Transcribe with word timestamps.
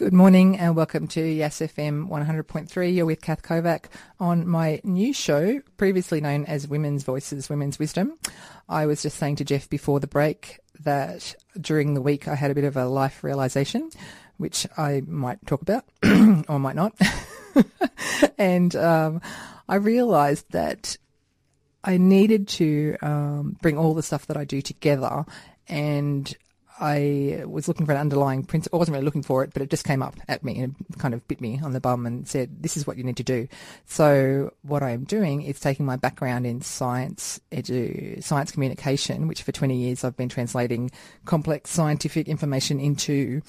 Good 0.00 0.14
morning 0.14 0.56
and 0.56 0.74
welcome 0.74 1.08
to 1.08 1.20
Yes 1.20 1.60
FM 1.60 2.08
100.3. 2.08 2.94
You're 2.94 3.04
with 3.04 3.20
Kath 3.20 3.42
Kovac 3.42 3.84
on 4.18 4.48
my 4.48 4.80
new 4.82 5.12
show, 5.12 5.60
previously 5.76 6.22
known 6.22 6.46
as 6.46 6.66
Women's 6.66 7.02
Voices, 7.02 7.50
Women's 7.50 7.78
Wisdom. 7.78 8.16
I 8.66 8.86
was 8.86 9.02
just 9.02 9.18
saying 9.18 9.36
to 9.36 9.44
Jeff 9.44 9.68
before 9.68 10.00
the 10.00 10.06
break 10.06 10.58
that 10.84 11.34
during 11.60 11.92
the 11.92 12.00
week 12.00 12.28
I 12.28 12.34
had 12.34 12.50
a 12.50 12.54
bit 12.54 12.64
of 12.64 12.78
a 12.78 12.86
life 12.86 13.22
realization, 13.22 13.90
which 14.38 14.66
I 14.74 15.02
might 15.06 15.46
talk 15.46 15.60
about 15.60 15.84
or 16.48 16.58
might 16.58 16.76
not. 16.76 16.98
and 18.38 18.74
um, 18.76 19.20
I 19.68 19.74
realized 19.74 20.50
that 20.52 20.96
I 21.84 21.98
needed 21.98 22.48
to 22.48 22.96
um, 23.02 23.58
bring 23.60 23.76
all 23.76 23.92
the 23.92 24.02
stuff 24.02 24.28
that 24.28 24.38
I 24.38 24.46
do 24.46 24.62
together 24.62 25.26
and 25.68 26.34
I 26.80 27.44
was 27.46 27.68
looking 27.68 27.84
for 27.84 27.92
an 27.92 27.98
underlying 27.98 28.42
principle. 28.42 28.78
I 28.78 28.80
wasn't 28.80 28.94
really 28.94 29.04
looking 29.04 29.22
for 29.22 29.44
it, 29.44 29.52
but 29.52 29.60
it 29.60 29.68
just 29.68 29.84
came 29.84 30.02
up 30.02 30.16
at 30.28 30.42
me 30.42 30.60
and 30.60 30.74
kind 30.98 31.12
of 31.12 31.26
bit 31.28 31.40
me 31.40 31.60
on 31.62 31.74
the 31.74 31.80
bum 31.80 32.06
and 32.06 32.26
said, 32.26 32.62
this 32.62 32.76
is 32.76 32.86
what 32.86 32.96
you 32.96 33.04
need 33.04 33.18
to 33.18 33.22
do. 33.22 33.48
So 33.84 34.54
what 34.62 34.82
I'm 34.82 35.04
doing 35.04 35.42
is 35.42 35.60
taking 35.60 35.84
my 35.84 35.96
background 35.96 36.46
in 36.46 36.62
science, 36.62 37.38
edu, 37.52 38.22
science 38.24 38.50
communication, 38.50 39.28
which 39.28 39.42
for 39.42 39.52
20 39.52 39.76
years 39.76 40.04
I've 40.04 40.16
been 40.16 40.30
translating 40.30 40.90
complex 41.26 41.70
scientific 41.70 42.28
information 42.28 42.80
into 42.80 43.42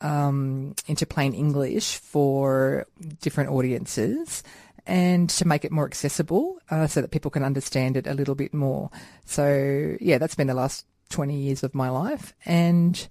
um, 0.00 0.76
into 0.86 1.06
plain 1.06 1.34
English 1.34 1.96
for 1.96 2.86
different 3.20 3.50
audiences 3.50 4.44
and 4.86 5.28
to 5.28 5.44
make 5.44 5.64
it 5.64 5.72
more 5.72 5.86
accessible 5.86 6.58
uh, 6.70 6.86
so 6.86 7.00
that 7.00 7.10
people 7.10 7.32
can 7.32 7.42
understand 7.42 7.96
it 7.96 8.06
a 8.06 8.14
little 8.14 8.36
bit 8.36 8.54
more. 8.54 8.90
So, 9.24 9.96
yeah, 10.00 10.18
that's 10.18 10.36
been 10.36 10.46
the 10.46 10.54
last 10.54 10.86
20 11.10 11.36
years 11.36 11.62
of 11.62 11.74
my 11.74 11.88
life. 11.90 12.32
And 12.44 13.08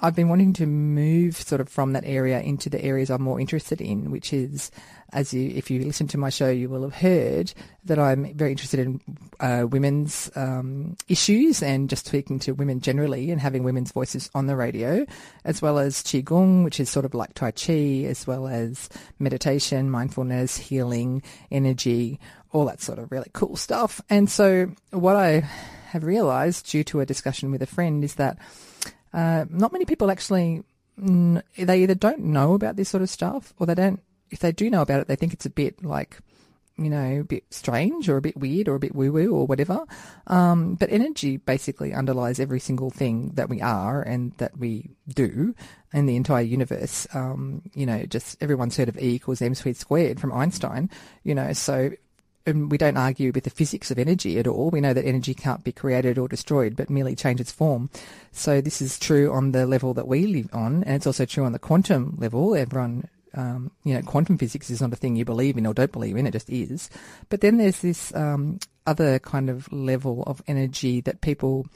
I've 0.00 0.16
been 0.16 0.28
wanting 0.28 0.52
to 0.54 0.66
move 0.66 1.36
sort 1.36 1.60
of 1.60 1.68
from 1.68 1.92
that 1.92 2.04
area 2.04 2.40
into 2.40 2.68
the 2.68 2.84
areas 2.84 3.10
I'm 3.10 3.22
more 3.22 3.38
interested 3.38 3.80
in, 3.80 4.10
which 4.10 4.32
is, 4.32 4.72
as 5.12 5.32
you, 5.32 5.52
if 5.54 5.70
you 5.70 5.84
listen 5.84 6.08
to 6.08 6.18
my 6.18 6.30
show, 6.30 6.50
you 6.50 6.68
will 6.68 6.82
have 6.82 6.96
heard 6.96 7.54
that 7.84 7.98
I'm 7.98 8.34
very 8.34 8.50
interested 8.50 8.80
in 8.80 9.00
uh, 9.38 9.66
women's 9.70 10.32
um, 10.34 10.96
issues 11.08 11.62
and 11.62 11.88
just 11.88 12.06
speaking 12.06 12.40
to 12.40 12.52
women 12.52 12.80
generally 12.80 13.30
and 13.30 13.40
having 13.40 13.62
women's 13.62 13.92
voices 13.92 14.28
on 14.34 14.46
the 14.46 14.56
radio, 14.56 15.06
as 15.44 15.62
well 15.62 15.78
as 15.78 16.02
Qigong, 16.02 16.64
which 16.64 16.80
is 16.80 16.90
sort 16.90 17.04
of 17.06 17.14
like 17.14 17.32
Tai 17.34 17.52
Chi, 17.52 18.04
as 18.08 18.26
well 18.26 18.48
as 18.48 18.88
meditation, 19.20 19.90
mindfulness, 19.90 20.56
healing, 20.56 21.22
energy, 21.52 22.18
all 22.50 22.64
that 22.64 22.82
sort 22.82 22.98
of 22.98 23.12
really 23.12 23.30
cool 23.32 23.54
stuff. 23.54 24.00
And 24.10 24.28
so 24.28 24.72
what 24.90 25.14
I 25.14 25.48
have 25.94 26.02
realised 26.02 26.68
due 26.68 26.82
to 26.82 26.98
a 26.98 27.06
discussion 27.06 27.52
with 27.52 27.62
a 27.62 27.66
friend 27.66 28.02
is 28.02 28.16
that 28.16 28.36
uh, 29.12 29.44
not 29.48 29.72
many 29.72 29.84
people 29.84 30.10
actually 30.10 30.64
they 30.96 31.82
either 31.82 31.94
don't 31.94 32.20
know 32.20 32.54
about 32.54 32.74
this 32.74 32.88
sort 32.88 33.02
of 33.02 33.08
stuff 33.08 33.54
or 33.58 33.66
they 33.66 33.74
don't. 33.74 34.00
If 34.30 34.40
they 34.40 34.50
do 34.50 34.68
know 34.70 34.82
about 34.82 35.00
it, 35.00 35.08
they 35.08 35.16
think 35.16 35.32
it's 35.32 35.46
a 35.46 35.50
bit 35.50 35.84
like 35.84 36.18
you 36.76 36.90
know, 36.90 37.20
a 37.20 37.24
bit 37.24 37.44
strange 37.50 38.08
or 38.08 38.16
a 38.16 38.20
bit 38.20 38.36
weird 38.36 38.66
or 38.66 38.74
a 38.74 38.80
bit 38.80 38.96
woo 38.96 39.12
woo 39.12 39.32
or 39.32 39.46
whatever. 39.46 39.84
Um, 40.26 40.74
but 40.74 40.90
energy 40.90 41.36
basically 41.36 41.94
underlies 41.94 42.40
every 42.40 42.58
single 42.58 42.90
thing 42.90 43.30
that 43.34 43.48
we 43.48 43.60
are 43.60 44.02
and 44.02 44.32
that 44.38 44.58
we 44.58 44.90
do 45.08 45.54
in 45.92 46.06
the 46.06 46.16
entire 46.16 46.42
universe. 46.42 47.06
Um, 47.14 47.62
you 47.74 47.86
know, 47.86 48.04
just 48.06 48.42
everyone's 48.42 48.76
heard 48.76 48.88
of 48.88 48.98
E 48.98 49.14
equals 49.14 49.40
mc 49.40 49.72
squared 49.74 50.18
from 50.18 50.32
Einstein, 50.32 50.90
you 51.22 51.34
know, 51.36 51.52
so 51.52 51.92
and 52.46 52.70
we 52.70 52.78
don't 52.78 52.96
argue 52.96 53.32
with 53.32 53.44
the 53.44 53.50
physics 53.50 53.90
of 53.90 53.98
energy 53.98 54.38
at 54.38 54.46
all. 54.46 54.70
We 54.70 54.80
know 54.80 54.92
that 54.92 55.04
energy 55.04 55.34
can't 55.34 55.64
be 55.64 55.72
created 55.72 56.18
or 56.18 56.28
destroyed, 56.28 56.76
but 56.76 56.90
merely 56.90 57.16
change 57.16 57.40
its 57.40 57.52
form. 57.52 57.90
So 58.32 58.60
this 58.60 58.82
is 58.82 58.98
true 58.98 59.32
on 59.32 59.52
the 59.52 59.66
level 59.66 59.94
that 59.94 60.08
we 60.08 60.26
live 60.26 60.48
on, 60.52 60.84
and 60.84 60.94
it's 60.94 61.06
also 61.06 61.24
true 61.24 61.44
on 61.44 61.52
the 61.52 61.58
quantum 61.58 62.16
level. 62.18 62.54
Everyone, 62.54 63.08
um, 63.34 63.70
you 63.84 63.94
know, 63.94 64.02
quantum 64.02 64.38
physics 64.38 64.70
is 64.70 64.80
not 64.80 64.92
a 64.92 64.96
thing 64.96 65.16
you 65.16 65.24
believe 65.24 65.56
in 65.56 65.66
or 65.66 65.74
don't 65.74 65.92
believe 65.92 66.16
in; 66.16 66.26
it 66.26 66.32
just 66.32 66.50
is. 66.50 66.90
But 67.30 67.40
then 67.40 67.56
there's 67.56 67.80
this 67.80 68.14
um, 68.14 68.58
other 68.86 69.18
kind 69.18 69.48
of 69.48 69.72
level 69.72 70.22
of 70.26 70.42
energy 70.46 71.00
that 71.02 71.22
people 71.22 71.66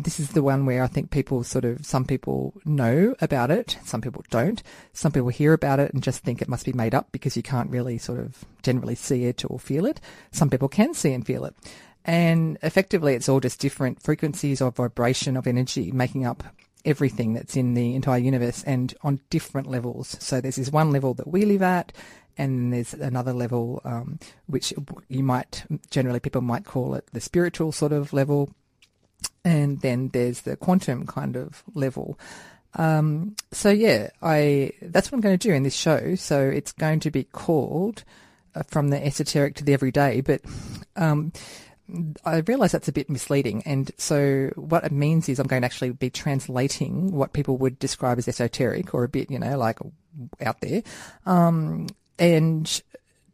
this 0.00 0.20
is 0.20 0.30
the 0.30 0.44
one 0.44 0.64
where 0.64 0.84
I 0.84 0.86
think 0.86 1.10
people 1.10 1.42
sort 1.42 1.64
of, 1.64 1.84
some 1.84 2.04
people 2.04 2.54
know 2.64 3.16
about 3.20 3.50
it, 3.50 3.78
some 3.84 4.00
people 4.00 4.24
don't. 4.30 4.62
Some 4.92 5.10
people 5.10 5.28
hear 5.28 5.52
about 5.52 5.80
it 5.80 5.92
and 5.92 6.04
just 6.04 6.22
think 6.22 6.40
it 6.40 6.48
must 6.48 6.64
be 6.64 6.72
made 6.72 6.94
up 6.94 7.10
because 7.10 7.36
you 7.36 7.42
can't 7.42 7.68
really 7.68 7.98
sort 7.98 8.20
of 8.20 8.44
generally 8.62 8.94
see 8.94 9.24
it 9.24 9.44
or 9.50 9.58
feel 9.58 9.84
it. 9.84 10.00
Some 10.30 10.50
people 10.50 10.68
can 10.68 10.94
see 10.94 11.12
and 11.12 11.26
feel 11.26 11.44
it. 11.44 11.54
And 12.04 12.58
effectively, 12.62 13.14
it's 13.14 13.28
all 13.28 13.40
just 13.40 13.58
different 13.58 14.00
frequencies 14.00 14.60
of 14.60 14.76
vibration 14.76 15.36
of 15.36 15.48
energy 15.48 15.90
making 15.90 16.24
up 16.24 16.44
everything 16.84 17.34
that's 17.34 17.56
in 17.56 17.74
the 17.74 17.96
entire 17.96 18.20
universe 18.20 18.62
and 18.62 18.94
on 19.02 19.20
different 19.30 19.68
levels. 19.68 20.16
So 20.20 20.40
there's 20.40 20.56
this 20.56 20.70
one 20.70 20.92
level 20.92 21.12
that 21.14 21.26
we 21.26 21.44
live 21.44 21.62
at, 21.62 21.92
and 22.38 22.72
there's 22.72 22.94
another 22.94 23.32
level 23.32 23.82
um, 23.84 24.20
which 24.46 24.72
you 25.08 25.24
might 25.24 25.64
generally 25.90 26.20
people 26.20 26.40
might 26.40 26.64
call 26.64 26.94
it 26.94 27.08
the 27.12 27.20
spiritual 27.20 27.72
sort 27.72 27.92
of 27.92 28.12
level 28.12 28.54
and 29.44 29.80
then 29.80 30.10
there's 30.12 30.42
the 30.42 30.56
quantum 30.56 31.06
kind 31.06 31.36
of 31.36 31.62
level. 31.74 32.18
Um, 32.74 33.34
so 33.50 33.70
yeah, 33.70 34.10
I 34.22 34.72
that's 34.82 35.10
what 35.10 35.16
I'm 35.16 35.22
going 35.22 35.38
to 35.38 35.48
do 35.48 35.54
in 35.54 35.62
this 35.62 35.74
show. 35.74 36.14
So 36.14 36.40
it's 36.40 36.72
going 36.72 37.00
to 37.00 37.10
be 37.10 37.24
called 37.24 38.04
uh, 38.54 38.62
from 38.64 38.88
the 38.88 39.04
esoteric 39.04 39.56
to 39.56 39.64
the 39.64 39.72
everyday, 39.72 40.20
but 40.20 40.42
um, 40.96 41.32
I 42.24 42.38
realise 42.38 42.72
that's 42.72 42.88
a 42.88 42.92
bit 42.92 43.08
misleading. 43.08 43.62
And 43.64 43.90
so 43.96 44.50
what 44.56 44.84
it 44.84 44.92
means 44.92 45.28
is 45.28 45.38
I'm 45.38 45.46
going 45.46 45.62
to 45.62 45.66
actually 45.66 45.90
be 45.90 46.10
translating 46.10 47.12
what 47.12 47.32
people 47.32 47.56
would 47.58 47.78
describe 47.78 48.18
as 48.18 48.28
esoteric 48.28 48.92
or 48.92 49.04
a 49.04 49.08
bit, 49.08 49.30
you 49.30 49.38
know, 49.38 49.56
like 49.56 49.78
out 50.42 50.60
there, 50.60 50.82
um, 51.24 51.86
and 52.18 52.82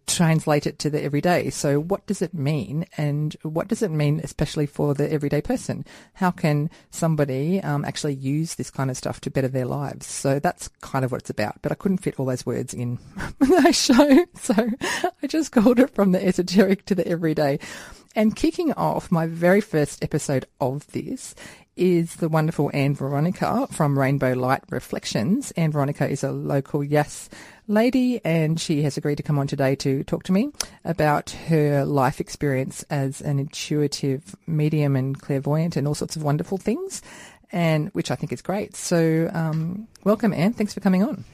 translate 0.06 0.66
it 0.66 0.78
to 0.81 0.91
the 0.91 1.03
everyday. 1.03 1.50
So 1.50 1.81
what 1.81 2.06
does 2.06 2.22
it 2.22 2.34
mean 2.34 2.87
and 2.97 3.37
what 3.42 3.69
does 3.69 3.82
it 3.82 3.91
mean 3.91 4.20
especially 4.22 4.66
for 4.66 4.94
the 4.94 5.10
everyday 5.10 5.41
person? 5.41 5.84
How 6.15 6.31
can 6.31 6.70
somebody 6.91 7.60
um, 7.60 7.84
actually 7.84 8.14
use 8.14 8.54
this 8.54 8.70
kind 8.70 8.91
of 8.91 8.97
stuff 8.97 9.20
to 9.22 9.31
better 9.31 9.48
their 9.48 9.66
lives? 9.66 10.06
So 10.06 10.38
that's 10.38 10.69
kind 10.81 11.04
of 11.04 11.12
what 11.12 11.22
it's 11.22 11.31
about. 11.31 11.60
But 11.62 11.72
I 11.72 11.76
couldn't 11.76 11.98
fit 11.98 12.19
all 12.19 12.26
those 12.26 12.47
words 12.47 12.75
in 12.75 12.98
my 13.38 13.70
show. 13.70 14.26
So 14.34 14.54
I 15.22 15.26
just 15.26 15.53
called 15.53 15.78
it 15.78 15.94
from 15.94 16.12
the 16.12 16.25
esoteric 16.25 16.84
to 16.87 16.94
the 16.94 17.06
everyday. 17.06 17.59
And 18.16 18.37
kicking 18.37 18.72
off 18.75 19.10
my 19.10 19.26
very 19.26 19.60
first 19.60 20.04
episode 20.04 20.47
of 20.60 20.87
this 20.93 21.34
is 21.77 22.17
the 22.17 22.29
wonderful 22.29 22.71
Anne 22.73 22.95
Veronica 22.95 23.67
from 23.71 23.99
Rainbow 23.99 24.33
Light 24.33 24.62
Reflections. 24.71 25.51
Anne 25.53 25.73
Veronica 25.73 26.09
is 26.09 26.23
a 26.23 26.33
local 26.33 26.85
Yes 26.85 27.29
lady 27.67 28.21
and 28.25 28.61
she 28.61 28.83
has 28.83 28.97
agreed 28.97 29.17
to 29.17 29.23
come 29.23 29.39
on 29.39 29.47
today 29.47 29.75
to 29.77 30.05
talk 30.05 30.23
to 30.25 30.33
me 30.33 30.51
about 30.85 31.31
her 31.49 31.85
life 31.85 32.21
experience 32.21 32.85
as 32.91 33.21
an 33.21 33.39
intuitive 33.39 34.37
medium 34.47 34.97
and 34.97 35.21
clairvoyant 35.21 35.77
and 35.77 35.89
all 35.89 35.95
sorts 35.95 36.17
of 36.17 36.23
wonderful 36.23 36.59
things 36.59 37.03
and 37.53 37.89
which 37.91 38.11
I 38.11 38.15
think 38.15 38.33
is 38.33 38.43
great. 38.43 38.77
So 38.77 39.31
um, 39.33 39.89
welcome 40.05 40.33
Anne. 40.33 40.53
Thanks 40.53 40.75
for 40.75 40.81
coming 40.81 41.03
on. 41.03 41.25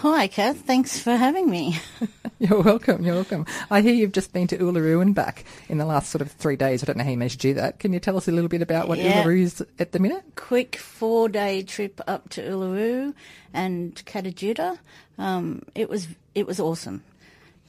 Hi, 0.00 0.26
Kath. 0.26 0.58
Thanks 0.66 0.98
for 0.98 1.16
having 1.16 1.48
me. 1.48 1.80
you're 2.38 2.60
welcome. 2.60 3.02
You're 3.02 3.14
welcome. 3.14 3.46
I 3.70 3.80
hear 3.80 3.94
you've 3.94 4.12
just 4.12 4.30
been 4.30 4.46
to 4.48 4.58
Uluru 4.58 5.00
and 5.00 5.14
back 5.14 5.46
in 5.70 5.78
the 5.78 5.86
last 5.86 6.10
sort 6.10 6.20
of 6.20 6.30
three 6.32 6.54
days. 6.54 6.82
I 6.82 6.86
don't 6.86 6.98
know 6.98 7.04
how 7.04 7.08
you 7.08 7.16
managed 7.16 7.40
to 7.40 7.48
do 7.48 7.54
that. 7.54 7.78
Can 7.78 7.94
you 7.94 7.98
tell 7.98 8.14
us 8.18 8.28
a 8.28 8.30
little 8.30 8.50
bit 8.50 8.60
about 8.60 8.88
what 8.88 8.98
yeah. 8.98 9.22
Uluru 9.22 9.40
is 9.40 9.64
at 9.78 9.92
the 9.92 9.98
minute? 9.98 10.22
Quick 10.34 10.76
four 10.76 11.30
day 11.30 11.62
trip 11.62 11.98
up 12.06 12.28
to 12.28 12.42
Uluru 12.42 13.14
and 13.54 14.02
Kata 14.04 14.32
Tjuta. 14.32 14.78
Um, 15.16 15.62
it 15.74 15.88
was 15.88 16.08
it 16.34 16.46
was 16.46 16.60
awesome. 16.60 17.02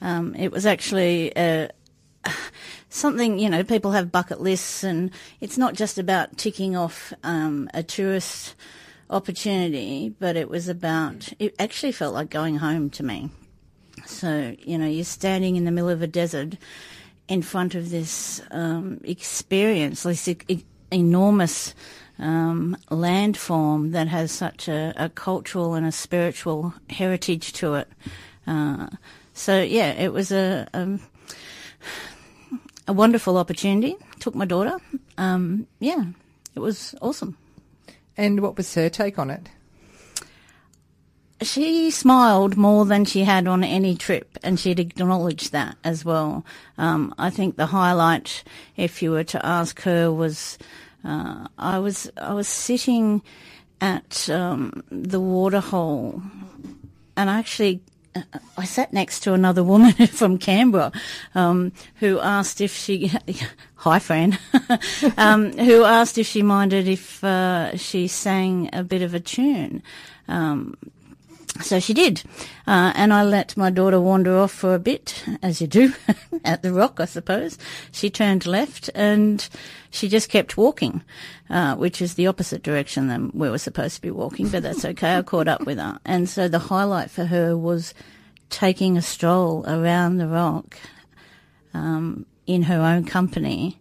Um, 0.02 0.34
it 0.34 0.52
was 0.52 0.66
actually 0.66 1.34
uh, 1.34 1.68
something 2.90 3.38
you 3.38 3.48
know 3.48 3.64
people 3.64 3.92
have 3.92 4.12
bucket 4.12 4.42
lists, 4.42 4.84
and 4.84 5.12
it's 5.40 5.56
not 5.56 5.72
just 5.72 5.96
about 5.96 6.36
ticking 6.36 6.76
off 6.76 7.14
um, 7.24 7.70
a 7.72 7.82
tourist 7.82 8.54
opportunity, 9.10 10.14
but 10.18 10.36
it 10.36 10.48
was 10.48 10.68
about, 10.68 11.32
it 11.38 11.54
actually 11.58 11.92
felt 11.92 12.14
like 12.14 12.30
going 12.30 12.56
home 12.56 12.90
to 12.90 13.02
me. 13.02 13.30
So, 14.06 14.54
you 14.60 14.78
know, 14.78 14.86
you're 14.86 15.04
standing 15.04 15.56
in 15.56 15.64
the 15.64 15.70
middle 15.70 15.90
of 15.90 16.02
a 16.02 16.06
desert 16.06 16.56
in 17.26 17.42
front 17.42 17.74
of 17.74 17.90
this 17.90 18.40
um, 18.50 19.00
experience, 19.04 20.02
this 20.02 20.28
e- 20.28 20.64
enormous 20.90 21.74
um, 22.18 22.76
landform 22.90 23.92
that 23.92 24.08
has 24.08 24.32
such 24.32 24.68
a, 24.68 24.92
a, 24.96 25.08
cultural 25.08 25.74
and 25.74 25.86
a 25.86 25.92
spiritual 25.92 26.74
heritage 26.90 27.52
to 27.52 27.74
it. 27.74 27.88
Uh, 28.46 28.88
so, 29.34 29.60
yeah, 29.60 29.92
it 29.92 30.12
was 30.12 30.32
a, 30.32 30.66
a, 30.74 30.78
um, 30.78 31.00
a 32.88 32.92
wonderful 32.92 33.36
opportunity. 33.36 33.96
Took 34.18 34.34
my 34.34 34.46
daughter. 34.46 34.78
Um, 35.16 35.66
yeah, 35.78 36.06
it 36.54 36.60
was 36.60 36.94
awesome. 37.00 37.36
And 38.18 38.40
what 38.40 38.56
was 38.56 38.74
her 38.74 38.88
take 38.88 39.16
on 39.16 39.30
it? 39.30 39.48
She 41.40 41.92
smiled 41.92 42.56
more 42.56 42.84
than 42.84 43.04
she 43.04 43.22
had 43.22 43.46
on 43.46 43.62
any 43.62 43.94
trip, 43.94 44.36
and 44.42 44.58
she'd 44.58 44.80
acknowledged 44.80 45.52
that 45.52 45.76
as 45.84 46.04
well. 46.04 46.44
Um, 46.76 47.14
I 47.16 47.30
think 47.30 47.54
the 47.56 47.66
highlight, 47.66 48.42
if 48.76 49.02
you 49.02 49.12
were 49.12 49.22
to 49.22 49.46
ask 49.46 49.82
her, 49.82 50.10
was 50.10 50.58
uh, 51.04 51.46
I 51.56 51.78
was 51.78 52.10
I 52.20 52.34
was 52.34 52.48
sitting 52.48 53.22
at 53.80 54.28
um, 54.28 54.82
the 54.90 55.20
waterhole, 55.20 56.20
and 57.16 57.30
I 57.30 57.38
actually 57.38 57.82
I 58.56 58.64
sat 58.64 58.92
next 58.92 59.20
to 59.20 59.34
another 59.34 59.62
woman 59.62 59.92
from 60.06 60.38
Canberra 60.38 60.92
um, 61.34 61.72
who 61.96 62.20
asked 62.20 62.60
if 62.60 62.74
she, 62.74 63.12
hi 63.76 63.98
Fran, 63.98 64.38
um, 65.16 65.52
who 65.52 65.84
asked 65.84 66.18
if 66.18 66.26
she 66.26 66.42
minded 66.42 66.88
if 66.88 67.22
uh, 67.24 67.76
she 67.76 68.08
sang 68.08 68.70
a 68.72 68.82
bit 68.82 69.02
of 69.02 69.14
a 69.14 69.20
tune. 69.20 69.82
Um, 70.28 70.76
so 71.60 71.80
she 71.80 71.94
did. 71.94 72.22
Uh, 72.66 72.92
and 72.94 73.12
I 73.12 73.22
let 73.22 73.56
my 73.56 73.70
daughter 73.70 74.00
wander 74.00 74.38
off 74.38 74.52
for 74.52 74.74
a 74.74 74.78
bit, 74.78 75.24
as 75.42 75.60
you 75.60 75.66
do, 75.66 75.92
at 76.44 76.62
the 76.62 76.72
rock, 76.72 77.00
I 77.00 77.04
suppose. 77.04 77.58
She 77.92 78.10
turned 78.10 78.46
left 78.46 78.90
and 78.94 79.46
she 79.90 80.08
just 80.08 80.28
kept 80.28 80.56
walking, 80.56 81.02
uh, 81.50 81.76
which 81.76 82.00
is 82.00 82.14
the 82.14 82.26
opposite 82.26 82.62
direction 82.62 83.08
than 83.08 83.30
we 83.34 83.50
were 83.50 83.58
supposed 83.58 83.96
to 83.96 84.02
be 84.02 84.10
walking, 84.10 84.48
but 84.48 84.62
that's 84.62 84.84
okay. 84.84 85.16
I 85.16 85.22
caught 85.22 85.48
up 85.48 85.66
with 85.66 85.78
her. 85.78 85.98
And 86.04 86.28
so 86.28 86.48
the 86.48 86.58
highlight 86.58 87.10
for 87.10 87.26
her 87.26 87.56
was 87.56 87.94
taking 88.50 88.96
a 88.96 89.02
stroll 89.02 89.64
around 89.66 90.18
the 90.18 90.28
rock 90.28 90.78
um, 91.74 92.26
in 92.46 92.62
her 92.64 92.80
own 92.80 93.04
company 93.04 93.78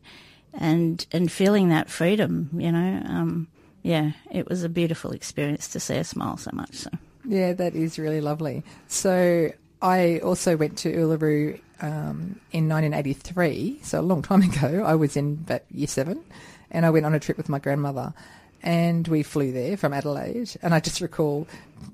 and, 0.53 1.06
and 1.12 1.31
feeling 1.31 1.69
that 1.69 1.89
freedom, 1.89 2.50
you 2.53 2.71
know. 2.71 3.01
Um, 3.06 3.47
yeah, 3.83 4.12
it 4.31 4.50
was 4.50 4.63
a 4.63 4.69
beautiful 4.69 5.12
experience 5.12 5.69
to 5.69 5.79
see 5.79 5.95
her 5.95 6.03
smile 6.03 6.38
so 6.38 6.51
much. 6.53 6.74
So. 6.74 6.89
Yeah, 7.27 7.53
that 7.53 7.75
is 7.75 8.00
really 8.00 8.21
lovely. 8.21 8.63
So 8.88 9.51
I 9.81 10.19
also 10.19 10.56
went 10.56 10.77
to 10.79 10.94
Uluru 10.94 11.59
um, 11.81 12.39
in 12.51 12.69
1983, 12.69 13.79
so 13.83 14.00
a 14.00 14.01
long 14.01 14.21
time 14.21 14.41
ago. 14.50 14.83
I 14.85 14.95
was 14.95 15.18
in 15.18 15.45
year 15.69 15.88
seven, 15.88 16.24
and 16.71 16.85
I 16.85 16.89
went 16.89 17.06
on 17.06 17.13
a 17.13 17.19
trip 17.19 17.38
with 17.38 17.50
my 17.50 17.59
grandmother, 17.59 18.13
and 18.67 19.07
we 19.07 19.23
flew 19.23 19.53
there 19.53 19.77
from 19.77 19.93
Adelaide. 19.93 20.57
And 20.61 20.73
I 20.73 20.81
just 20.81 20.99
recall 20.99 21.47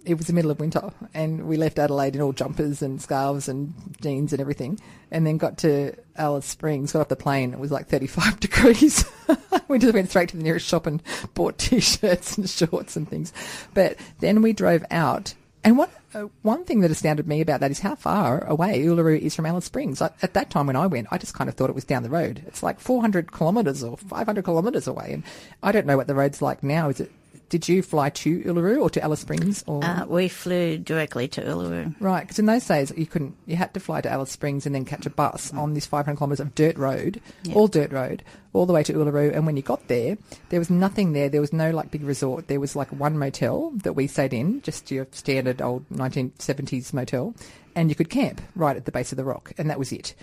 it 0.06 0.16
was 0.16 0.26
the 0.26 0.34
middle 0.34 0.50
of 0.50 0.60
winter, 0.60 0.92
and 1.14 1.46
we 1.46 1.56
left 1.56 1.78
Adelaide 1.78 2.16
in 2.16 2.22
all 2.22 2.34
jumpers 2.34 2.82
and 2.82 3.00
scarves 3.00 3.48
and 3.48 3.76
jeans 4.02 4.34
and 4.34 4.42
everything, 4.42 4.80
and 5.12 5.28
then 5.28 5.38
got 5.38 5.60
to 5.60 5.94
Alice 6.16 6.48
Springs, 6.48 6.94
got 6.94 7.02
off 7.02 7.10
the 7.10 7.16
plane. 7.16 7.54
It 7.54 7.60
was 7.60 7.72
like 7.72 7.90
35 7.90 8.40
degrees. 8.40 9.06
we 9.68 9.78
just 9.78 9.94
went 9.94 10.10
straight 10.10 10.30
to 10.30 10.38
the 10.38 10.42
nearest 10.42 10.66
shop 10.66 10.88
and 10.88 11.04
bought 11.36 11.58
t-shirts 11.60 12.40
and 12.40 12.50
shorts 12.50 12.96
and 12.96 13.08
things. 13.08 13.34
But 13.76 13.98
then 14.20 14.42
we 14.42 14.52
drove 14.52 14.84
out, 14.90 15.36
and 15.64 15.78
what 15.78 15.92
uh, 16.14 16.28
one 16.42 16.64
thing 16.66 16.82
that 16.82 16.92
astounded 16.92 17.28
me 17.28 17.42
about 17.42 17.62
that 17.62 17.72
is 17.72 17.80
how 17.80 17.96
far 17.96 18.44
away 18.46 18.82
Uluru 18.82 19.20
is 19.20 19.36
from 19.36 19.46
Alice 19.46 19.66
Springs. 19.66 20.02
I, 20.02 20.12
at 20.22 20.34
that 20.34 20.50
time 20.50 20.68
when 20.68 20.76
I 20.76 20.88
went, 20.88 21.08
I 21.12 21.18
just 21.18 21.34
kind 21.34 21.50
of 21.50 21.56
thought 21.56 21.70
it 21.70 21.76
was 21.76 21.86
down 21.86 22.04
the 22.04 22.10
road. 22.10 22.44
It's 22.48 22.64
like 22.64 22.80
400 22.80 23.32
kilometres 23.32 23.84
or 23.84 23.98
500 23.98 24.44
kilometres 24.44 24.88
away, 24.88 25.14
and 25.14 25.24
I 25.62 25.72
don't 25.72 25.86
know 25.86 25.98
what 25.98 26.08
the 26.08 26.16
road's 26.16 26.42
like 26.42 26.64
now. 26.64 26.90
Is 26.90 27.00
it 27.00 27.12
did 27.54 27.70
you 27.70 27.84
fly 27.84 28.10
to 28.10 28.40
Uluru 28.46 28.82
or 28.82 28.90
to 28.90 29.04
Alice 29.04 29.20
Springs? 29.20 29.64
Or 29.68 29.86
uh, 29.86 30.08
we 30.08 30.28
flew 30.28 30.80
directly 30.80 31.28
to 31.28 31.42
Uluru. 31.42 31.94
Right, 32.00 32.22
because 32.22 32.40
in 32.40 32.48
those 32.48 32.66
days 32.66 32.92
you 32.98 33.06
couldn't. 33.06 33.38
You 33.46 33.58
had 33.58 33.76
to 33.76 33.80
fly 33.80 34.02
to 34.02 34.10
Alice 34.10 34.32
Springs 34.32 34.66
and 34.66 34.74
then 34.74 34.86
catch 34.86 35.06
a 35.06 35.12
bus 35.12 35.52
mm. 35.52 35.60
on 35.60 35.76
this 35.76 35.86
500 35.86 36.18
kilometres 36.18 36.40
of 36.40 36.56
dirt 36.56 36.76
road, 36.80 37.22
all 37.54 37.68
dirt 37.68 37.92
road, 37.92 38.24
all 38.54 38.66
the 38.66 38.74
way 38.74 38.82
to 38.82 38.94
Uluru. 38.94 39.36
And 39.36 39.46
when 39.46 39.56
you 39.56 39.62
got 39.62 39.88
there, 39.88 40.18
there 40.50 40.60
was 40.60 40.72
nothing 40.72 41.14
there. 41.14 41.30
There 41.30 41.42
was 41.42 41.54
no 41.54 41.70
like 41.70 41.92
big 41.92 42.02
resort. 42.02 42.48
There 42.48 42.60
was 42.60 42.76
like 42.76 42.88
one 42.90 43.20
motel 43.20 43.70
that 43.84 43.94
we 43.94 44.08
stayed 44.08 44.34
in, 44.34 44.64
just 44.64 44.90
your 44.90 45.06
standard 45.12 45.62
old 45.62 45.88
1970s 45.90 46.92
motel, 46.92 47.36
and 47.76 47.88
you 47.88 47.94
could 47.96 48.10
camp 48.10 48.42
right 48.56 48.76
at 48.76 48.86
the 48.86 48.92
base 48.92 49.12
of 49.12 49.18
the 49.18 49.24
rock, 49.24 49.52
and 49.60 49.70
that 49.70 49.78
was 49.78 49.92
it 49.92 50.16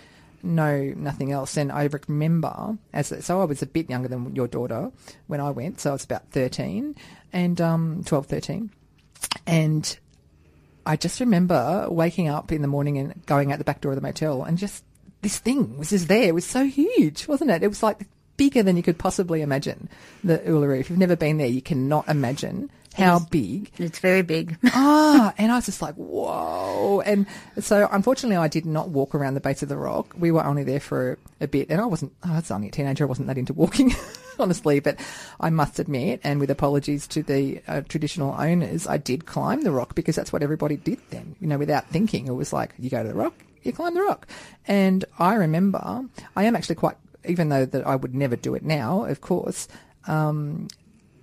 no 0.43 0.93
nothing 0.97 1.33
else. 1.33 1.57
And 1.57 1.71
I 1.71 1.89
remember 2.09 2.79
as 2.93 3.13
so 3.25 3.41
I 3.41 3.45
was 3.45 3.63
a 3.63 3.67
bit 3.67 3.91
younger 3.91 4.09
than 4.09 4.35
your 4.35 4.49
daughter 4.49 4.91
when 5.27 5.41
I 5.41 5.51
went, 5.51 5.81
so 5.81 5.91
I 5.91 5.93
was 5.95 6.05
about 6.05 6.31
thirteen, 6.31 6.97
and 7.33 7.61
um, 7.61 8.03
12, 8.05 8.27
13. 8.27 8.71
And 9.47 9.99
I 10.87 10.97
just 10.97 11.21
remember 11.21 11.87
waking 11.91 12.29
up 12.29 12.53
in 12.53 12.63
the 12.63 12.69
morning 12.69 12.99
and 12.99 13.25
going 13.27 13.53
out 13.53 13.59
the 13.59 13.65
back 13.65 13.81
door 13.81 13.93
of 13.93 13.97
the 13.97 14.03
motel 14.03 14.43
and 14.43 14.59
just 14.59 14.85
this 15.23 15.39
thing 15.39 15.79
was 15.79 15.91
just 15.91 16.09
there. 16.09 16.29
It 16.29 16.35
was 16.35 16.47
so 16.47 16.65
huge, 16.65 17.29
wasn't 17.29 17.51
it? 17.51 17.63
It 17.63 17.69
was 17.69 17.83
like 17.83 18.07
bigger 18.37 18.63
than 18.63 18.77
you 18.77 18.83
could 18.83 18.99
possibly 18.99 19.43
imagine. 19.43 19.89
The 20.25 20.39
Uluru. 20.39 20.81
If 20.81 20.89
you've 20.89 20.99
never 20.99 21.17
been 21.17 21.37
there, 21.37 21.47
you 21.47 21.61
cannot 21.61 22.09
imagine 22.09 22.71
how 22.95 23.17
it's, 23.17 23.27
big. 23.27 23.71
It's 23.79 23.99
very 24.01 24.23
big. 24.23 24.59
ah, 24.65 25.33
and 25.39 25.53
I 25.53 25.57
was 25.57 25.67
just 25.67 25.81
like, 25.81 25.95
whoa. 25.95 27.01
And 27.01 27.27
so 27.61 27.89
unfortunately, 27.91 28.37
I 28.37 28.49
did 28.49 28.67
not 28.67 28.89
walk 28.89 29.15
around 29.15 29.35
the 29.35 29.41
base 29.41 29.63
of 29.63 29.69
the 29.69 29.77
rock. 29.77 30.15
We 30.19 30.31
were 30.31 30.45
only 30.45 30.65
there 30.65 30.81
for 30.81 31.13
a, 31.41 31.45
a 31.45 31.49
bit, 31.49 31.71
and 31.71 31.81
I 31.81 31.87
wasn't, 31.87 32.13
I 32.23 32.37
was 32.37 32.51
only 32.51 32.69
a 32.69 32.71
teenager. 32.71 33.05
I 33.05 33.07
wasn't 33.07 33.29
that 33.29 33.39
into 33.39 33.53
walking, 33.53 33.95
honestly, 34.39 34.81
but 34.81 34.99
I 35.39 35.51
must 35.51 35.79
admit, 35.79 36.21
and 36.25 36.41
with 36.41 36.51
apologies 36.51 37.07
to 37.09 37.23
the 37.23 37.63
uh, 37.69 37.83
traditional 37.83 38.35
owners, 38.39 38.87
I 38.87 38.97
did 38.97 39.27
climb 39.27 39.63
the 39.63 39.73
rock 39.73 39.95
because 39.95 40.17
that's 40.17 40.33
what 40.33 40.43
everybody 40.43 40.77
did 40.77 40.99
then, 41.11 41.37
you 41.41 41.47
know, 41.47 41.59
without 41.59 41.89
thinking. 41.89 42.27
It 42.27 42.33
was 42.33 42.53
like, 42.53 42.75
you 42.79 42.91
go 42.91 43.03
to 43.03 43.09
the 43.09 43.15
rock, 43.15 43.35
you 43.63 43.73
climb 43.73 43.95
the 43.95 44.03
rock. 44.03 44.27
And 44.67 45.05
I 45.19 45.35
remember, 45.35 46.09
I 46.35 46.45
am 46.45 46.57
actually 46.57 46.77
quite, 46.77 46.97
even 47.25 47.51
though 47.51 47.67
that 47.67 47.87
I 47.87 47.95
would 47.95 48.15
never 48.15 48.35
do 48.35 48.55
it 48.55 48.65
now, 48.65 49.05
of 49.05 49.21
course, 49.21 49.69
um, 50.07 50.69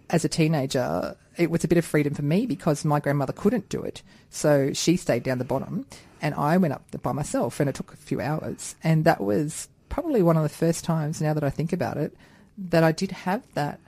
as 0.10 0.24
a 0.24 0.30
teenager, 0.30 1.16
it 1.36 1.52
was 1.52 1.64
a 1.64 1.68
bit 1.68 1.78
of 1.78 1.86
freedom 1.86 2.14
for 2.14 2.24
me 2.24 2.46
because 2.46 2.86
my 2.86 3.00
grandmother 3.00 3.34
couldn't 3.34 3.70
do 3.70 3.82
it. 3.82 4.02
So 4.30 4.74
she 4.74 4.98
stayed 4.98 5.24
down 5.24 5.38
the 5.38 5.44
bottom 5.46 5.86
and 6.22 6.34
I 6.36 6.58
went 6.58 6.74
up 6.74 6.84
by 7.02 7.12
myself 7.12 7.60
and 7.60 7.70
it 7.70 7.76
took 7.76 7.94
a 7.94 7.98
few 7.98 8.22
hours. 8.22 8.76
And 8.84 9.06
that 9.06 9.22
was 9.22 9.68
probably 9.90 10.22
one 10.22 10.38
of 10.38 10.44
the 10.44 10.50
first 10.50 10.84
times, 10.84 11.22
now 11.22 11.34
that 11.34 11.44
I 11.44 11.50
think 11.50 11.74
about 11.74 11.98
it, 11.98 12.16
that 12.58 12.84
I 12.84 12.92
did 12.92 13.12
have 13.12 13.44
that 13.54 13.80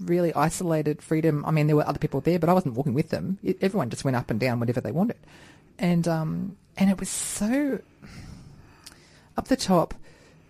really 0.00 0.32
isolated 0.34 1.02
freedom. 1.02 1.44
I 1.44 1.50
mean, 1.50 1.66
there 1.66 1.76
were 1.76 1.86
other 1.86 1.98
people 1.98 2.20
there, 2.20 2.38
but 2.38 2.48
I 2.48 2.52
wasn't 2.52 2.74
walking 2.74 2.94
with 2.94 3.10
them. 3.10 3.38
It, 3.42 3.58
everyone 3.60 3.90
just 3.90 4.04
went 4.04 4.16
up 4.16 4.30
and 4.30 4.40
down 4.40 4.60
whenever 4.60 4.80
they 4.80 4.92
wanted. 4.92 5.18
And, 5.78 6.08
um, 6.08 6.56
and 6.76 6.90
it 6.90 6.98
was 6.98 7.08
so 7.08 7.80
up 9.36 9.48
the 9.48 9.56
top 9.56 9.94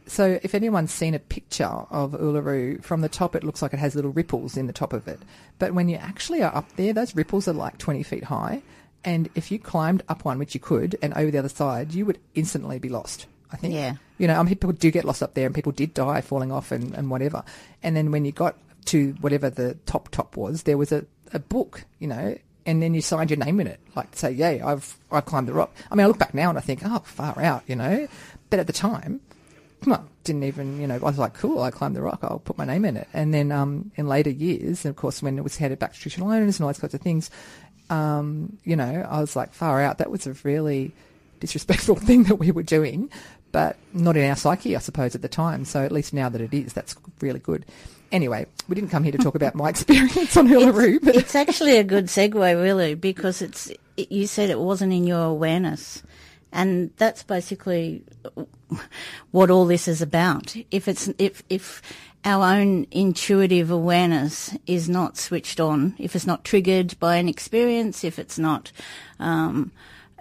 so 0.08 0.38
if 0.42 0.54
anyone's 0.54 0.92
seen 0.92 1.14
a 1.14 1.18
picture 1.18 1.64
of 1.64 2.12
Uluru 2.12 2.82
from 2.82 3.00
the 3.00 3.08
top, 3.08 3.36
it 3.36 3.44
looks 3.44 3.62
like 3.62 3.72
it 3.72 3.78
has 3.78 3.94
little 3.94 4.12
ripples 4.12 4.56
in 4.56 4.66
the 4.66 4.72
top 4.72 4.92
of 4.92 5.06
it. 5.06 5.20
But 5.58 5.74
when 5.74 5.88
you 5.88 5.96
actually 5.96 6.42
are 6.42 6.54
up 6.54 6.74
there, 6.76 6.92
those 6.92 7.14
ripples 7.14 7.46
are 7.46 7.52
like 7.52 7.78
20 7.78 8.02
feet 8.02 8.24
high. 8.24 8.62
And 9.04 9.28
if 9.34 9.50
you 9.50 9.58
climbed 9.58 10.02
up 10.08 10.24
one, 10.24 10.38
which 10.38 10.54
you 10.54 10.60
could, 10.60 10.98
and 11.02 11.14
over 11.14 11.30
the 11.30 11.38
other 11.38 11.48
side, 11.48 11.94
you 11.94 12.04
would 12.06 12.18
instantly 12.34 12.78
be 12.78 12.88
lost. 12.88 13.26
I 13.50 13.56
think. 13.56 13.74
Yeah. 13.74 13.94
You 14.18 14.26
know, 14.26 14.34
I 14.34 14.42
mean, 14.42 14.48
people 14.48 14.72
do 14.72 14.90
get 14.90 15.04
lost 15.04 15.22
up 15.22 15.34
there, 15.34 15.46
and 15.46 15.54
people 15.54 15.72
did 15.72 15.94
die 15.94 16.20
falling 16.20 16.52
off 16.52 16.72
and, 16.72 16.94
and 16.94 17.10
whatever. 17.10 17.44
And 17.82 17.96
then 17.96 18.10
when 18.10 18.24
you 18.24 18.32
got 18.32 18.56
to 18.86 19.14
whatever 19.20 19.50
the 19.50 19.74
top 19.86 20.10
top 20.10 20.36
was, 20.36 20.64
there 20.64 20.76
was 20.76 20.92
a, 20.92 21.06
a 21.32 21.38
book, 21.38 21.84
you 21.98 22.08
know, 22.08 22.36
and 22.66 22.82
then 22.82 22.92
you 22.92 23.00
signed 23.00 23.30
your 23.30 23.38
name 23.38 23.60
in 23.60 23.66
it, 23.66 23.80
like 23.96 24.14
say, 24.14 24.30
"Yeah, 24.30 24.62
I've 24.64 24.98
I've 25.10 25.24
climbed 25.24 25.48
the 25.48 25.54
rock." 25.54 25.74
I 25.90 25.94
mean, 25.94 26.04
I 26.04 26.08
look 26.08 26.18
back 26.18 26.34
now 26.34 26.50
and 26.50 26.58
I 26.58 26.60
think, 26.60 26.80
"Oh, 26.84 26.98
far 26.98 27.40
out," 27.40 27.62
you 27.66 27.76
know. 27.76 28.08
But 28.50 28.58
at 28.60 28.66
the 28.66 28.72
time, 28.72 29.20
well, 29.86 30.08
didn't 30.24 30.44
even, 30.44 30.80
you 30.80 30.86
know, 30.86 30.96
I 30.96 30.98
was 30.98 31.18
like, 31.18 31.34
cool, 31.34 31.62
I 31.62 31.70
climbed 31.70 31.96
the 31.96 32.02
rock, 32.02 32.20
I'll 32.22 32.40
put 32.40 32.58
my 32.58 32.64
name 32.64 32.84
in 32.84 32.96
it. 32.96 33.08
And 33.12 33.32
then 33.32 33.52
um, 33.52 33.90
in 33.96 34.08
later 34.08 34.30
years, 34.30 34.84
and 34.84 34.90
of 34.90 34.96
course, 34.96 35.22
when 35.22 35.38
it 35.38 35.44
was 35.44 35.56
headed 35.56 35.78
back 35.78 35.94
to 35.94 36.00
traditional 36.00 36.30
owners 36.30 36.58
and 36.58 36.64
all 36.64 36.68
those 36.68 36.80
kinds 36.80 36.94
of 36.94 37.00
things, 37.00 37.30
um, 37.90 38.58
you 38.64 38.76
know, 38.76 39.06
I 39.08 39.20
was 39.20 39.36
like, 39.36 39.52
far 39.52 39.80
out, 39.80 39.98
that 39.98 40.10
was 40.10 40.26
a 40.26 40.34
really 40.42 40.92
disrespectful 41.40 41.96
thing 41.96 42.24
that 42.24 42.36
we 42.36 42.50
were 42.50 42.62
doing, 42.62 43.10
but 43.52 43.76
not 43.92 44.16
in 44.16 44.28
our 44.28 44.36
psyche, 44.36 44.76
I 44.76 44.80
suppose, 44.80 45.14
at 45.14 45.22
the 45.22 45.28
time. 45.28 45.64
So 45.64 45.84
at 45.84 45.92
least 45.92 46.12
now 46.12 46.28
that 46.28 46.40
it 46.40 46.52
is, 46.52 46.72
that's 46.72 46.96
really 47.20 47.40
good. 47.40 47.64
Anyway, 48.10 48.46
we 48.68 48.74
didn't 48.74 48.90
come 48.90 49.02
here 49.02 49.12
to 49.12 49.18
talk 49.18 49.34
about 49.34 49.54
my 49.54 49.68
experience 49.70 50.36
on 50.36 50.48
Uluru. 50.48 50.96
It's, 50.96 51.04
but 51.04 51.16
it's 51.16 51.34
actually 51.34 51.76
a 51.76 51.84
good 51.84 52.06
segue, 52.06 52.62
really, 52.62 52.94
because 52.94 53.42
it's 53.42 53.70
it, 53.96 54.10
you 54.10 54.26
said 54.26 54.50
it 54.50 54.58
wasn't 54.58 54.92
in 54.92 55.04
your 55.04 55.24
awareness. 55.24 56.02
And 56.52 56.90
that's 56.96 57.22
basically 57.22 58.04
what 59.30 59.50
all 59.50 59.66
this 59.66 59.88
is 59.88 60.02
about. 60.02 60.56
If 60.70 60.88
it's 60.88 61.08
if 61.18 61.42
if 61.48 61.82
our 62.24 62.44
own 62.54 62.86
intuitive 62.90 63.70
awareness 63.70 64.56
is 64.66 64.88
not 64.88 65.16
switched 65.16 65.60
on, 65.60 65.94
if 65.98 66.16
it's 66.16 66.26
not 66.26 66.44
triggered 66.44 66.98
by 66.98 67.16
an 67.16 67.28
experience, 67.28 68.04
if 68.04 68.18
it's 68.18 68.38
not 68.38 68.72
um, 69.20 69.70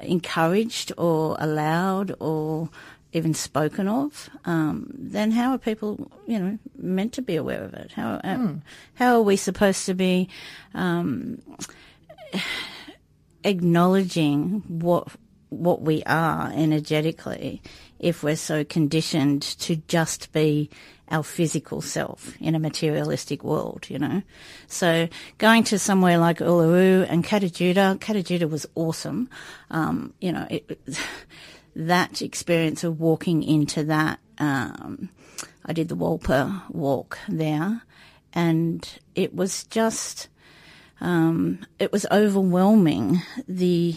encouraged 0.01 0.91
or 0.97 1.35
allowed 1.39 2.15
or 2.19 2.69
even 3.13 3.33
spoken 3.33 3.87
of, 3.87 4.29
um, 4.45 4.91
then 4.93 5.31
how 5.31 5.51
are 5.51 5.57
people, 5.57 6.11
you 6.27 6.39
know, 6.39 6.59
meant 6.77 7.13
to 7.13 7.21
be 7.21 7.35
aware 7.35 7.63
of 7.63 7.73
it? 7.73 7.91
How 7.93 8.19
mm. 8.23 8.61
how 8.95 9.15
are 9.15 9.21
we 9.21 9.35
supposed 9.35 9.85
to 9.87 9.93
be 9.93 10.29
um, 10.73 11.41
acknowledging 13.43 14.63
what 14.67 15.07
what 15.49 15.81
we 15.81 16.03
are 16.03 16.51
energetically 16.53 17.61
if 17.99 18.23
we're 18.23 18.35
so 18.35 18.63
conditioned 18.63 19.41
to 19.41 19.77
just 19.87 20.31
be 20.31 20.69
our 21.09 21.23
physical 21.23 21.81
self 21.81 22.35
in 22.39 22.53
a 22.55 22.59
materialistic 22.59 23.43
world, 23.43 23.85
you 23.89 23.97
know. 23.97 24.21
So 24.67 25.07
going 25.37 25.63
to 25.65 25.79
somewhere 25.79 26.17
like 26.17 26.39
Uluru 26.39 27.05
and 27.09 27.23
Kata 27.23 27.47
Tjuta, 27.47 27.99
Kata 27.99 28.19
Tjuta 28.19 28.49
was 28.49 28.65
awesome. 28.75 29.29
Um, 29.71 30.13
you 30.19 30.31
know, 30.31 30.45
it, 30.49 30.79
that 31.75 32.21
experience 32.21 32.83
of 32.83 32.99
walking 32.99 33.43
into 33.43 33.83
that, 33.85 34.19
um, 34.37 35.09
I 35.65 35.73
did 35.73 35.87
the 35.87 35.95
Walpa 35.95 36.69
walk 36.69 37.19
there 37.29 37.83
and 38.33 38.87
it 39.15 39.33
was 39.33 39.63
just, 39.65 40.27
um, 40.99 41.65
it 41.79 41.91
was 41.91 42.05
overwhelming 42.11 43.21
the 43.47 43.95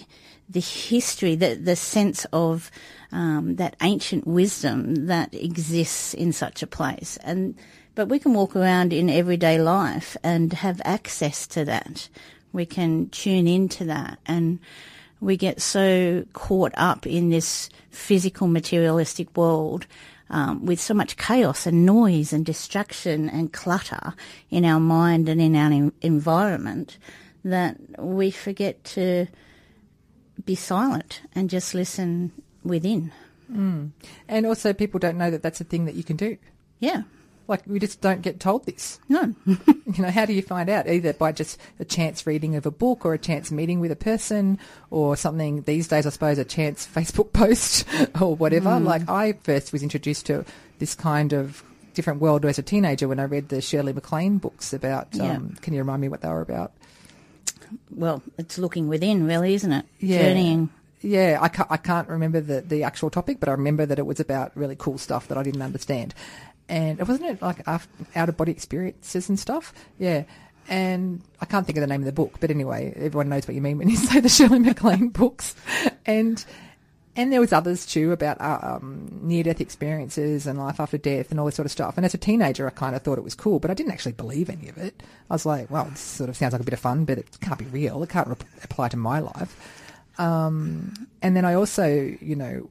the 0.49 0.61
history, 0.61 1.37
the 1.37 1.55
the 1.55 1.77
sense 1.77 2.27
of 2.33 2.71
um, 3.13 3.57
that 3.57 3.77
ancient 3.83 4.27
wisdom 4.27 5.07
that 5.07 5.35
exists 5.35 6.15
in 6.15 6.33
such 6.33 6.63
a 6.63 6.67
place, 6.67 7.19
and 7.23 7.55
but 7.95 8.09
we 8.09 8.19
can 8.19 8.35
walk 8.35 8.55
around 8.55 8.93
in 8.93 9.11
everyday 9.11 9.61
life 9.61 10.17
and 10.23 10.53
have 10.53 10.81
access 10.85 11.47
to 11.49 11.65
that. 11.65 12.09
We 12.53 12.67
can 12.67 13.09
tune 13.11 13.47
into 13.47 13.85
that, 13.85 14.19
and 14.27 14.61
we 15.21 15.37
get 15.37 15.61
so 15.61 16.25
caught 16.33 16.73
up 16.77 17.07
in 17.07 17.31
this 17.31 17.69
physical, 17.91 18.47
materialistic 18.47 19.37
world. 19.37 19.87
Um, 20.33 20.65
with 20.65 20.79
so 20.79 20.95
much 20.95 21.17
chaos 21.17 21.67
and 21.67 21.85
noise 21.85 22.33
and 22.33 22.47
distraction 22.47 23.29
and 23.29 23.53
clutter 23.53 24.15
in 24.49 24.65
our 24.65 24.79
mind 24.79 25.29
and 25.29 25.41
in 25.41 25.57
our 25.57 25.91
environment 26.03 26.99
that 27.45 27.77
we 27.99 28.31
forget 28.31 28.85
to 28.85 29.27
be 30.45 30.55
silent 30.55 31.23
and 31.35 31.51
just 31.51 31.75
listen 31.75 32.33
within. 32.65 33.13
Mm. 33.51 33.91
And 34.29 34.47
also, 34.47 34.73
people 34.73 35.01
don't 35.01 35.19
know 35.19 35.31
that 35.31 35.43
that's 35.43 35.61
a 35.61 35.65
thing 35.65 35.85
that 35.87 35.95
you 35.95 36.05
can 36.05 36.17
do. 36.17 36.37
Yeah. 36.79 37.03
Like, 37.49 37.63
we 37.67 37.81
just 37.81 38.01
don't 38.01 38.23
get 38.23 38.39
told 38.39 38.65
this. 38.65 39.01
No. 39.09 39.35
you 39.47 40.03
know, 40.03 40.11
how 40.11 40.25
do 40.25 40.33
you 40.33 40.43
find 40.43 40.71
out? 40.71 40.89
Either 40.89 41.13
by 41.13 41.33
just 41.33 41.59
a 41.81 41.85
chance 41.85 42.25
reading 42.27 42.55
of 42.55 42.65
a 42.65 42.71
book 42.71 43.05
or 43.05 43.13
a 43.13 43.19
chance 43.19 43.51
meeting 43.51 43.81
with 43.81 43.91
a 43.91 43.97
person 43.97 44.59
or 44.91 45.17
something 45.17 45.63
these 45.63 45.89
days, 45.89 46.07
I 46.07 46.11
suppose, 46.11 46.39
a 46.39 46.45
chance 46.45 46.87
Facebook 46.95 47.33
post 47.33 47.87
or 48.21 48.37
whatever. 48.37 48.71
Mm. 48.71 48.85
Like, 48.85 49.09
I 49.09 49.33
first 49.33 49.73
was 49.73 49.83
introduced 49.83 50.27
to 50.27 50.45
this 50.79 50.95
kind 50.95 51.33
of 51.33 51.65
different 51.93 52.21
world 52.21 52.45
as 52.45 52.59
a 52.59 52.63
teenager 52.63 53.09
when 53.09 53.19
I 53.19 53.25
read 53.25 53.49
the 53.49 53.61
Shirley 53.61 53.93
MacLaine 53.93 54.39
books 54.39 54.73
about, 54.73 55.09
yeah. 55.13 55.33
um, 55.33 55.57
can 55.61 55.75
you 55.75 55.81
remind 55.81 56.01
me 56.01 56.09
what 56.09 56.21
they 56.21 56.29
were 56.29 56.41
about? 56.41 56.73
well, 57.91 58.23
it's 58.39 58.59
looking 58.59 58.89
within, 58.89 59.27
really, 59.27 59.55
isn't 59.55 59.73
it? 59.73 59.87
Yeah. 59.99 60.23
Journeying. 60.23 60.71
Yeah, 61.01 61.39
I 61.41 61.49
can't, 61.49 61.71
I 61.71 61.77
can't 61.79 62.09
remember 62.09 62.41
the, 62.41 62.61
the 62.61 62.83
actual 62.83 63.11
topic, 63.11 63.41
but 63.41 63.49
I 63.49 63.53
remember 63.53 63.87
that 63.87 63.99
it 63.99 64.07
was 64.07 64.21
about 64.21 64.57
really 64.57 64.77
cool 64.77 64.99
stuff 64.99 65.29
that 65.29 65.39
I 65.39 65.43
didn't 65.43 65.63
understand. 65.63 66.15
And 66.69 67.01
it 67.01 67.09
wasn't 67.09 67.31
it 67.31 67.43
like 67.43 67.67
out 67.67 68.29
of 68.29 68.37
body 68.37 68.53
experiences 68.53 69.29
and 69.29 69.39
stuff? 69.39 69.73
Yeah. 69.99 70.25
And 70.69 71.23
I 71.41 71.47
can't 71.47 71.67
think 71.67 71.79
of 71.79 71.81
the 71.81 71.89
name 71.89 72.03
of 72.03 72.07
the 72.07 72.13
book, 72.13 72.37
but 72.39 72.51
anyway, 72.51 72.93
everyone 72.95 73.29
knows 73.29 73.49
what 73.49 73.55
you 73.55 73.61
mean 73.61 73.79
when 73.79 73.89
you 73.89 73.97
say 73.97 74.21
the 74.21 74.29
Shirley 74.29 74.59
MacLaine 74.59 75.09
books. 75.09 75.57
And 76.07 76.45
and 77.17 77.33
there 77.33 77.41
was 77.41 77.53
others 77.53 77.87
too 77.87 78.13
about 78.13 78.41
uh, 78.41 78.61
um, 78.63 79.09
near-death 79.23 79.61
experiences 79.61 80.47
and 80.47 80.59
life 80.59 80.79
after 80.79 80.97
death 80.97 81.31
and 81.31 81.41
all 81.41 81.47
this 81.47 81.57
sort 81.57 81.67
of 81.67 81.73
stuff. 81.73 81.97
And 81.97 82.07
as 82.07 82.15
a 82.15 82.19
teenager, 82.19 82.67
I 82.67 82.71
kind 82.71 82.95
of 82.95 83.03
thought 83.03 83.19
it 83.19 83.25
was 83.25 83.35
cool, 83.35 83.59
but 83.59 83.71
I 83.71 83.75
didn't 83.75 83.93
actually 83.93 84.13
believe 84.13 84.49
any 84.49 84.69
of 84.69 84.79
it. 84.79 85.03
I 85.29 85.35
was 85.35 85.45
like, 85.45 85.71
well, 85.71 85.87
this 85.87 86.01
sort 86.01 86.31
of 86.31 86.37
sounds 86.37 86.53
like 86.53 86.63
a 86.63 86.65
bit 86.65 86.73
of 86.73 86.79
fun, 86.79 87.05
but 87.05 87.19
it 87.19 87.41
can't 87.41 87.59
be 87.59 87.65
real. 87.67 88.03
It 88.05 88.11
can't 88.11 88.29
re- 88.29 88.37
apply 88.63 88.89
to 88.91 88.97
my 88.97 89.19
life. 89.19 89.90
Um, 90.21 91.09
and 91.23 91.35
then 91.35 91.45
I 91.45 91.55
also, 91.55 91.87
you 92.21 92.37
know, 92.37 92.69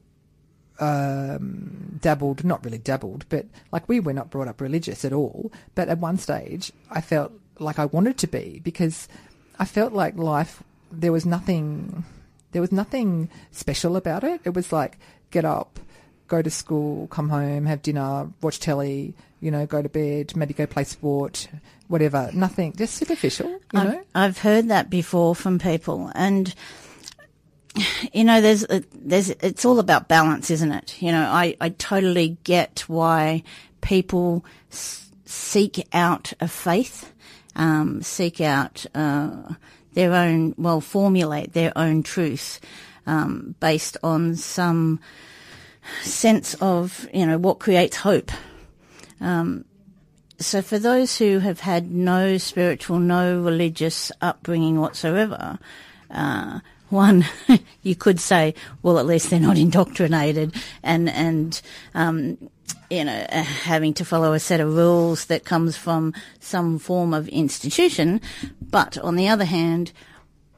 um, 0.78 1.98
dabbled, 2.00 2.44
not 2.44 2.64
really 2.64 2.78
dabbled, 2.78 3.26
but 3.28 3.46
like 3.72 3.88
we 3.88 4.00
were 4.00 4.12
not 4.12 4.30
brought 4.30 4.48
up 4.48 4.60
religious 4.60 5.04
at 5.04 5.12
all. 5.12 5.52
But 5.74 5.88
at 5.88 5.98
one 5.98 6.16
stage, 6.16 6.72
I 6.90 7.00
felt 7.00 7.32
like 7.58 7.78
I 7.78 7.84
wanted 7.86 8.16
to 8.18 8.26
be 8.26 8.60
because 8.64 9.08
I 9.58 9.64
felt 9.64 9.92
like 9.92 10.16
life, 10.16 10.62
there 10.90 11.12
was 11.12 11.26
nothing 11.26 12.04
there 12.52 12.62
was 12.62 12.72
nothing 12.72 13.28
special 13.52 13.96
about 13.96 14.24
it. 14.24 14.40
It 14.44 14.54
was 14.54 14.72
like 14.72 14.98
get 15.30 15.44
up, 15.44 15.78
go 16.28 16.42
to 16.42 16.50
school, 16.50 17.06
come 17.08 17.28
home, 17.28 17.66
have 17.66 17.82
dinner, 17.82 18.28
watch 18.40 18.60
telly, 18.60 19.14
you 19.40 19.50
know, 19.50 19.66
go 19.66 19.82
to 19.82 19.88
bed, 19.88 20.36
maybe 20.36 20.54
go 20.54 20.66
play 20.66 20.84
sport, 20.84 21.48
whatever. 21.88 22.30
Nothing, 22.32 22.74
just 22.76 22.94
superficial, 22.94 23.48
you 23.48 23.60
I've, 23.74 23.88
know. 23.88 24.02
I've 24.14 24.38
heard 24.38 24.68
that 24.68 24.90
before 24.90 25.34
from 25.34 25.58
people, 25.58 26.10
and 26.14 26.52
you 28.12 28.24
know, 28.24 28.40
there's 28.40 28.66
there's 28.92 29.30
it's 29.30 29.64
all 29.64 29.78
about 29.78 30.08
balance, 30.08 30.50
isn't 30.50 30.72
it? 30.72 31.00
You 31.00 31.12
know, 31.12 31.22
I 31.22 31.56
I 31.60 31.70
totally 31.70 32.36
get 32.44 32.80
why 32.88 33.42
people 33.80 34.44
s- 34.70 35.10
seek 35.24 35.86
out 35.92 36.32
a 36.40 36.48
faith, 36.48 37.12
um, 37.56 38.02
seek 38.02 38.40
out. 38.40 38.86
Uh, 38.94 39.54
their 39.94 40.14
own, 40.14 40.54
well, 40.56 40.80
formulate 40.80 41.52
their 41.52 41.72
own 41.76 42.02
truth 42.02 42.60
um, 43.06 43.54
based 43.60 43.96
on 44.02 44.36
some 44.36 45.00
sense 46.02 46.54
of, 46.60 47.08
you 47.12 47.26
know, 47.26 47.38
what 47.38 47.58
creates 47.58 47.96
hope. 47.96 48.30
Um, 49.20 49.64
so 50.38 50.62
for 50.62 50.78
those 50.78 51.18
who 51.18 51.40
have 51.40 51.60
had 51.60 51.90
no 51.90 52.38
spiritual, 52.38 52.98
no 52.98 53.40
religious 53.40 54.10
upbringing 54.20 54.80
whatsoever, 54.80 55.58
uh, 56.10 56.60
one, 56.90 57.24
you 57.82 57.94
could 57.94 58.20
say, 58.20 58.54
well, 58.82 58.98
at 58.98 59.06
least 59.06 59.30
they're 59.30 59.40
not 59.40 59.58
indoctrinated 59.66 60.54
and, 60.82 61.08
and, 61.08 61.60
um, 61.94 62.38
you 62.90 63.04
know, 63.04 63.26
uh, 63.30 63.42
having 63.42 63.94
to 63.94 64.04
follow 64.04 64.32
a 64.32 64.40
set 64.40 64.60
of 64.60 64.74
rules 64.74 65.26
that 65.26 65.44
comes 65.44 65.76
from 65.76 66.12
some 66.40 66.78
form 66.78 67.14
of 67.14 67.28
institution. 67.28 68.20
But 68.60 68.98
on 68.98 69.16
the 69.16 69.28
other 69.28 69.44
hand, 69.44 69.92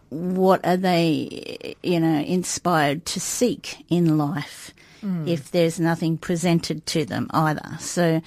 what 0.08 0.64
are 0.64 0.76
they, 0.76 1.74
you 1.82 2.00
know, 2.00 2.20
inspired 2.20 3.06
to 3.06 3.20
seek 3.20 3.84
in 3.88 4.18
life 4.18 4.74
mm. 5.02 5.26
if 5.26 5.50
there's 5.50 5.80
nothing 5.80 6.18
presented 6.18 6.84
to 6.86 7.04
them 7.04 7.28
either? 7.30 7.76
So, 7.78 8.22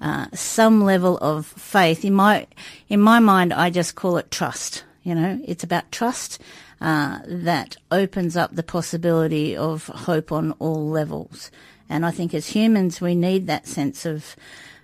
uh, 0.00 0.26
some 0.34 0.84
level 0.84 1.16
of 1.18 1.46
faith 1.46 2.04
in 2.04 2.12
my, 2.12 2.46
in 2.88 3.00
my 3.00 3.18
mind, 3.18 3.52
I 3.52 3.70
just 3.70 3.94
call 3.94 4.18
it 4.18 4.30
trust. 4.30 4.84
You 5.02 5.14
know, 5.14 5.40
it's 5.44 5.64
about 5.64 5.90
trust, 5.92 6.40
uh, 6.80 7.20
that 7.26 7.76
opens 7.90 8.36
up 8.36 8.54
the 8.54 8.62
possibility 8.62 9.56
of 9.56 9.86
hope 9.86 10.32
on 10.32 10.52
all 10.52 10.88
levels. 10.88 11.50
And 11.88 12.04
I 12.04 12.10
think 12.10 12.34
as 12.34 12.48
humans, 12.48 13.00
we 13.00 13.14
need 13.14 13.46
that 13.46 13.66
sense 13.66 14.04
of 14.04 14.36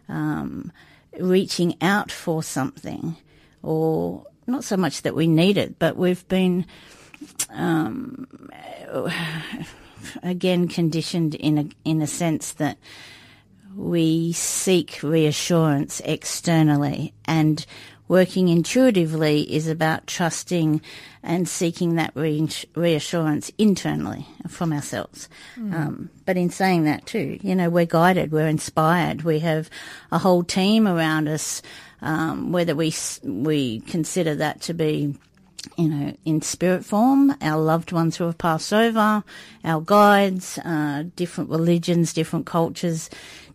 um, 0.09 0.73
reaching 1.19 1.77
out 1.81 2.11
for 2.11 2.43
something, 2.43 3.17
or 3.63 4.27
not 4.47 4.65
so 4.65 4.77
much 4.77 5.03
that 5.03 5.15
we 5.15 5.27
need 5.27 5.57
it, 5.57 5.79
but 5.79 5.97
we've 5.97 6.27
been 6.29 6.67
um, 7.51 8.27
again 10.23 10.69
conditioned 10.69 11.35
in 11.35 11.59
a 11.59 11.69
in 11.85 12.03
a 12.03 12.07
sense 12.07 12.53
that 12.53 12.79
we 13.75 14.33
seek 14.33 15.01
reassurance 15.03 16.01
externally 16.05 17.15
and 17.25 17.65
Working 18.13 18.49
intuitively 18.49 19.51
is 19.51 19.67
about 19.67 20.07
trusting 20.07 20.83
and 21.23 21.49
seeking 21.49 21.95
that 21.95 22.13
reassurance 22.15 23.51
internally 23.57 24.27
from 24.49 24.71
ourselves. 24.71 25.31
Mm. 25.57 25.73
Um, 25.73 26.11
but 26.27 26.37
in 26.37 26.51
saying 26.51 26.85
that 26.85 27.07
too, 27.07 27.39
you 27.43 27.55
know, 27.55 27.71
we're 27.71 27.87
guided, 27.87 28.31
we're 28.31 28.49
inspired, 28.49 29.23
we 29.23 29.39
have 29.39 29.71
a 30.11 30.19
whole 30.19 30.45
team 30.45 30.87
around 30.87 31.27
us, 31.27 31.63
um, 32.03 32.53
whether 32.53 32.75
we 32.75 32.93
we 33.23 33.81
consider 33.81 34.35
that 34.35 34.61
to 34.61 34.75
be 34.75 35.17
you 35.79 35.89
know, 35.89 36.15
in 36.27 36.43
spirit 36.43 36.85
form, 36.85 37.35
our 37.41 37.63
loved 37.63 37.93
ones 37.93 38.17
who 38.17 38.25
have 38.25 38.37
passed 38.37 38.75
over, 38.75 39.25
our 39.65 39.81
guides, 39.81 40.59
uh, 40.59 41.05
different 41.17 41.49
religions, 41.49 42.13
different 42.13 42.45
cultures 42.45 43.09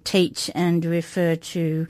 teach 0.03 0.49
and 0.55 0.83
refer 0.85 1.35
to 1.35 1.85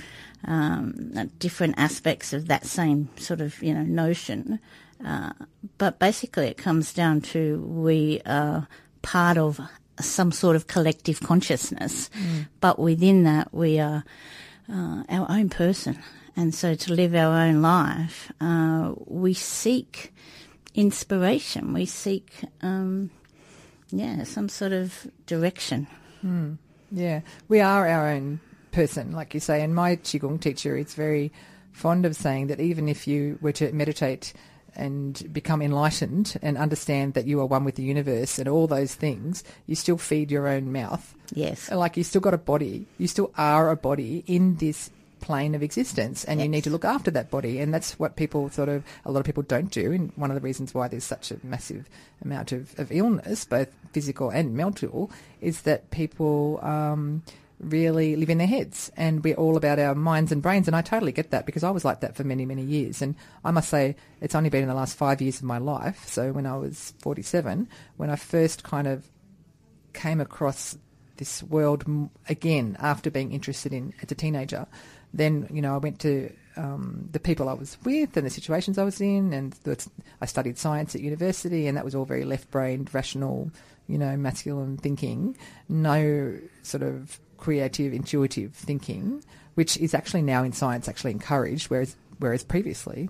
um, 0.46 1.12
different 1.40 1.76
aspects 1.78 2.34
of 2.34 2.48
that 2.48 2.66
same 2.66 3.10
sort 3.18 3.42
of 3.42 3.62
you 3.62 3.74
know 3.74 3.84
notion. 3.84 4.60
Uh, 5.04 5.32
but 5.78 6.00
basically, 6.00 6.48
it 6.48 6.58
comes 6.58 6.94
down 6.94 7.22
to 7.22 7.60
we 7.62 8.22
are 8.26 8.68
part 9.02 9.38
of 9.38 9.60
some 10.00 10.32
sort 10.32 10.56
of 10.56 10.68
collective 10.68 11.20
consciousness, 11.22 12.10
mm. 12.10 12.48
but 12.62 12.80
within 12.80 13.24
that, 13.24 13.54
we 13.54 13.80
are 13.80 14.04
uh, 14.72 15.04
our 15.10 15.26
own 15.30 15.50
person. 15.50 16.02
And 16.36 16.54
so, 16.54 16.76
to 16.76 16.94
live 16.94 17.16
our 17.16 17.36
own 17.36 17.62
life, 17.62 18.32
uh, 18.40 18.94
we 19.06 19.34
seek 19.34 20.14
inspiration. 20.76 21.74
We 21.74 21.86
seek, 21.86 22.32
um, 22.62 23.10
yeah, 23.90 24.24
some 24.24 24.50
sort 24.50 24.72
of 24.72 25.08
direction. 25.26 25.88
Mm. 26.24 26.58
Yeah, 26.92 27.22
we 27.48 27.60
are 27.60 27.88
our 27.88 28.10
own 28.10 28.40
person, 28.78 29.12
like 29.12 29.34
you 29.34 29.40
say. 29.40 29.64
And 29.64 29.74
my 29.74 29.96
Qigong 29.96 30.40
teacher 30.40 30.78
is 30.78 30.94
very 30.94 31.32
fond 31.72 32.06
of 32.06 32.16
saying 32.16 32.46
that 32.48 32.60
even 32.60 32.88
if 32.88 33.08
you 33.08 33.40
were 33.42 33.52
to 33.54 33.72
meditate 33.72 34.34
and 34.76 35.28
become 35.34 35.64
enlightened 35.64 36.38
and 36.44 36.60
understand 36.60 37.16
that 37.16 37.26
you 37.26 37.40
are 37.40 37.48
one 37.48 37.64
with 37.64 37.74
the 37.74 37.82
universe 37.82 38.38
and 38.38 38.48
all 38.48 38.68
those 38.68 38.94
things, 38.94 39.44
you 39.66 39.74
still 39.74 39.98
feed 39.98 40.30
your 40.30 40.48
own 40.48 40.72
mouth. 40.72 41.16
Yes. 41.34 41.72
Like 41.72 41.98
you 41.98 42.04
still 42.04 42.22
got 42.22 42.36
a 42.36 42.38
body. 42.38 42.86
You 43.00 43.08
still 43.08 43.32
are 43.36 43.72
a 43.72 43.76
body 43.76 44.24
in 44.28 44.58
this 44.58 44.92
plane 45.22 45.56
of 45.56 45.64
existence 45.64 46.24
and 46.26 46.40
yes. 46.40 46.46
you 46.46 46.50
need 46.50 46.64
to 46.64 46.70
look 46.70 46.86
after 46.86 47.10
that 47.10 47.32
body 47.32 47.60
and 47.60 47.74
that's 47.74 47.98
what 47.98 48.16
people 48.16 48.52
sort 48.52 48.70
of 48.70 48.84
a 49.04 49.12
lot 49.12 49.20
of 49.20 49.26
people 49.26 49.42
don't 49.42 49.72
do 49.72 49.92
and 49.92 50.12
one 50.16 50.30
of 50.30 50.36
the 50.36 50.42
reasons 50.42 50.76
why 50.76 50.88
there's 50.88 51.04
such 51.04 51.32
a 51.32 51.40
massive 51.42 51.90
amount 52.24 52.52
of, 52.52 52.78
of 52.80 52.92
illness 52.92 53.44
both 53.44 53.68
physical 53.94 54.30
and 54.30 54.54
mental 54.54 55.10
is 55.42 55.62
that 55.62 55.90
people 55.90 56.60
um, 56.62 57.24
really 57.60 58.16
live 58.16 58.30
in 58.30 58.38
their 58.38 58.48
heads 58.48 58.92
and 58.96 59.24
we're 59.24 59.36
all 59.36 59.58
about 59.58 59.80
our 59.80 59.96
minds 59.96 60.32
and 60.32 60.42
brains. 60.42 60.68
And 60.68 60.76
I 60.76 60.82
totally 60.82 61.12
get 61.12 61.32
that 61.32 61.46
because 61.46 61.64
I 61.64 61.72
was 61.72 61.84
like 61.84 62.02
that 62.02 62.16
for 62.16 62.24
many, 62.24 62.46
many 62.46 62.64
years. 62.64 63.02
And 63.02 63.16
I 63.44 63.52
must 63.52 63.70
say, 63.70 63.96
it's 64.22 64.36
only 64.36 64.50
been 64.50 64.62
in 64.62 64.70
the 64.70 64.76
last 64.76 64.96
five 64.96 65.22
years 65.22 65.38
of 65.38 65.44
my 65.44 65.58
life. 65.58 66.08
So 66.08 66.32
when 66.32 66.46
I 66.46 66.58
was 66.58 66.94
47, 67.00 67.68
when 67.98 68.10
I 68.10 68.16
first 68.16 68.64
kind 68.64 68.88
of 68.88 69.10
came 69.94 70.22
across 70.22 70.78
this 71.18 71.42
world 71.42 71.84
again 72.30 72.78
after 72.80 73.10
being 73.10 73.32
interested 73.32 73.74
in 73.74 73.94
as 74.04 74.12
a 74.12 74.16
teenager, 74.16 74.68
then, 75.14 75.48
you 75.52 75.62
know, 75.62 75.74
I 75.74 75.78
went 75.78 76.00
to 76.02 76.32
um, 76.58 77.10
the 77.12 77.20
people 77.20 77.50
I 77.50 77.54
was 77.54 77.78
with 77.84 78.18
and 78.18 78.26
the 78.26 78.30
situations 78.30 78.78
I 78.78 78.84
was 78.84 79.02
in, 79.02 79.34
and 79.34 79.56
I 80.22 80.26
studied 80.26 80.58
science 80.58 80.96
at 80.96 81.02
university, 81.02 81.68
and 81.68 81.78
that 81.78 81.86
was 81.86 81.96
all 81.96 82.06
very 82.06 82.26
left-brained, 82.26 82.94
rational, 82.94 83.52
you 83.88 83.98
know, 83.98 84.16
masculine 84.18 84.78
thinking. 84.78 85.38
No 85.70 86.40
sort 86.62 86.84
of 86.84 87.20
creative, 87.38 87.94
intuitive 87.94 88.54
thinking, 88.54 89.24
which 89.56 89.78
is 89.78 89.94
actually 89.94 90.22
now 90.22 90.44
in 90.44 90.52
science 90.54 90.88
actually 90.88 91.12
encouraged, 91.12 91.70
whereas 91.70 91.96
whereas 92.20 92.44
previously, 92.44 93.10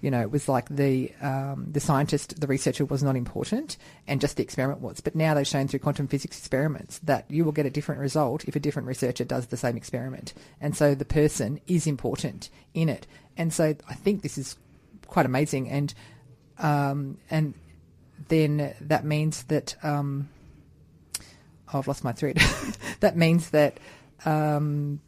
you 0.00 0.10
know, 0.10 0.20
it 0.20 0.30
was 0.30 0.48
like 0.48 0.68
the 0.68 1.12
um, 1.20 1.66
the 1.72 1.80
scientist, 1.80 2.40
the 2.40 2.46
researcher 2.46 2.84
was 2.84 3.02
not 3.02 3.16
important, 3.16 3.76
and 4.06 4.20
just 4.20 4.36
the 4.36 4.42
experiment 4.42 4.80
was. 4.80 5.00
But 5.00 5.16
now 5.16 5.34
they've 5.34 5.46
shown 5.46 5.66
through 5.66 5.80
quantum 5.80 6.06
physics 6.06 6.38
experiments 6.38 6.98
that 7.00 7.24
you 7.28 7.44
will 7.44 7.52
get 7.52 7.66
a 7.66 7.70
different 7.70 8.00
result 8.00 8.44
if 8.44 8.54
a 8.54 8.60
different 8.60 8.86
researcher 8.86 9.24
does 9.24 9.46
the 9.46 9.56
same 9.56 9.76
experiment, 9.76 10.34
and 10.60 10.76
so 10.76 10.94
the 10.94 11.04
person 11.04 11.60
is 11.66 11.86
important 11.86 12.48
in 12.74 12.88
it. 12.88 13.06
And 13.36 13.52
so 13.52 13.74
I 13.88 13.94
think 13.94 14.22
this 14.22 14.38
is 14.38 14.56
quite 15.06 15.26
amazing, 15.26 15.68
and 15.68 15.92
um, 16.58 17.18
and 17.30 17.54
then 18.28 18.74
that 18.80 19.04
means 19.04 19.44
that. 19.44 19.74
Um, 19.82 20.28
oh, 21.72 21.78
I've 21.78 21.88
lost 21.88 22.04
my 22.04 22.12
thread. 22.12 22.38
that 23.00 23.16
means 23.16 23.50
that 23.50 23.78
um, 24.24 25.00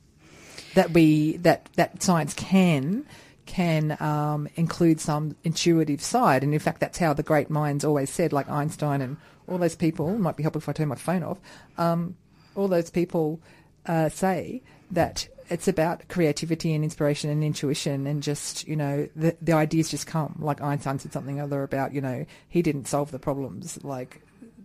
that 0.74 0.92
we 0.92 1.36
that 1.38 1.68
that 1.76 2.02
science 2.02 2.34
can 2.34 3.04
can 3.46 3.96
um, 4.00 4.48
include 4.54 5.00
some 5.00 5.36
intuitive 5.42 6.00
side, 6.00 6.42
and 6.42 6.52
in 6.52 6.60
fact, 6.60 6.80
that's 6.80 6.98
how 6.98 7.12
the 7.12 7.22
great 7.22 7.50
minds 7.50 7.84
always 7.84 8.10
said, 8.10 8.32
like 8.32 8.48
Einstein 8.48 9.00
and 9.00 9.16
all 9.48 9.58
those 9.58 9.76
people. 9.76 10.16
Might 10.18 10.36
be 10.36 10.42
helpful 10.42 10.60
if 10.60 10.68
I 10.68 10.72
turn 10.72 10.88
my 10.88 10.94
phone 10.94 11.22
off. 11.22 11.38
Um, 11.76 12.16
all 12.54 12.68
those 12.68 12.90
people 12.90 13.40
uh, 13.86 14.08
say 14.08 14.62
that 14.90 15.28
it's 15.48 15.66
about 15.66 16.06
creativity 16.08 16.72
and 16.72 16.84
inspiration 16.84 17.28
and 17.28 17.42
intuition 17.42 18.06
and 18.06 18.22
just 18.22 18.66
you 18.68 18.76
know 18.76 19.08
the 19.16 19.36
the 19.42 19.52
ideas 19.52 19.90
just 19.90 20.06
come 20.06 20.36
like 20.38 20.60
Einstein 20.62 20.98
said 20.98 21.12
something 21.12 21.40
other 21.40 21.62
about 21.62 21.92
you 21.92 22.00
know 22.00 22.24
he 22.48 22.62
didn't 22.62 22.86
solve 22.86 23.10
the 23.10 23.18
problems 23.18 23.82
like 23.82 24.22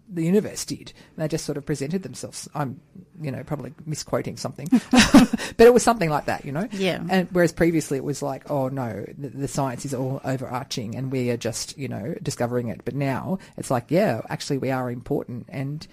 the 0.07 0.23
universe 0.23 0.65
did. 0.65 0.93
They 1.17 1.27
just 1.27 1.45
sort 1.45 1.57
of 1.57 1.65
presented 1.65 2.03
themselves. 2.03 2.47
I'm, 2.53 2.79
you 3.21 3.31
know, 3.31 3.43
probably 3.43 3.73
misquoting 3.85 4.37
something, 4.37 4.67
but 4.91 5.59
it 5.59 5.73
was 5.73 5.83
something 5.83 6.09
like 6.09 6.25
that, 6.25 6.45
you 6.45 6.51
know. 6.51 6.67
Yeah. 6.71 7.03
And 7.09 7.27
whereas 7.31 7.51
previously 7.51 7.97
it 7.97 8.03
was 8.03 8.21
like, 8.21 8.49
oh 8.49 8.69
no, 8.69 9.05
the, 9.17 9.29
the, 9.29 9.47
science 9.47 9.85
is 9.85 9.93
all 9.93 10.21
overarching, 10.23 10.95
and 10.95 11.11
we 11.11 11.29
are 11.31 11.37
just, 11.37 11.77
you 11.77 11.87
know, 11.87 12.15
discovering 12.21 12.67
it. 12.67 12.81
But 12.85 12.95
now 12.95 13.39
it's 13.57 13.71
like, 13.71 13.85
yeah, 13.89 14.21
actually 14.29 14.59
we 14.59 14.71
are 14.71 14.91
important, 14.91 15.47
and 15.49 15.87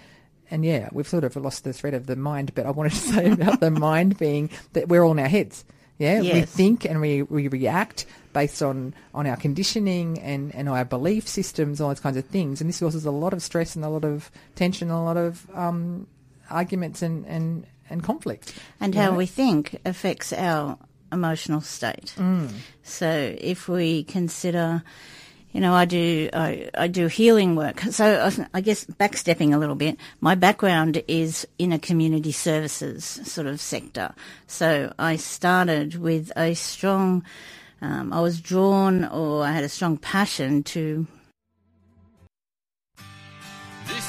and 0.51 0.63
yeah, 0.63 0.89
we've 0.91 1.07
sort 1.07 1.23
of 1.23 1.35
lost 1.35 1.63
the 1.63 1.73
thread 1.73 1.93
of 1.93 2.05
the 2.05 2.15
mind. 2.15 2.53
But 2.53 2.65
I 2.65 2.71
wanted 2.71 2.91
to 2.91 2.97
say 2.97 3.31
about 3.31 3.59
the 3.59 3.71
mind 3.71 4.17
being 4.17 4.49
that 4.73 4.87
we're 4.87 5.03
all 5.03 5.13
in 5.13 5.19
our 5.19 5.27
heads. 5.27 5.65
Yeah, 5.97 6.21
yes. 6.21 6.33
we 6.33 6.41
think 6.41 6.85
and 6.85 6.99
we, 6.99 7.21
we 7.23 7.47
react 7.47 8.05
based 8.33 8.63
on, 8.63 8.93
on 9.13 9.27
our 9.27 9.37
conditioning 9.37 10.19
and, 10.19 10.53
and 10.55 10.67
our 10.67 10.85
belief 10.85 11.27
systems, 11.27 11.79
all 11.79 11.89
those 11.89 11.99
kinds 11.99 12.17
of 12.17 12.25
things. 12.25 12.61
And 12.61 12.69
this 12.69 12.79
causes 12.79 13.05
a 13.05 13.11
lot 13.11 13.33
of 13.33 13.41
stress 13.41 13.75
and 13.75 13.85
a 13.85 13.89
lot 13.89 14.03
of 14.03 14.31
tension, 14.55 14.89
a 14.89 15.03
lot 15.03 15.17
of 15.17 15.47
um, 15.53 16.07
arguments 16.49 17.01
and, 17.01 17.25
and, 17.27 17.67
and 17.89 18.03
conflict. 18.03 18.55
And 18.79 18.95
how 18.95 19.11
know? 19.11 19.17
we 19.17 19.27
think 19.27 19.79
affects 19.85 20.33
our 20.33 20.77
emotional 21.11 21.61
state. 21.61 22.13
Mm. 22.17 22.51
So 22.81 23.35
if 23.39 23.69
we 23.69 24.03
consider 24.03 24.83
you 25.53 25.61
know, 25.61 25.73
I 25.73 25.85
do 25.85 26.29
I, 26.33 26.69
I 26.75 26.87
do 26.87 27.07
healing 27.07 27.55
work. 27.55 27.79
So 27.79 28.31
I 28.53 28.61
guess 28.61 28.85
backstepping 28.85 29.53
a 29.53 29.57
little 29.57 29.75
bit, 29.75 29.97
my 30.19 30.35
background 30.35 31.01
is 31.07 31.47
in 31.59 31.71
a 31.71 31.79
community 31.79 32.31
services 32.31 33.05
sort 33.05 33.47
of 33.47 33.61
sector. 33.61 34.13
So 34.47 34.93
I 34.97 35.15
started 35.15 35.95
with 35.95 36.31
a 36.35 36.55
strong, 36.55 37.23
um, 37.81 38.11
I 38.11 38.19
was 38.19 38.41
drawn 38.41 39.05
or 39.05 39.43
I 39.43 39.51
had 39.51 39.63
a 39.63 39.69
strong 39.69 39.97
passion 39.97 40.63
to 40.63 41.07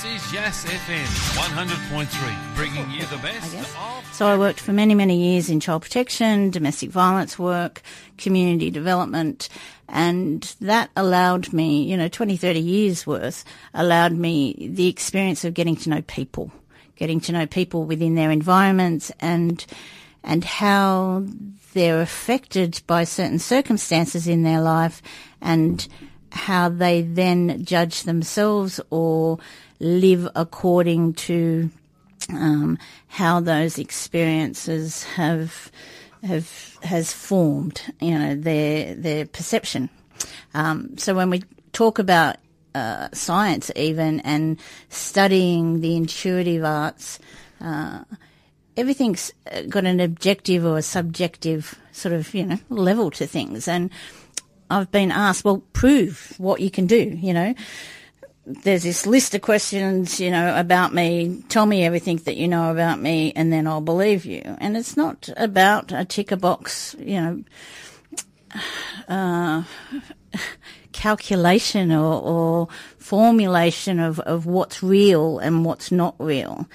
this 0.04 0.26
is 0.26 0.32
Yes 0.32 0.64
FM 0.64 1.06
100.3, 1.40 2.56
bringing 2.56 2.90
you 2.90 3.06
the 3.06 3.16
best 3.18 3.54
of. 3.54 4.06
So 4.12 4.26
I 4.26 4.36
worked 4.36 4.60
for 4.60 4.72
many, 4.72 4.94
many 4.94 5.16
years 5.16 5.48
in 5.48 5.60
child 5.60 5.82
protection, 5.82 6.50
domestic 6.50 6.90
violence 6.90 7.38
work, 7.38 7.80
community 8.18 8.70
development, 8.70 9.48
and 9.88 10.42
that 10.60 10.90
allowed 10.94 11.52
me, 11.52 11.84
you 11.84 11.96
know, 11.96 12.08
20, 12.08 12.36
30 12.36 12.60
years 12.60 13.06
worth, 13.06 13.44
allowed 13.72 14.12
me 14.12 14.68
the 14.72 14.88
experience 14.88 15.44
of 15.44 15.54
getting 15.54 15.76
to 15.76 15.90
know 15.90 16.02
people, 16.02 16.52
getting 16.96 17.20
to 17.20 17.32
know 17.32 17.46
people 17.46 17.84
within 17.84 18.14
their 18.14 18.30
environments 18.30 19.10
and, 19.20 19.64
and 20.22 20.44
how 20.44 21.24
they're 21.72 22.02
affected 22.02 22.82
by 22.86 23.04
certain 23.04 23.38
circumstances 23.38 24.28
in 24.28 24.42
their 24.42 24.60
life 24.60 25.00
and 25.40 25.88
how 26.30 26.68
they 26.68 27.00
then 27.00 27.64
judge 27.64 28.02
themselves 28.02 28.80
or 28.90 29.38
live 29.80 30.28
according 30.34 31.14
to 31.14 31.70
um, 32.30 32.78
how 33.08 33.40
those 33.40 33.78
experiences 33.78 35.04
have 35.04 35.70
have 36.22 36.78
has 36.82 37.12
formed, 37.12 37.82
you 38.00 38.18
know, 38.18 38.34
their 38.34 38.94
their 38.94 39.26
perception. 39.26 39.90
Um, 40.54 40.96
so 40.96 41.14
when 41.14 41.30
we 41.30 41.42
talk 41.72 41.98
about 41.98 42.36
uh, 42.74 43.08
science, 43.12 43.70
even 43.76 44.20
and 44.20 44.58
studying 44.88 45.80
the 45.80 45.96
intuitive 45.96 46.64
arts, 46.64 47.18
uh, 47.60 48.04
everything's 48.76 49.32
got 49.68 49.84
an 49.84 50.00
objective 50.00 50.64
or 50.64 50.78
a 50.78 50.82
subjective 50.82 51.78
sort 51.92 52.14
of 52.14 52.34
you 52.34 52.46
know 52.46 52.58
level 52.68 53.10
to 53.12 53.26
things, 53.26 53.68
and 53.68 53.90
I've 54.70 54.90
been 54.90 55.12
asked, 55.12 55.44
well, 55.44 55.62
prove 55.72 56.34
what 56.38 56.60
you 56.60 56.70
can 56.70 56.86
do, 56.86 57.18
you 57.20 57.34
know. 57.34 57.54
There's 58.46 58.82
this 58.82 59.06
list 59.06 59.34
of 59.34 59.40
questions, 59.40 60.20
you 60.20 60.30
know, 60.30 60.58
about 60.58 60.92
me. 60.92 61.42
Tell 61.48 61.64
me 61.64 61.84
everything 61.84 62.18
that 62.18 62.36
you 62.36 62.46
know 62.46 62.70
about 62.70 63.00
me, 63.00 63.32
and 63.34 63.50
then 63.50 63.66
I'll 63.66 63.80
believe 63.80 64.26
you. 64.26 64.42
And 64.58 64.76
it's 64.76 64.96
not 64.96 65.30
about 65.36 65.92
a 65.92 66.04
ticker 66.04 66.36
box, 66.36 66.94
you 66.98 67.20
know, 67.20 67.44
uh, 69.08 69.62
calculation 70.92 71.90
or, 71.90 72.22
or 72.22 72.68
formulation 72.98 73.98
of, 73.98 74.20
of 74.20 74.46
what's 74.46 74.82
real 74.82 75.38
and 75.38 75.64
what's 75.64 75.90
not 75.90 76.14
real. 76.18 76.68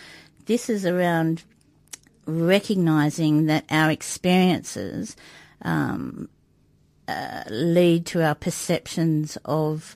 This 0.45 0.69
is 0.69 0.85
around 0.85 1.43
recognizing 2.25 3.45
that 3.45 3.65
our 3.69 3.91
experiences 3.91 5.15
um, 5.61 6.29
uh, 7.07 7.43
lead 7.49 8.05
to 8.07 8.23
our 8.23 8.35
perceptions 8.35 9.37
of 9.45 9.95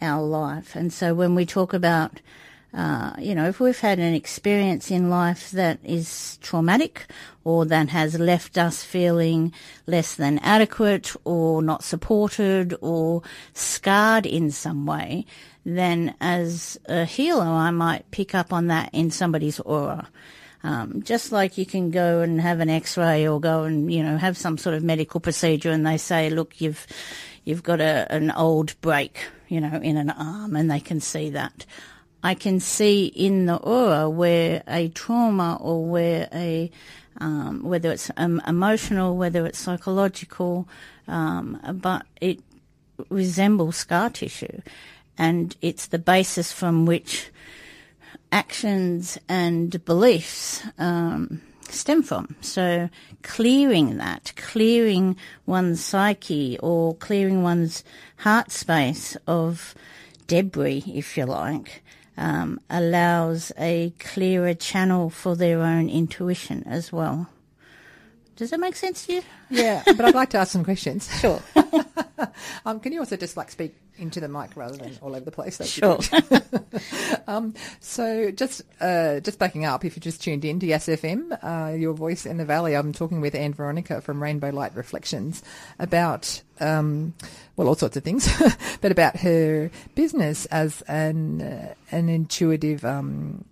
our 0.00 0.22
life. 0.22 0.76
And 0.76 0.92
so 0.92 1.14
when 1.14 1.34
we 1.34 1.46
talk 1.46 1.72
about, 1.72 2.20
uh, 2.72 3.12
you 3.18 3.34
know, 3.34 3.48
if 3.48 3.60
we've 3.60 3.78
had 3.78 3.98
an 3.98 4.14
experience 4.14 4.90
in 4.90 5.08
life 5.08 5.50
that 5.52 5.78
is 5.84 6.38
traumatic 6.42 7.06
or 7.44 7.64
that 7.66 7.88
has 7.90 8.18
left 8.18 8.58
us 8.58 8.82
feeling 8.82 9.52
less 9.86 10.14
than 10.16 10.38
adequate 10.40 11.14
or 11.24 11.62
not 11.62 11.84
supported 11.84 12.74
or 12.80 13.22
scarred 13.52 14.26
in 14.26 14.50
some 14.50 14.86
way, 14.86 15.24
then 15.64 16.14
as 16.20 16.78
a 16.86 17.04
healer, 17.04 17.44
I 17.44 17.70
might 17.70 18.10
pick 18.10 18.34
up 18.34 18.52
on 18.52 18.66
that 18.66 18.90
in 18.92 19.10
somebody's 19.10 19.60
aura. 19.60 20.08
Um, 20.64 21.02
just 21.02 21.30
like 21.30 21.58
you 21.58 21.66
can 21.66 21.90
go 21.90 22.20
and 22.20 22.40
have 22.40 22.60
an 22.60 22.70
X-ray 22.70 23.28
or 23.28 23.38
go 23.38 23.64
and 23.64 23.92
you 23.92 24.02
know 24.02 24.16
have 24.16 24.38
some 24.38 24.56
sort 24.56 24.74
of 24.74 24.82
medical 24.82 25.20
procedure, 25.20 25.70
and 25.70 25.86
they 25.86 25.98
say, 25.98 26.30
look, 26.30 26.58
you've 26.60 26.86
you've 27.44 27.62
got 27.62 27.80
a, 27.80 28.06
an 28.10 28.30
old 28.30 28.74
break, 28.80 29.18
you 29.48 29.60
know, 29.60 29.80
in 29.82 29.96
an 29.96 30.10
arm, 30.10 30.56
and 30.56 30.70
they 30.70 30.80
can 30.80 31.00
see 31.00 31.30
that. 31.30 31.66
I 32.22 32.34
can 32.34 32.58
see 32.58 33.06
in 33.06 33.46
the 33.46 33.56
aura 33.56 34.08
where 34.08 34.62
a 34.66 34.88
trauma 34.88 35.58
or 35.60 35.84
where 35.84 36.28
a 36.32 36.70
um, 37.18 37.62
whether 37.62 37.92
it's 37.92 38.10
um, 38.16 38.42
emotional, 38.46 39.16
whether 39.16 39.46
it's 39.46 39.58
psychological, 39.58 40.68
um, 41.06 41.60
but 41.80 42.06
it 42.20 42.40
resembles 43.08 43.76
scar 43.76 44.10
tissue, 44.10 44.60
and 45.16 45.56
it's 45.62 45.86
the 45.86 45.98
basis 45.98 46.50
from 46.50 46.86
which 46.86 47.30
actions 48.32 49.16
and 49.28 49.84
beliefs 49.84 50.64
um, 50.78 51.40
stem 51.70 52.02
from. 52.02 52.36
So 52.40 52.88
clearing 53.22 53.96
that, 53.98 54.32
clearing 54.36 55.16
one's 55.46 55.84
psyche 55.84 56.58
or 56.60 56.94
clearing 56.94 57.42
one's 57.42 57.84
heart 58.18 58.50
space 58.50 59.16
of 59.26 59.74
debris, 60.26 60.84
if 60.86 61.16
you 61.16 61.26
like, 61.26 61.82
um, 62.16 62.60
allows 62.70 63.52
a 63.58 63.92
clearer 63.98 64.54
channel 64.54 65.10
for 65.10 65.34
their 65.34 65.60
own 65.60 65.88
intuition 65.88 66.62
as 66.66 66.92
well. 66.92 67.28
Does 68.36 68.50
that 68.50 68.58
make 68.58 68.74
sense 68.74 69.06
to 69.06 69.14
you? 69.14 69.22
Yeah, 69.48 69.82
but 69.86 70.00
I'd 70.04 70.14
like 70.14 70.30
to 70.30 70.38
ask 70.38 70.52
some 70.52 70.64
questions. 70.64 71.08
Sure. 71.24 71.40
um, 72.66 72.80
can 72.80 72.92
you 72.92 72.98
also 73.00 73.16
just 73.16 73.36
like 73.36 73.50
speak 73.50 73.74
into 73.96 74.20
the 74.20 74.28
mic 74.28 74.56
rather 74.56 74.76
than 74.76 74.98
all 75.00 75.14
over 75.14 75.24
the 75.24 75.30
place? 75.30 75.56
That'd 75.56 75.72
Sure. 75.72 75.98
um, 77.26 77.54
so 77.80 78.30
just 78.30 78.62
uh, 78.80 79.20
just 79.20 79.38
backing 79.38 79.64
up, 79.64 79.84
if 79.84 79.96
you 79.96 80.00
just 80.00 80.22
tuned 80.22 80.44
in 80.44 80.60
to 80.60 80.66
Yes 80.66 80.86
FM, 80.86 81.38
uh, 81.42 81.74
your 81.74 81.94
voice 81.94 82.26
in 82.26 82.36
the 82.36 82.44
valley, 82.44 82.74
I'm 82.74 82.92
talking 82.92 83.20
with 83.20 83.34
Anne 83.34 83.54
Veronica 83.54 84.00
from 84.00 84.22
Rainbow 84.22 84.50
Light 84.50 84.74
Reflections 84.74 85.42
about 85.78 86.42
um, 86.60 87.14
well 87.56 87.68
all 87.68 87.74
sorts 87.76 87.96
of 87.96 88.04
things, 88.04 88.28
but 88.80 88.92
about 88.92 89.16
her 89.20 89.70
business 89.94 90.46
as 90.46 90.82
an 90.82 91.40
uh, 91.40 91.74
an 91.90 92.08
intuitive. 92.08 92.84
Um, 92.84 93.44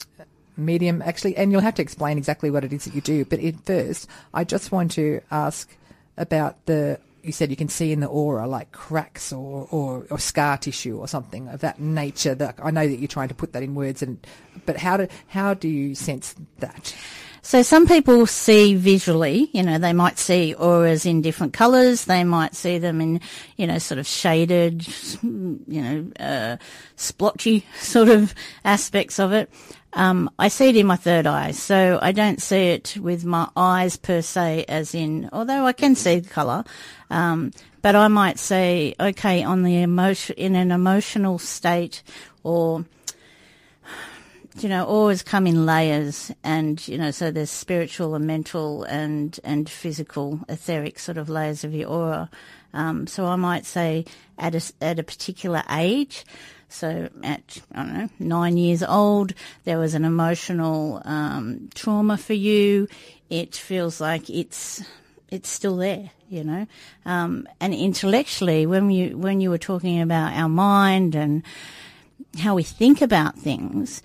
medium 0.57 1.03
actually 1.03 1.37
and 1.37 1.51
you'll 1.51 1.61
have 1.61 1.75
to 1.75 1.83
explain 1.83 2.19
exactly 2.19 2.51
what 2.51 2.65
it 2.65 2.73
is 2.73 2.85
that 2.85 2.95
you 2.95 3.01
do 3.01 3.25
but 3.25 3.41
at 3.41 3.59
first 3.65 4.09
i 4.35 4.45
just 4.45 4.71
want 4.73 4.91
to 4.91 5.21
ask 5.31 5.77
about 6.17 6.65
the 6.67 6.99
you 7.23 7.33
said 7.33 7.51
you 7.51 7.57
can 7.57 7.69
see 7.69 7.93
in 7.93 8.01
the 8.01 8.07
aura 8.07 8.47
like 8.47 8.71
cracks 8.73 9.33
or, 9.33 9.69
or, 9.71 10.07
or 10.11 10.19
scar 10.19 10.59
tissue 10.59 10.99
or 10.99 11.07
something 11.07 11.49
of 11.49 11.61
that 11.61 11.81
nature 11.81 12.35
that 12.35 12.55
i 12.63 12.71
know 12.71 12.87
that 12.87 12.99
you're 12.99 13.09
trying 13.09 13.29
to 13.29 13.35
put 13.35 13.53
that 13.53 13.63
in 13.63 13.75
words 13.75 14.03
and 14.03 14.27
but 14.67 14.77
how 14.77 14.97
do 14.97 15.07
how 15.29 15.55
do 15.55 15.69
you 15.69 15.95
sense 15.95 16.35
that 16.59 16.95
So 17.45 17.63
some 17.63 17.89
people 17.89 18.25
see 18.27 18.77
visually, 18.77 19.51
you 19.53 19.65
know, 19.65 19.77
they 19.77 19.93
might 19.93 20.17
see 20.17 20.55
auras 20.55 21.05
in 21.05 21.23
different 21.23 21.53
colours. 21.53 22.05
They 22.05 22.23
might 22.23 22.55
see 22.55 22.79
them 22.79 23.01
in, 23.01 23.21
you 23.57 23.67
know, 23.67 23.79
sort 23.79 23.99
of 23.99 24.07
shaded, 24.07 24.87
you 25.23 25.83
know, 25.83 26.13
uh, 26.21 26.57
splotchy 26.95 27.67
sort 27.81 28.09
of 28.09 28.33
aspects 28.65 29.19
of 29.19 29.33
it. 29.33 29.51
Um, 29.95 30.31
I 30.39 30.49
see 30.49 30.71
it 30.71 30.77
in 30.77 30.87
my 30.87 30.97
third 30.97 31.27
eye, 31.27 31.51
so 31.51 31.99
I 32.01 32.13
don't 32.13 32.41
see 32.41 32.69
it 32.69 32.97
with 32.97 33.27
my 33.27 33.49
eyes 33.57 33.97
per 33.97 34.23
se, 34.23 34.65
as 34.67 34.95
in, 34.95 35.29
although 35.33 35.67
I 35.67 35.73
can 35.73 35.95
see 35.95 36.21
the 36.21 36.31
colour, 36.31 36.65
um, 37.11 37.53
but 37.83 37.95
I 37.95 38.09
might 38.09 38.39
say, 38.39 38.95
okay, 38.99 39.43
on 39.43 39.65
the 39.65 39.83
emotion, 39.83 40.35
in 40.39 40.57
an 40.57 40.71
emotional 40.71 41.39
state 41.39 42.03
or, 42.43 42.87
you 44.61 44.69
know, 44.69 44.87
always 44.87 45.23
come 45.23 45.47
in 45.47 45.67
layers 45.67 46.33
and, 46.43 46.87
you 46.89 46.97
know, 46.97 47.11
so 47.11 47.31
there's 47.31 47.51
spiritual 47.51 48.15
and 48.15 48.27
mental 48.27 48.85
and, 48.85 49.39
and 49.45 49.69
physical, 49.69 50.41
etheric 50.49 50.99
sort 50.99 51.19
of 51.19 51.29
layers 51.29 51.65
of 51.65 51.75
your 51.75 51.91
aura. 51.91 52.31
Um, 52.73 53.07
so 53.07 53.27
I 53.27 53.37
might 53.37 53.67
say 53.67 54.07
at 54.39 54.55
a, 54.55 54.73
at 54.81 54.99
a 54.99 55.03
particular 55.03 55.63
age, 55.69 56.25
so 56.73 57.09
at, 57.23 57.59
I 57.75 57.83
don't 57.83 57.95
know, 57.95 58.09
nine 58.19 58.57
years 58.57 58.83
old, 58.83 59.35
there 59.65 59.79
was 59.79 59.95
an 59.95 60.05
emotional, 60.05 61.03
um, 61.05 61.69
trauma 61.75 62.17
for 62.17 62.33
you. 62.33 62.89
It 63.31 63.55
feels 63.55 64.01
like 64.01 64.29
it's, 64.31 64.83
it's 65.31 65.49
still 65.49 65.77
there, 65.77 66.11
you 66.29 66.45
know. 66.45 66.67
Um, 67.05 67.47
and 67.61 67.75
intellectually, 67.75 68.67
when 68.67 68.91
you, 68.91 69.17
when 69.17 69.41
you 69.41 69.51
were 69.51 69.59
talking 69.59 70.01
about 70.01 70.33
our 70.35 70.49
mind 70.49 71.15
and 71.15 71.43
how 72.39 72.55
we 72.55 72.63
think 72.63 73.03
about 73.03 73.39
things, 73.39 74.03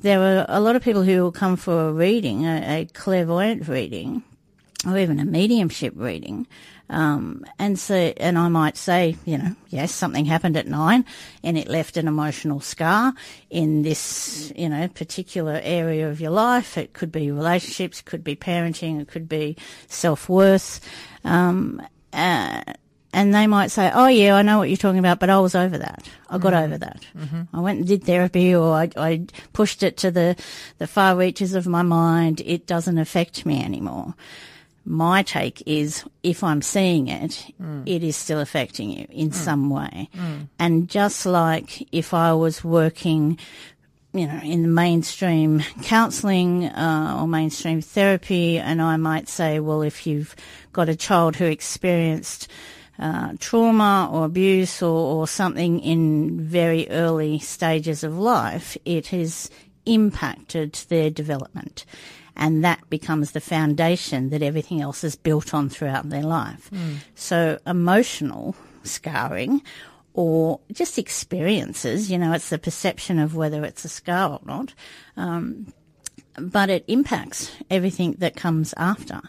there 0.00 0.20
are 0.20 0.46
a 0.48 0.60
lot 0.60 0.76
of 0.76 0.82
people 0.82 1.02
who 1.02 1.22
will 1.22 1.32
come 1.32 1.56
for 1.56 1.88
a 1.88 1.92
reading, 1.92 2.46
a, 2.46 2.82
a 2.82 2.84
clairvoyant 2.86 3.68
reading, 3.68 4.22
or 4.86 4.96
even 4.96 5.18
a 5.18 5.24
mediumship 5.24 5.92
reading. 5.96 6.46
Um, 6.90 7.46
and 7.56 7.78
so, 7.78 7.94
and 7.94 8.36
I 8.36 8.48
might 8.48 8.76
say, 8.76 9.16
you 9.24 9.38
know, 9.38 9.54
yes, 9.68 9.94
something 9.94 10.24
happened 10.24 10.56
at 10.56 10.66
nine 10.66 11.04
and 11.44 11.56
it 11.56 11.68
left 11.68 11.96
an 11.96 12.08
emotional 12.08 12.58
scar 12.58 13.14
in 13.48 13.82
this, 13.82 14.52
you 14.56 14.68
know, 14.68 14.88
particular 14.88 15.60
area 15.62 16.10
of 16.10 16.20
your 16.20 16.32
life. 16.32 16.76
It 16.76 16.92
could 16.92 17.12
be 17.12 17.30
relationships, 17.30 18.00
it 18.00 18.06
could 18.06 18.24
be 18.24 18.34
parenting, 18.34 19.00
it 19.00 19.06
could 19.06 19.28
be 19.28 19.56
self-worth. 19.86 20.80
Um, 21.24 21.80
uh, 22.12 22.62
and 23.12 23.34
they 23.34 23.46
might 23.46 23.70
say, 23.70 23.90
"Oh 23.92 24.06
yeah, 24.06 24.36
I 24.36 24.42
know 24.42 24.58
what 24.58 24.68
you're 24.68 24.76
talking 24.76 25.00
about, 25.00 25.18
but 25.18 25.30
I 25.30 25.40
was 25.40 25.54
over 25.56 25.78
that. 25.78 26.08
I 26.28 26.38
got 26.38 26.54
over 26.54 26.78
that. 26.78 27.04
I 27.52 27.60
went 27.60 27.80
and 27.80 27.88
did 27.88 28.04
therapy, 28.04 28.54
or 28.54 28.72
I, 28.72 28.88
I 28.96 29.26
pushed 29.52 29.82
it 29.82 29.96
to 29.98 30.12
the 30.12 30.36
the 30.78 30.86
far 30.86 31.16
reaches 31.16 31.54
of 31.54 31.66
my 31.66 31.82
mind. 31.82 32.40
It 32.44 32.66
doesn't 32.66 32.98
affect 32.98 33.44
me 33.44 33.64
anymore." 33.64 34.14
My 34.90 35.22
take 35.22 35.62
is, 35.66 36.02
if 36.24 36.42
I'm 36.42 36.62
seeing 36.62 37.06
it, 37.06 37.46
it 37.86 38.02
is 38.02 38.16
still 38.16 38.40
affecting 38.40 38.90
you 38.90 39.06
in 39.08 39.30
some 39.30 39.70
way. 39.70 40.10
And 40.58 40.88
just 40.88 41.26
like 41.26 41.86
if 41.94 42.12
I 42.12 42.32
was 42.32 42.64
working 42.64 43.38
you 44.12 44.26
know, 44.26 44.40
in 44.42 44.62
the 44.62 44.68
mainstream 44.68 45.62
counselling 45.82 46.64
uh, 46.64 47.18
or 47.20 47.28
mainstream 47.28 47.80
therapy, 47.80 48.58
and 48.58 48.82
I 48.82 48.96
might 48.96 49.28
say, 49.28 49.60
well, 49.60 49.82
if 49.82 50.08
you've 50.08 50.34
got 50.72 50.88
a 50.88 50.96
child 50.96 51.36
who 51.36 51.44
experienced 51.44 52.48
uh, 52.98 53.34
trauma 53.38 54.10
or 54.12 54.24
abuse 54.24 54.82
or, 54.82 55.20
or 55.20 55.28
something 55.28 55.78
in 55.78 56.40
very 56.40 56.90
early 56.90 57.38
stages 57.38 58.02
of 58.02 58.18
life, 58.18 58.76
it 58.84 59.06
has 59.08 59.50
impacted 59.86 60.72
their 60.88 61.10
development. 61.10 61.86
And 62.36 62.64
that 62.64 62.88
becomes 62.90 63.32
the 63.32 63.40
foundation 63.40 64.30
that 64.30 64.42
everything 64.42 64.80
else 64.80 65.04
is 65.04 65.16
built 65.16 65.52
on 65.52 65.68
throughout 65.68 66.08
their 66.08 66.22
life. 66.22 66.70
So 67.14 67.58
emotional 67.66 68.54
scarring 68.82 69.62
or 70.14 70.60
just 70.72 70.98
experiences, 70.98 72.10
you 72.10 72.18
know, 72.18 72.32
it's 72.32 72.50
the 72.50 72.58
perception 72.58 73.18
of 73.18 73.36
whether 73.36 73.64
it's 73.64 73.84
a 73.84 73.88
scar 73.88 74.32
or 74.32 74.40
not. 74.44 74.74
Um, 75.16 75.72
but 76.38 76.70
it 76.70 76.84
impacts 76.88 77.50
everything 77.70 78.16
that 78.18 78.36
comes 78.36 78.72
after. 78.76 79.20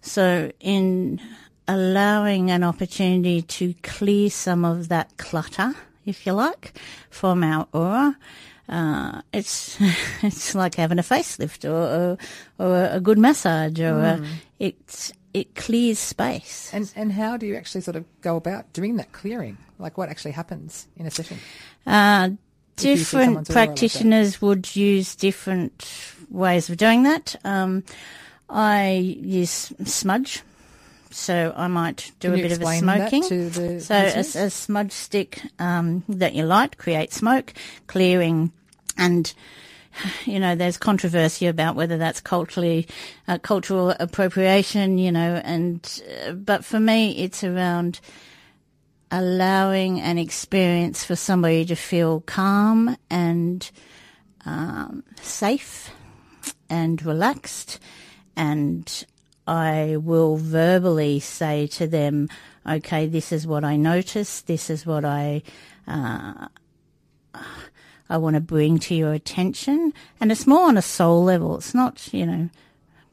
So 0.00 0.52
in 0.60 1.20
allowing 1.68 2.50
an 2.50 2.62
opportunity 2.62 3.42
to 3.42 3.74
clear 3.82 4.30
some 4.30 4.64
of 4.64 4.88
that 4.88 5.16
clutter, 5.16 5.74
if 6.06 6.26
you 6.26 6.32
like, 6.32 6.78
from 7.10 7.42
our 7.42 7.66
aura, 7.72 8.16
uh, 8.68 9.20
it's 9.32 9.76
it's 10.22 10.54
like 10.54 10.74
having 10.76 10.98
a 10.98 11.02
facelift 11.02 11.64
or 11.64 12.16
or, 12.58 12.66
or 12.66 12.84
a 12.86 13.00
good 13.00 13.18
massage 13.18 13.78
or 13.80 13.98
a, 13.98 14.24
it 14.58 15.12
it 15.34 15.54
clears 15.54 15.98
space. 15.98 16.70
and 16.72 16.90
and 16.96 17.12
how 17.12 17.36
do 17.36 17.46
you 17.46 17.56
actually 17.56 17.82
sort 17.82 17.96
of 17.96 18.04
go 18.22 18.36
about 18.36 18.72
doing 18.72 18.96
that 18.96 19.12
clearing? 19.12 19.58
Like 19.78 19.98
what 19.98 20.08
actually 20.08 20.32
happens 20.32 20.88
in 20.96 21.06
a 21.06 21.10
session? 21.10 21.38
Uh, 21.86 22.30
If 22.78 22.84
you 22.84 22.96
see 22.96 23.00
different 23.00 23.28
aura 23.28 23.36
like 23.36 23.46
practitioners 23.48 24.40
would 24.42 24.74
use 24.76 25.14
different 25.16 25.84
ways 26.30 26.70
of 26.70 26.76
doing 26.76 27.04
that. 27.04 27.36
Um, 27.44 27.84
I 28.48 29.16
use 29.22 29.72
smudge, 29.84 30.42
so 31.16 31.52
I 31.56 31.66
might 31.66 32.12
do 32.20 32.30
Can 32.30 32.38
a 32.38 32.42
bit 32.42 32.52
of 32.52 32.62
a 32.62 32.78
smoking. 32.78 33.22
so 33.80 33.94
a, 33.94 34.18
a 34.20 34.50
smudge 34.50 34.92
stick 34.92 35.40
um, 35.58 36.04
that 36.08 36.34
you 36.34 36.44
light 36.44 36.76
creates 36.76 37.16
smoke, 37.16 37.54
clearing, 37.86 38.52
and 38.98 39.32
you 40.24 40.38
know, 40.38 40.54
there's 40.54 40.76
controversy 40.76 41.46
about 41.46 41.74
whether 41.74 41.96
that's 41.96 42.20
culturally 42.20 42.86
uh, 43.28 43.38
cultural 43.38 43.90
appropriation. 43.98 44.98
You 44.98 45.12
know, 45.12 45.40
and 45.42 46.02
uh, 46.26 46.32
but 46.32 46.64
for 46.64 46.78
me, 46.78 47.16
it's 47.18 47.42
around 47.42 48.00
allowing 49.10 50.00
an 50.00 50.18
experience 50.18 51.04
for 51.04 51.16
somebody 51.16 51.64
to 51.64 51.76
feel 51.76 52.20
calm 52.20 52.96
and 53.08 53.70
um, 54.44 55.02
safe 55.22 55.90
and 56.68 57.04
relaxed. 57.04 57.78
And 58.36 59.06
I 59.46 59.96
will 59.96 60.36
verbally 60.36 61.20
say 61.20 61.66
to 61.68 61.86
them, 61.86 62.28
okay, 62.66 63.06
this 63.06 63.32
is 63.32 63.46
what 63.46 63.64
I 63.64 63.76
noticed. 63.76 64.46
This 64.46 64.70
is 64.70 64.84
what 64.84 65.04
I, 65.04 65.42
uh, 65.86 66.48
I 68.08 68.16
want 68.18 68.34
to 68.34 68.40
bring 68.40 68.78
to 68.80 68.94
your 68.94 69.12
attention. 69.12 69.92
And 70.20 70.32
it's 70.32 70.46
more 70.46 70.68
on 70.68 70.76
a 70.76 70.82
soul 70.82 71.24
level. 71.24 71.58
It's 71.58 71.74
not, 71.74 72.12
you 72.12 72.26
know, 72.26 72.50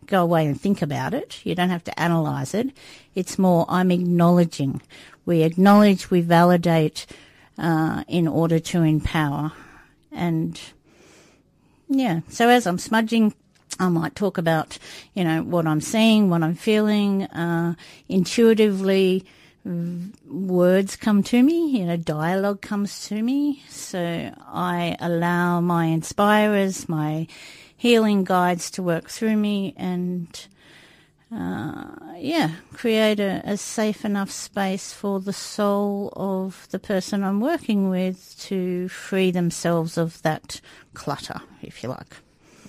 go 0.07 0.23
away 0.23 0.45
and 0.47 0.59
think 0.59 0.81
about 0.81 1.13
it. 1.13 1.45
You 1.45 1.55
don't 1.55 1.69
have 1.69 1.83
to 1.85 1.99
analyze 1.99 2.53
it. 2.53 2.71
It's 3.15 3.37
more, 3.37 3.65
I'm 3.69 3.91
acknowledging. 3.91 4.81
We 5.25 5.43
acknowledge, 5.43 6.09
we 6.09 6.21
validate 6.21 7.05
uh, 7.57 8.03
in 8.07 8.27
order 8.27 8.59
to 8.59 8.81
empower. 8.81 9.51
And 10.11 10.59
yeah, 11.87 12.21
so 12.29 12.49
as 12.49 12.65
I'm 12.65 12.79
smudging, 12.79 13.33
I 13.79 13.89
might 13.89 14.15
talk 14.15 14.37
about, 14.37 14.77
you 15.13 15.23
know, 15.23 15.41
what 15.43 15.65
I'm 15.67 15.81
seeing, 15.81 16.29
what 16.29 16.43
I'm 16.43 16.55
feeling, 16.55 17.23
uh, 17.23 17.75
intuitively. 18.09 19.25
v- 19.65 20.11
Words 20.27 20.95
come 20.95 21.23
to 21.23 21.41
me, 21.41 21.77
you 21.77 21.85
know, 21.85 21.97
dialogue 21.97 22.61
comes 22.61 23.07
to 23.07 23.21
me. 23.21 23.63
So 23.69 24.33
I 24.47 24.97
allow 24.99 25.61
my 25.61 25.85
inspirers, 25.85 26.89
my 26.89 27.27
healing 27.75 28.23
guides 28.23 28.71
to 28.71 28.83
work 28.83 29.09
through 29.09 29.35
me 29.37 29.73
and 29.77 30.47
uh, 31.35 31.85
yeah, 32.17 32.51
create 32.73 33.19
a, 33.19 33.41
a, 33.43 33.57
safe 33.57 34.05
enough 34.05 34.29
space 34.29 34.93
for 34.93 35.19
the 35.19 35.33
soul 35.33 36.13
of 36.15 36.67
the 36.69 36.77
person 36.77 37.23
I'm 37.23 37.39
working 37.39 37.89
with 37.89 38.35
to 38.41 38.87
free 38.89 39.31
themselves 39.31 39.97
of 39.97 40.21
that 40.21 40.61
clutter, 40.93 41.41
if 41.61 41.81
you 41.81 41.89
like. 41.89 42.15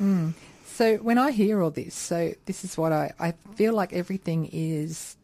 Mm. 0.00 0.32
So 0.74 0.96
when 0.96 1.18
I 1.18 1.30
hear 1.30 1.62
all 1.62 1.70
this, 1.70 1.94
so 1.94 2.32
this 2.46 2.64
is 2.64 2.76
what 2.76 2.92
I, 2.92 3.12
I 3.20 3.34
feel 3.54 3.74
like 3.74 3.92
everything 3.92 4.50
is 4.52 5.16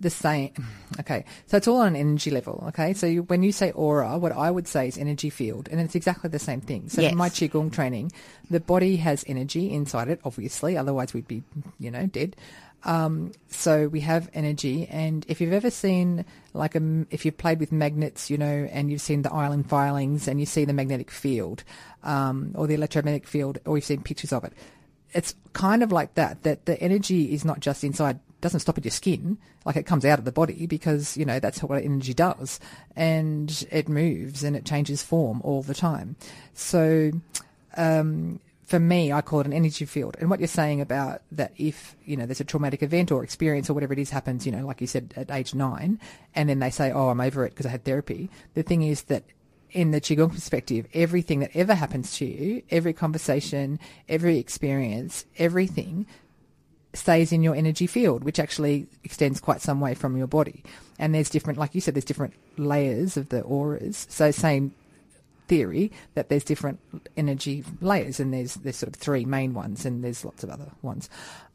the 0.00 0.08
same. 0.10 0.52
Okay, 1.00 1.24
so 1.46 1.56
it's 1.56 1.66
all 1.66 1.78
on 1.78 1.88
an 1.88 1.96
energy 1.96 2.30
level. 2.30 2.64
Okay, 2.68 2.92
so 2.92 3.06
you, 3.06 3.22
when 3.22 3.42
you 3.42 3.50
say 3.50 3.70
aura, 3.72 4.18
what 4.18 4.30
I 4.30 4.50
would 4.50 4.68
say 4.68 4.88
is 4.88 4.98
energy 4.98 5.30
field, 5.30 5.70
and 5.72 5.80
it's 5.80 5.94
exactly 5.94 6.28
the 6.28 6.38
same 6.38 6.60
thing. 6.60 6.90
So 6.90 7.00
yes. 7.00 7.12
in 7.12 7.18
my 7.18 7.30
qigong 7.30 7.72
training, 7.72 8.12
the 8.50 8.60
body 8.60 8.96
has 8.96 9.24
energy 9.26 9.72
inside 9.72 10.08
it, 10.08 10.20
obviously, 10.22 10.76
otherwise 10.76 11.14
we'd 11.14 11.26
be, 11.26 11.42
you 11.78 11.90
know, 11.90 12.04
dead. 12.04 12.36
Um, 12.84 13.32
so 13.48 13.88
we 13.88 14.00
have 14.00 14.28
energy, 14.34 14.88
and 14.88 15.24
if 15.28 15.40
you've 15.40 15.52
ever 15.52 15.70
seen 15.70 16.24
like 16.52 16.74
a, 16.74 17.06
if 17.10 17.24
you've 17.24 17.38
played 17.38 17.60
with 17.60 17.70
magnets, 17.70 18.28
you 18.28 18.36
know, 18.36 18.68
and 18.72 18.90
you've 18.90 19.00
seen 19.00 19.22
the 19.22 19.32
iron 19.32 19.62
filings, 19.62 20.26
and 20.26 20.40
you 20.40 20.46
see 20.46 20.64
the 20.64 20.72
magnetic 20.72 21.10
field, 21.10 21.62
um, 22.02 22.52
or 22.54 22.66
the 22.66 22.74
electromagnetic 22.74 23.26
field, 23.26 23.58
or 23.64 23.76
you've 23.76 23.84
seen 23.84 24.02
pictures 24.02 24.32
of 24.32 24.44
it, 24.44 24.52
it's 25.12 25.34
kind 25.52 25.82
of 25.82 25.92
like 25.92 26.14
that. 26.14 26.42
That 26.42 26.66
the 26.66 26.80
energy 26.80 27.32
is 27.32 27.44
not 27.44 27.60
just 27.60 27.84
inside 27.84 28.18
doesn't 28.42 28.60
stop 28.60 28.76
at 28.76 28.84
your 28.84 28.90
skin, 28.90 29.38
like 29.64 29.76
it 29.76 29.86
comes 29.86 30.04
out 30.04 30.18
of 30.18 30.26
the 30.26 30.32
body 30.32 30.66
because, 30.66 31.16
you 31.16 31.24
know, 31.24 31.38
that's 31.38 31.62
what 31.62 31.82
energy 31.82 32.12
does. 32.12 32.60
And 32.94 33.66
it 33.70 33.88
moves 33.88 34.44
and 34.44 34.54
it 34.54 34.66
changes 34.66 35.02
form 35.02 35.40
all 35.42 35.62
the 35.62 35.74
time. 35.74 36.16
So, 36.52 37.12
um, 37.76 38.40
for 38.72 38.80
me, 38.80 39.12
I 39.12 39.20
call 39.20 39.40
it 39.40 39.46
an 39.46 39.52
energy 39.52 39.84
field. 39.84 40.16
And 40.18 40.30
what 40.30 40.40
you're 40.40 40.48
saying 40.48 40.80
about 40.80 41.20
that 41.32 41.52
if, 41.58 41.94
you 42.06 42.16
know, 42.16 42.24
there's 42.24 42.40
a 42.40 42.44
traumatic 42.44 42.82
event 42.82 43.12
or 43.12 43.22
experience 43.22 43.68
or 43.68 43.74
whatever 43.74 43.92
it 43.92 43.98
is 43.98 44.08
happens, 44.08 44.46
you 44.46 44.52
know, 44.52 44.64
like 44.64 44.80
you 44.80 44.86
said, 44.86 45.12
at 45.14 45.30
age 45.30 45.54
nine, 45.54 46.00
and 46.34 46.48
then 46.48 46.58
they 46.58 46.70
say, 46.70 46.90
oh, 46.90 47.10
I'm 47.10 47.20
over 47.20 47.44
it 47.44 47.50
because 47.50 47.66
I 47.66 47.68
had 47.68 47.84
therapy. 47.84 48.30
The 48.54 48.62
thing 48.62 48.80
is 48.80 49.02
that 49.02 49.24
in 49.72 49.90
the 49.90 50.00
Qigong 50.00 50.32
perspective, 50.32 50.86
everything 50.94 51.40
that 51.40 51.54
ever 51.54 51.74
happens 51.74 52.16
to 52.16 52.24
you, 52.24 52.62
every 52.70 52.94
conversation, 52.94 53.78
every 54.08 54.38
experience, 54.38 55.26
everything 55.36 56.06
stays 56.94 57.30
in 57.30 57.42
your 57.42 57.54
energy 57.54 57.86
field, 57.86 58.24
which 58.24 58.40
actually 58.40 58.86
extends 59.04 59.38
quite 59.38 59.60
some 59.60 59.80
way 59.80 59.92
from 59.92 60.16
your 60.16 60.26
body. 60.26 60.64
And 60.98 61.14
there's 61.14 61.28
different, 61.28 61.58
like 61.58 61.74
you 61.74 61.82
said, 61.82 61.92
there's 61.92 62.06
different 62.06 62.32
layers 62.56 63.18
of 63.18 63.28
the 63.28 63.42
auras. 63.42 64.06
So 64.08 64.30
same 64.30 64.72
theory 65.48 65.92
that 66.14 66.28
there's 66.28 66.44
different 66.44 66.80
energy 67.16 67.64
layers, 67.80 68.20
and 68.20 68.32
there's 68.32 68.54
there's 68.54 68.76
sort 68.76 68.94
of 68.94 69.00
three 69.00 69.24
main 69.24 69.54
ones, 69.54 69.84
and 69.84 70.02
there's 70.02 70.24
lots 70.24 70.42
of 70.44 70.50
other 70.50 70.70
ones. 70.82 71.08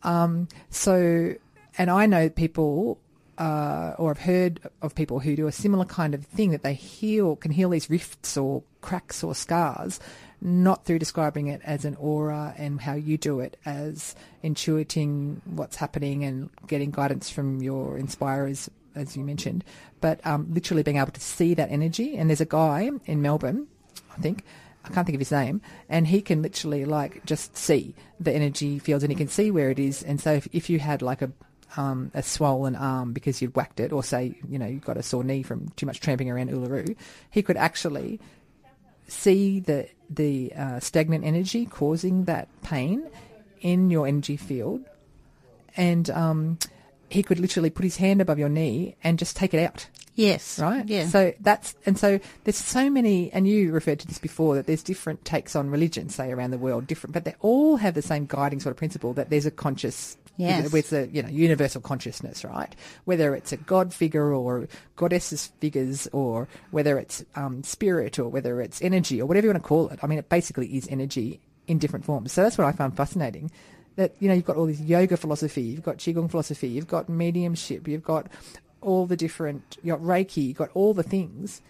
Um, 0.03 0.47
so, 0.69 1.35
and 1.77 1.89
I 1.89 2.05
know 2.05 2.29
people. 2.29 2.99
Uh, 3.39 3.93
or 3.99 4.09
I've 4.09 4.17
heard 4.17 4.59
of 4.81 4.95
people 4.95 5.19
who 5.19 5.35
do 5.35 5.45
a 5.45 5.51
similar 5.51 5.85
kind 5.85 6.15
of 6.15 6.25
thing 6.25 6.49
that 6.49 6.63
they 6.63 6.73
heal, 6.73 7.35
can 7.35 7.51
heal 7.51 7.69
these 7.69 7.87
rifts 7.87 8.35
or 8.35 8.63
cracks 8.81 9.23
or 9.23 9.35
scars 9.35 9.99
not 10.41 10.85
through 10.85 10.99
describing 10.99 11.47
it 11.47 11.61
as 11.63 11.85
an 11.85 11.95
aura 11.95 12.53
and 12.57 12.81
how 12.81 12.93
you 12.93 13.17
do 13.17 13.39
it 13.39 13.57
as 13.65 14.15
intuiting 14.43 15.41
what's 15.45 15.77
happening 15.77 16.23
and 16.23 16.49
getting 16.67 16.91
guidance 16.91 17.29
from 17.29 17.61
your 17.61 17.97
inspirers, 17.97 18.69
as 18.95 19.17
you 19.17 19.23
mentioned, 19.23 19.63
but 19.99 20.25
um, 20.25 20.47
literally 20.53 20.83
being 20.83 20.97
able 20.97 21.11
to 21.11 21.21
see 21.21 21.53
that 21.53 21.71
energy. 21.71 22.17
And 22.17 22.29
there's 22.29 22.41
a 22.41 22.45
guy 22.45 22.89
in 23.05 23.21
Melbourne, 23.21 23.67
I 24.17 24.21
think, 24.21 24.43
I 24.83 24.89
can't 24.89 25.05
think 25.05 25.15
of 25.15 25.21
his 25.21 25.31
name, 25.31 25.61
and 25.89 26.07
he 26.07 26.21
can 26.21 26.41
literally 26.41 26.85
like 26.85 27.25
just 27.25 27.55
see 27.57 27.93
the 28.19 28.31
energy 28.31 28.79
fields 28.79 29.03
and 29.03 29.11
he 29.11 29.15
can 29.15 29.27
see 29.27 29.51
where 29.51 29.69
it 29.69 29.79
is. 29.79 30.03
And 30.03 30.19
so 30.19 30.33
if, 30.33 30.47
if 30.51 30.69
you 30.69 30.79
had 30.79 31.01
like 31.01 31.21
a 31.21 31.31
um, 31.75 32.11
a 32.13 32.23
swollen 32.23 32.75
arm 32.75 33.11
because 33.13 33.41
you'd 33.41 33.55
whacked 33.55 33.79
it, 33.79 33.91
or 33.91 34.03
say 34.03 34.35
you 34.49 34.57
know 34.57 34.65
you've 34.65 34.85
got 34.85 34.97
a 34.97 35.03
sore 35.03 35.23
knee 35.23 35.43
from 35.43 35.69
too 35.75 35.85
much 35.85 35.99
tramping 35.99 36.29
around 36.29 36.49
Uluru, 36.49 36.95
he 37.29 37.43
could 37.43 37.57
actually 37.57 38.19
see 39.07 39.59
the 39.59 39.87
the 40.09 40.53
uh, 40.53 40.79
stagnant 40.79 41.25
energy 41.25 41.65
causing 41.65 42.25
that 42.25 42.47
pain 42.63 43.03
in 43.61 43.89
your 43.89 44.07
energy 44.07 44.37
field, 44.37 44.81
and 45.75 46.09
um, 46.09 46.57
he 47.09 47.23
could 47.23 47.39
literally 47.39 47.69
put 47.69 47.83
his 47.83 47.97
hand 47.97 48.21
above 48.21 48.39
your 48.39 48.49
knee 48.49 48.95
and 49.03 49.19
just 49.19 49.35
take 49.35 49.53
it 49.53 49.59
out. 49.59 49.87
Yes. 50.15 50.57
Right? 50.59 50.87
Yeah. 50.87 51.05
So 51.05 51.33
that's, 51.39 51.75
and 51.85 51.97
so 51.97 52.19
there's 52.43 52.57
so 52.57 52.89
many, 52.89 53.31
and 53.31 53.47
you 53.47 53.71
referred 53.71 53.99
to 53.99 54.07
this 54.07 54.17
before, 54.17 54.55
that 54.55 54.65
there's 54.65 54.81
different 54.81 55.23
takes 55.25 55.55
on 55.55 55.69
religion, 55.69 56.09
say, 56.09 56.31
around 56.31 56.51
the 56.51 56.57
world, 56.57 56.87
different, 56.87 57.13
but 57.13 57.23
they 57.23 57.35
all 57.39 57.77
have 57.77 57.93
the 57.93 58.01
same 58.01 58.25
guiding 58.25 58.59
sort 58.59 58.71
of 58.71 58.77
principle 58.77 59.13
that 59.13 59.29
there's 59.29 59.45
a 59.45 59.51
conscious 59.51 60.17
Yes. 60.37 60.71
With 60.71 60.91
the 60.91 61.09
you 61.11 61.23
know 61.23 61.29
universal 61.29 61.81
consciousness, 61.81 62.45
right? 62.45 62.73
Whether 63.05 63.33
it's 63.33 63.51
a 63.51 63.57
god 63.57 63.91
figure 63.91 64.31
or 64.33 64.67
goddesses 64.95 65.47
figures, 65.59 66.07
or 66.13 66.47
whether 66.69 66.99
it's 66.99 67.25
um, 67.35 67.63
spirit, 67.63 68.19
or 68.19 68.29
whether 68.29 68.61
it's 68.61 68.79
energy, 68.83 69.19
or 69.19 69.25
whatever 69.25 69.47
you 69.47 69.53
want 69.53 69.63
to 69.63 69.67
call 69.67 69.89
it. 69.89 69.99
I 70.03 70.05
mean, 70.07 70.19
it 70.19 70.29
basically 70.29 70.67
is 70.77 70.87
energy 70.89 71.39
in 71.65 71.79
different 71.79 72.05
forms. 72.05 72.31
So 72.31 72.43
that's 72.43 72.57
what 72.57 72.67
I 72.67 72.71
found 72.71 72.95
fascinating. 72.95 73.49
That 73.97 74.15
you 74.19 74.27
know 74.27 74.33
you've 74.33 74.45
got 74.45 74.55
all 74.55 74.65
this 74.65 74.79
yoga 74.79 75.17
philosophy, 75.17 75.61
you've 75.61 75.83
got 75.83 75.97
qigong 75.97 76.31
philosophy, 76.31 76.69
you've 76.69 76.87
got 76.87 77.09
mediumship, 77.09 77.87
you've 77.87 78.03
got 78.03 78.27
all 78.81 79.05
the 79.05 79.17
different, 79.17 79.77
you've 79.83 79.97
got 79.97 80.05
reiki, 80.05 80.47
you've 80.47 80.57
got 80.57 80.69
all 80.73 80.93
the 80.93 81.03
things, 81.03 81.61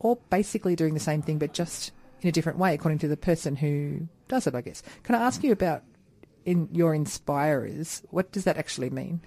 all 0.00 0.20
basically 0.30 0.74
doing 0.74 0.94
the 0.94 1.00
same 1.00 1.22
thing, 1.22 1.38
but 1.38 1.54
just 1.54 1.92
in 2.20 2.28
a 2.28 2.32
different 2.32 2.58
way 2.58 2.74
according 2.74 2.98
to 2.98 3.08
the 3.08 3.16
person 3.16 3.54
who 3.54 4.08
does 4.26 4.46
it. 4.46 4.54
I 4.54 4.60
guess. 4.60 4.82
Can 5.04 5.14
I 5.14 5.20
ask 5.20 5.44
you 5.44 5.52
about 5.52 5.82
in 6.48 6.68
your 6.72 6.94
inspirers, 6.94 8.02
what 8.10 8.32
does 8.32 8.44
that 8.44 8.56
actually 8.56 8.88
mean? 8.88 9.20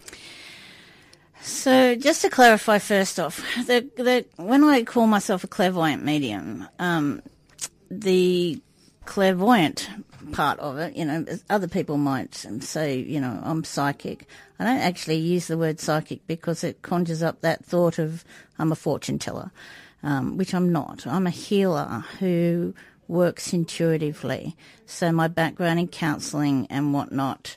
So, 1.41 1.95
just 1.95 2.21
to 2.21 2.29
clarify, 2.29 2.79
first 2.79 3.19
off, 3.19 3.43
the, 3.67 3.87
the, 3.95 4.25
when 4.43 4.63
I 4.63 4.83
call 4.83 5.07
myself 5.07 5.43
a 5.43 5.47
clairvoyant 5.47 6.03
medium, 6.03 6.67
um, 6.79 7.21
the 7.89 8.61
clairvoyant 9.05 9.89
part 10.31 10.59
of 10.59 10.77
it, 10.77 10.95
you 10.95 11.05
know, 11.05 11.25
other 11.49 11.67
people 11.67 11.97
might 11.97 12.33
say, 12.35 12.99
you 12.99 13.19
know, 13.19 13.39
I'm 13.43 13.63
psychic. 13.63 14.27
I 14.59 14.63
don't 14.63 14.77
actually 14.77 15.17
use 15.17 15.47
the 15.47 15.57
word 15.57 15.79
psychic 15.79 16.25
because 16.27 16.63
it 16.63 16.81
conjures 16.81 17.23
up 17.23 17.41
that 17.41 17.65
thought 17.65 17.99
of 17.99 18.23
I'm 18.59 18.71
a 18.71 18.75
fortune 18.75 19.19
teller, 19.19 19.51
um, 20.03 20.37
which 20.37 20.53
I'm 20.53 20.71
not. 20.71 21.05
I'm 21.07 21.27
a 21.27 21.31
healer 21.31 22.05
who 22.19 22.73
works 23.07 23.53
intuitively. 23.53 24.55
So 24.85 25.11
my 25.11 25.27
background 25.27 25.79
in 25.79 25.87
counselling 25.87 26.67
and 26.69 26.93
whatnot, 26.93 27.55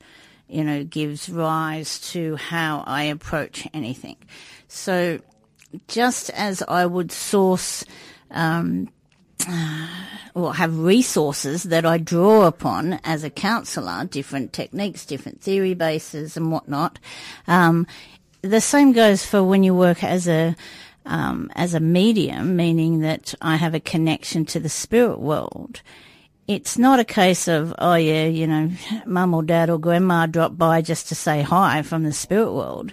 you 0.49 0.65
know, 0.65 0.85
gives 0.85 1.29
rise 1.29 2.01
to 2.13 2.37
how 2.37 2.83
I 2.87 3.05
approach 3.05 3.69
anything. 3.73 4.17
So 4.67 5.21
just 5.89 6.31
as 6.31 6.63
I 6.67 6.87
would 6.87 7.13
source 7.13 7.85
um, 8.31 8.89
or 10.35 10.55
have 10.55 10.79
resources 10.79 11.65
that 11.65 11.87
I 11.87 11.99
draw 11.99 12.47
upon 12.47 12.95
as 13.05 13.25
a 13.25 13.31
counsellor, 13.31 14.05
different 14.05 14.53
techniques, 14.53 15.07
different 15.07 15.41
theory 15.41 15.75
bases 15.75 16.37
and 16.37 16.51
whatnot. 16.51 16.99
Um, 17.47 17.87
the 18.43 18.61
same 18.61 18.93
goes 18.93 19.25
for 19.25 19.43
when 19.43 19.63
you 19.63 19.75
work 19.75 20.05
as 20.05 20.29
a 20.29 20.55
um, 21.07 21.51
as 21.55 21.75
a 21.75 21.81
medium, 21.81 22.57
meaning 22.57 23.01
that 23.01 23.35
I 23.43 23.57
have 23.57 23.75
a 23.75 23.81
connection 23.81 24.45
to 24.47 24.61
the 24.61 24.69
spirit 24.69 25.21
world. 25.21 25.83
It's 26.47 26.79
not 26.79 26.99
a 26.99 27.05
case 27.05 27.49
of, 27.49 27.75
oh 27.79 27.95
yeah, 27.95 28.27
you 28.27 28.47
know, 28.47 28.71
mum 29.07 29.35
or 29.35 29.43
dad 29.43 29.71
or 29.71 29.79
grandma 29.79 30.27
dropped 30.27 30.59
by 30.59 30.83
just 30.83 31.09
to 31.09 31.15
say 31.15 31.43
hi 31.43 31.83
from 31.83 32.05
the 32.05 32.13
spirit 32.13 32.53
world. 32.53 32.93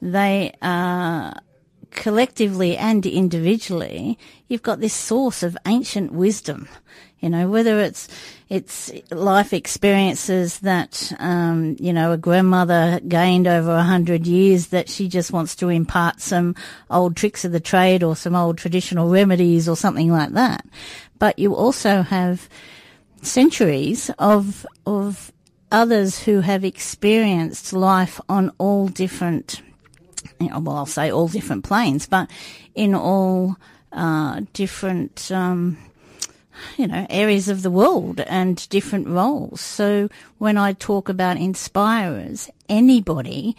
They 0.00 0.52
are 0.62 1.34
collectively 1.90 2.76
and 2.76 3.04
individually, 3.06 4.18
you've 4.48 4.62
got 4.62 4.80
this 4.80 4.94
source 4.94 5.42
of 5.42 5.56
ancient 5.66 6.12
wisdom. 6.12 6.68
You 7.20 7.30
know, 7.30 7.48
whether 7.48 7.80
it's 7.80 8.06
it's 8.48 8.92
life 9.10 9.52
experiences 9.52 10.60
that 10.60 11.12
um, 11.18 11.76
you 11.80 11.92
know 11.92 12.12
a 12.12 12.16
grandmother 12.16 13.00
gained 13.08 13.48
over 13.48 13.72
a 13.72 13.82
hundred 13.82 14.24
years 14.26 14.68
that 14.68 14.88
she 14.88 15.08
just 15.08 15.32
wants 15.32 15.56
to 15.56 15.68
impart 15.68 16.20
some 16.20 16.54
old 16.90 17.16
tricks 17.16 17.44
of 17.44 17.50
the 17.50 17.60
trade 17.60 18.04
or 18.04 18.14
some 18.14 18.36
old 18.36 18.56
traditional 18.56 19.10
remedies 19.10 19.68
or 19.68 19.76
something 19.76 20.12
like 20.12 20.30
that. 20.30 20.64
But 21.18 21.40
you 21.40 21.56
also 21.56 22.02
have 22.02 22.48
centuries 23.22 24.10
of 24.20 24.64
of 24.86 25.32
others 25.72 26.20
who 26.20 26.40
have 26.40 26.64
experienced 26.64 27.72
life 27.72 28.20
on 28.28 28.52
all 28.58 28.86
different 28.86 29.60
well, 30.40 30.76
I'll 30.76 30.86
say 30.86 31.10
all 31.10 31.28
different 31.28 31.64
planes, 31.64 32.06
but 32.06 32.30
in 32.74 32.94
all 32.94 33.56
uh, 33.92 34.42
different, 34.52 35.30
um, 35.32 35.78
you 36.76 36.86
know, 36.86 37.06
areas 37.10 37.48
of 37.48 37.62
the 37.62 37.70
world 37.70 38.20
and 38.20 38.68
different 38.68 39.08
roles. 39.08 39.60
So 39.60 40.08
when 40.38 40.56
I 40.56 40.72
talk 40.72 41.08
about 41.08 41.36
inspirers, 41.36 42.50
anybody 42.68 43.56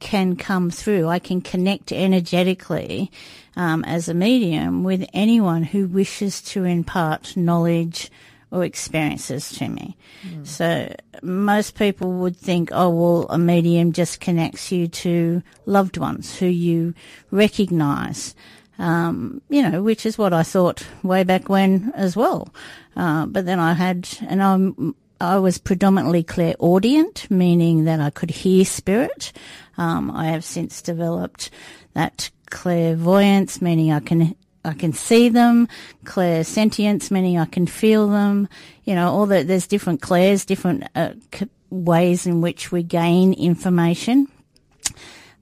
can 0.00 0.36
come 0.36 0.70
through. 0.70 1.08
I 1.08 1.18
can 1.18 1.40
connect 1.40 1.92
energetically 1.92 3.10
um, 3.56 3.84
as 3.84 4.08
a 4.08 4.14
medium 4.14 4.84
with 4.84 5.08
anyone 5.12 5.62
who 5.62 5.86
wishes 5.86 6.42
to 6.42 6.64
impart 6.64 7.36
knowledge 7.36 8.10
or 8.54 8.64
experiences 8.64 9.50
to 9.58 9.68
me. 9.68 9.96
So 10.44 10.94
most 11.22 11.74
people 11.76 12.12
would 12.12 12.36
think, 12.36 12.70
oh, 12.72 12.88
well, 12.90 13.26
a 13.28 13.36
medium 13.36 13.92
just 13.92 14.20
connects 14.20 14.70
you 14.70 14.86
to 14.88 15.42
loved 15.66 15.98
ones 15.98 16.38
who 16.38 16.46
you 16.46 16.94
recognize. 17.32 18.34
Um, 18.78 19.42
you 19.48 19.68
know, 19.68 19.82
which 19.82 20.06
is 20.06 20.16
what 20.16 20.32
I 20.32 20.42
thought 20.42 20.86
way 21.02 21.24
back 21.24 21.48
when 21.48 21.92
as 21.94 22.16
well. 22.16 22.54
Uh, 22.96 23.26
but 23.26 23.44
then 23.44 23.58
I 23.58 23.72
had, 23.72 24.08
and 24.26 24.42
I'm, 24.42 24.94
I 25.20 25.38
was 25.38 25.58
predominantly 25.58 26.22
clairaudient, 26.22 27.30
meaning 27.30 27.84
that 27.84 28.00
I 28.00 28.10
could 28.10 28.30
hear 28.30 28.64
spirit. 28.64 29.32
Um, 29.78 30.10
I 30.10 30.26
have 30.26 30.44
since 30.44 30.82
developed 30.82 31.50
that 31.94 32.30
clairvoyance, 32.50 33.60
meaning 33.60 33.92
I 33.92 34.00
can 34.00 34.36
I 34.64 34.74
can 34.74 34.92
see 34.92 35.28
them, 35.28 35.68
clairsentience, 36.04 37.10
meaning 37.10 37.38
I 37.38 37.44
can 37.44 37.66
feel 37.66 38.08
them. 38.08 38.48
You 38.84 38.94
know, 38.94 39.10
all 39.10 39.26
the 39.26 39.42
there's 39.42 39.66
different 39.66 40.00
clairs, 40.00 40.44
different 40.44 40.84
uh, 40.94 41.14
c- 41.32 41.48
ways 41.70 42.26
in 42.26 42.40
which 42.40 42.72
we 42.72 42.82
gain 42.82 43.32
information. 43.34 44.28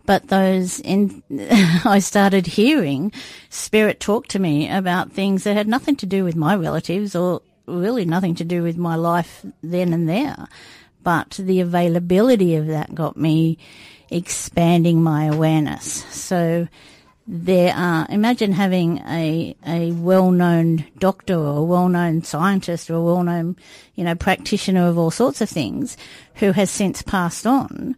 But 0.04 0.28
those 0.28 0.80
in, 0.80 1.22
I 1.84 2.00
started 2.00 2.46
hearing 2.46 3.12
spirit 3.50 4.00
talk 4.00 4.26
to 4.28 4.38
me 4.38 4.70
about 4.70 5.12
things 5.12 5.44
that 5.44 5.56
had 5.56 5.68
nothing 5.68 5.96
to 5.96 6.06
do 6.06 6.24
with 6.24 6.34
my 6.34 6.56
relatives 6.56 7.14
or 7.14 7.42
really 7.66 8.04
nothing 8.04 8.34
to 8.36 8.44
do 8.44 8.62
with 8.62 8.76
my 8.76 8.96
life 8.96 9.44
then 9.62 9.92
and 9.92 10.08
there. 10.08 10.48
But 11.02 11.30
the 11.38 11.60
availability 11.60 12.56
of 12.56 12.66
that 12.68 12.94
got 12.94 13.16
me 13.16 13.58
expanding 14.10 15.02
my 15.02 15.24
awareness. 15.24 16.04
So 16.14 16.68
there 17.34 17.72
are, 17.74 18.06
imagine 18.10 18.52
having 18.52 18.98
a, 19.08 19.56
a 19.66 19.90
well-known 19.92 20.84
doctor 20.98 21.34
or 21.34 21.56
a 21.56 21.64
well-known 21.64 22.22
scientist 22.22 22.90
or 22.90 22.96
a 22.96 23.02
well-known, 23.02 23.56
you 23.94 24.04
know, 24.04 24.14
practitioner 24.14 24.86
of 24.86 24.98
all 24.98 25.10
sorts 25.10 25.40
of 25.40 25.48
things 25.48 25.96
who 26.34 26.52
has 26.52 26.70
since 26.70 27.00
passed 27.00 27.46
on. 27.46 27.96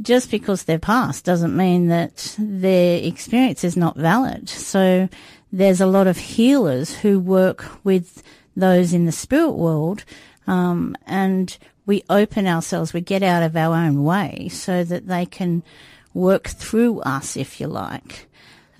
Just 0.00 0.32
because 0.32 0.64
they're 0.64 0.80
passed 0.80 1.24
doesn't 1.24 1.56
mean 1.56 1.86
that 1.88 2.34
their 2.40 3.00
experience 3.04 3.62
is 3.62 3.76
not 3.76 3.96
valid. 3.96 4.48
So 4.48 5.08
there's 5.52 5.80
a 5.80 5.86
lot 5.86 6.08
of 6.08 6.18
healers 6.18 6.92
who 6.92 7.20
work 7.20 7.64
with 7.84 8.24
those 8.56 8.92
in 8.92 9.06
the 9.06 9.12
spirit 9.12 9.52
world, 9.52 10.04
um, 10.48 10.96
and 11.06 11.56
we 11.86 12.02
open 12.10 12.48
ourselves, 12.48 12.92
we 12.92 13.00
get 13.00 13.22
out 13.22 13.44
of 13.44 13.56
our 13.56 13.76
own 13.76 14.02
way 14.02 14.48
so 14.50 14.82
that 14.82 15.06
they 15.06 15.24
can 15.24 15.62
work 16.14 16.48
through 16.48 16.98
us, 17.02 17.36
if 17.36 17.60
you 17.60 17.68
like. 17.68 18.26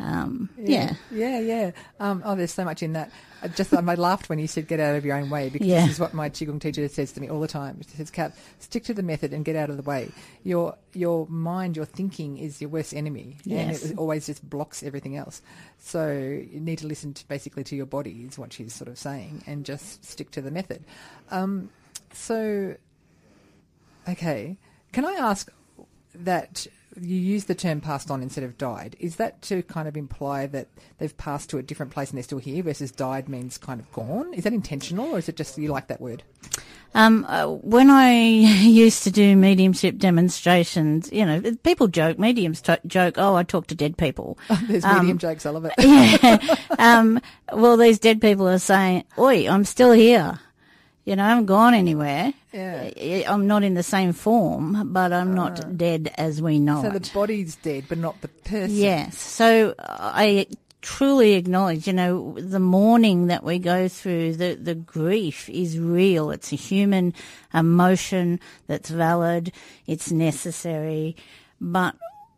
Um, 0.03 0.49
yeah. 0.59 0.95
Yeah, 1.13 1.39
yeah. 1.39 1.71
Um, 2.01 2.23
oh, 2.25 2.35
there's 2.35 2.53
so 2.53 2.65
much 2.65 2.83
in 2.83 2.95
that. 2.95 3.11
I 3.41 3.49
just 3.49 3.73
I 3.73 3.81
laughed 3.81 4.29
when 4.29 4.39
you 4.39 4.47
said 4.47 4.67
get 4.69 4.81
out 4.81 4.97
of 4.97 5.05
your 5.05 5.17
own 5.17 5.31
way 5.31 5.49
because 5.49 5.67
Yeah. 5.67 5.83
this 5.83 5.93
is 5.95 6.01
what 6.01 6.13
my 6.15 6.29
qigong 6.29 6.61
teacher 6.61 6.87
says 6.89 7.13
to 7.13 7.21
me 7.21 7.29
all 7.29 7.41
the 7.41 7.49
time. 7.49 7.81
She 7.89 7.97
says, 7.97 8.11
"Kat, 8.11 8.33
stick 8.59 8.85
to 8.85 8.95
the 8.95 9.03
method 9.03 9.33
and 9.33 9.45
get 9.45 9.55
out 9.57 9.71
of 9.71 9.77
the 9.77 9.83
way. 9.83 10.11
Your 10.45 10.77
your 10.93 11.27
mind, 11.29 11.77
your 11.77 11.85
thinking 11.87 12.39
is 12.39 12.61
your 12.61 12.71
worst 12.71 12.95
enemy, 12.95 13.37
Yes. 13.45 13.83
and 13.83 13.93
it 13.93 13.99
always 13.99 14.27
just 14.27 14.49
blocks 14.49 14.83
everything 14.83 15.17
else. 15.17 15.41
So 15.79 16.11
you 16.13 16.61
need 16.61 16.79
to 16.79 16.87
listen 16.87 17.15
to 17.15 17.29
basically 17.29 17.65
to 17.65 17.77
your 17.77 17.87
body 17.87 18.27
is 18.29 18.39
what 18.39 18.53
she's 18.53 18.75
sort 18.75 18.89
of 18.89 18.99
saying, 18.99 19.43
and 19.47 19.65
just 19.65 20.05
stick 20.05 20.31
to 20.33 20.41
the 20.41 20.51
method. 20.51 20.85
Um, 21.31 21.71
so, 22.13 22.77
okay, 24.09 24.57
can 24.93 25.05
I 25.05 25.13
ask 25.15 25.51
that 26.15 26.67
you 27.01 27.17
use 27.17 27.45
the 27.45 27.55
term 27.55 27.81
passed 27.81 28.11
on 28.11 28.23
instead 28.23 28.45
of 28.45 28.59
died? 28.59 28.97
Is 29.01 29.17
that 29.17 29.43
to 29.43 29.63
kind 29.63 29.89
of 29.89 29.97
imply 29.97 30.47
that 30.47 30.69
they've 30.99 31.17
passed 31.17 31.51
to 31.51 31.59
a 31.59 31.63
different 31.63 31.93
place 31.93 32.11
and 32.11 32.19
they're 32.19 32.25
still 32.25 32.39
here, 32.39 32.63
versus 32.63 32.91
died 32.91 33.29
means 33.29 33.59
kind 33.59 33.81
of 33.81 33.91
gone? 33.93 34.35
Is 34.35 34.45
that 34.45 34.53
intentional, 34.53 35.15
or 35.15 35.19
is 35.19 35.29
it 35.29 35.37
just 35.37 35.57
you 35.59 35.69
like 35.69 35.89
that 35.89 36.01
word? 36.01 36.23
Um, 36.95 37.25
uh, 37.29 37.47
when 37.47 37.91
I 37.91 38.13
used 38.21 39.05
to 39.05 39.11
do 39.11 39.35
mediumship 39.37 39.97
demonstrations, 39.97 41.11
you 41.11 41.25
know, 41.25 41.41
people 41.63 41.89
joke, 41.89 42.19
mediums 42.19 42.61
to- 42.63 42.81
joke, 42.87 43.15
oh, 43.17 43.35
I 43.35 43.43
talk 43.45 43.67
to 43.69 43.75
dead 43.75 43.97
people. 43.97 44.39
There's 44.65 44.85
medium 44.85 45.19
jokes, 45.19 45.47
I 45.47 45.51
love 45.51 45.65
it. 45.65 45.73
yeah. 45.79 46.57
Um, 46.79 47.21
well, 47.53 47.77
these 47.77 47.99
dead 47.99 48.21
people 48.21 48.49
are 48.49 48.59
saying, 48.59 49.05
oi, 49.19 49.49
I'm 49.49 49.65
still 49.65 49.93
here. 49.93 50.39
You 51.05 51.17
know, 51.17 51.25
I 51.25 51.31
haven't 51.31 51.47
gone 51.47 51.75
anywhere. 51.75 52.33
Yeah. 52.53 52.91
I'm 53.33 53.47
not 53.49 53.65
in 53.65 53.75
the 53.75 53.83
same 53.83 54.13
form, 54.13 54.93
but 54.93 55.13
I'm 55.13 55.35
not 55.35 55.77
dead 55.77 56.15
as 56.17 56.41
we 56.41 56.61
know 56.61 56.83
So 56.83 56.89
it. 56.93 57.03
the 57.03 57.11
body's 57.13 57.57
dead, 57.57 57.85
but 57.89 57.99
not 57.99 58.21
the 58.21 58.29
person. 58.29 58.77
Yes. 58.77 59.19
So 59.19 59.75
I 59.79 60.47
truly 60.81 61.35
acknowledge, 61.35 61.87
you 61.89 61.93
know, 61.93 62.37
the 62.39 62.61
mourning 62.61 63.27
that 63.29 63.43
we 63.43 63.59
go 63.59 63.89
through, 63.89 64.35
the, 64.37 64.55
the 64.55 64.75
grief 64.77 65.49
is 65.49 65.79
real. 65.79 66.31
It's 66.31 66.53
a 66.53 66.57
human 66.57 67.15
emotion 67.53 68.39
that's 68.69 68.91
valid. 68.91 69.53
It's 69.87 70.13
necessary. 70.13 71.17
But 71.61 71.97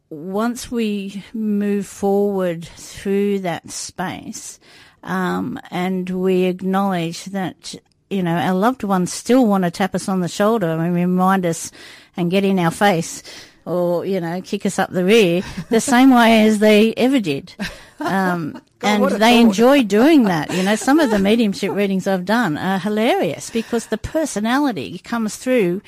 once 0.09 0.71
we 0.71 1.23
move 1.35 1.87
forward 1.87 2.65
through 2.65 3.41
that 3.41 3.71
space, 3.71 4.59
um, 5.03 5.59
and 5.71 6.09
we 6.09 6.45
acknowledge 6.45 7.27
that, 7.27 7.75
you 8.11 8.23
know, 8.23 8.37
our 8.37 8.55
loved 8.55 8.83
ones 8.83 9.13
still 9.13 9.47
want 9.47 9.65
to 9.65 9.71
tap 9.71 9.95
us 9.95 10.09
on 10.09 10.21
the 10.21 10.29
shoulder 10.29 10.69
and 10.69 10.95
remind 10.95 11.47
us 11.47 11.71
and 12.17 12.31
get 12.31 12.45
in 12.45 12.59
our 12.59 12.71
face 12.71 13.23
or, 13.65 14.05
you 14.05 14.21
know, 14.21 14.41
kick 14.43 14.67
us 14.67 14.79
up 14.79 14.91
the 14.91 15.05
rear 15.05 15.43
the 15.71 15.81
same 15.81 16.15
way 16.15 16.47
as 16.47 16.59
they 16.59 16.93
ever 16.95 17.21
did. 17.21 17.55
Um, 17.99 18.61
and 18.83 19.03
they 19.05 19.19
thought. 19.19 19.23
enjoy 19.23 19.83
doing 19.83 20.25
that. 20.25 20.53
You 20.53 20.63
know, 20.63 20.77
some 20.77 21.01
of 21.01 21.11
the 21.11 21.19
mediumship 21.31 21.73
readings 21.73 22.07
I've 22.07 22.27
done 22.27 22.59
are 22.59 22.79
hilarious 22.79 23.51
because 23.51 23.87
the 23.87 23.99
personality 23.99 24.99
comes 24.99 25.37
through 25.37 25.81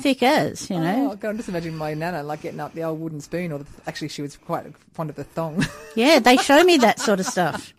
thick 0.00 0.22
as, 0.22 0.68
you 0.68 0.78
know. 0.80 1.12
Oh, 1.12 1.16
God, 1.16 1.30
I'm 1.30 1.36
just 1.36 1.48
imagining 1.48 1.76
my 1.76 1.94
nana 1.94 2.22
like 2.22 2.42
getting 2.42 2.60
up 2.60 2.74
the 2.74 2.82
old 2.82 3.00
wooden 3.00 3.20
spoon, 3.20 3.52
or 3.52 3.60
the, 3.60 3.66
actually 3.86 4.08
she 4.08 4.22
was 4.22 4.36
quite 4.36 4.66
fond 4.92 5.10
of 5.10 5.16
the 5.16 5.24
thong. 5.24 5.64
Yeah, 5.94 6.18
they 6.18 6.36
show 6.38 6.64
me 6.64 6.78
that 6.78 6.98
sort 6.98 7.20
of 7.20 7.26
stuff. 7.26 7.74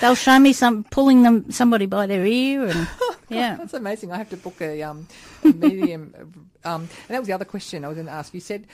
They'll 0.00 0.14
show 0.14 0.38
me 0.38 0.52
some 0.52 0.84
pulling 0.84 1.22
them 1.22 1.50
somebody 1.50 1.86
by 1.86 2.06
their 2.06 2.24
ear 2.24 2.66
and 2.66 2.86
yeah. 3.28 3.56
That's 3.58 3.74
amazing. 3.74 4.12
I 4.12 4.18
have 4.18 4.30
to 4.30 4.36
book 4.36 4.60
a, 4.60 4.82
um, 4.82 5.06
a 5.42 5.48
medium. 5.48 6.14
um, 6.64 6.82
and 6.82 7.08
that 7.08 7.18
was 7.18 7.26
the 7.26 7.32
other 7.32 7.44
question 7.44 7.84
I 7.84 7.88
was 7.88 7.96
going 7.96 8.06
to 8.06 8.12
ask. 8.12 8.32
You 8.34 8.40
said 8.40 8.66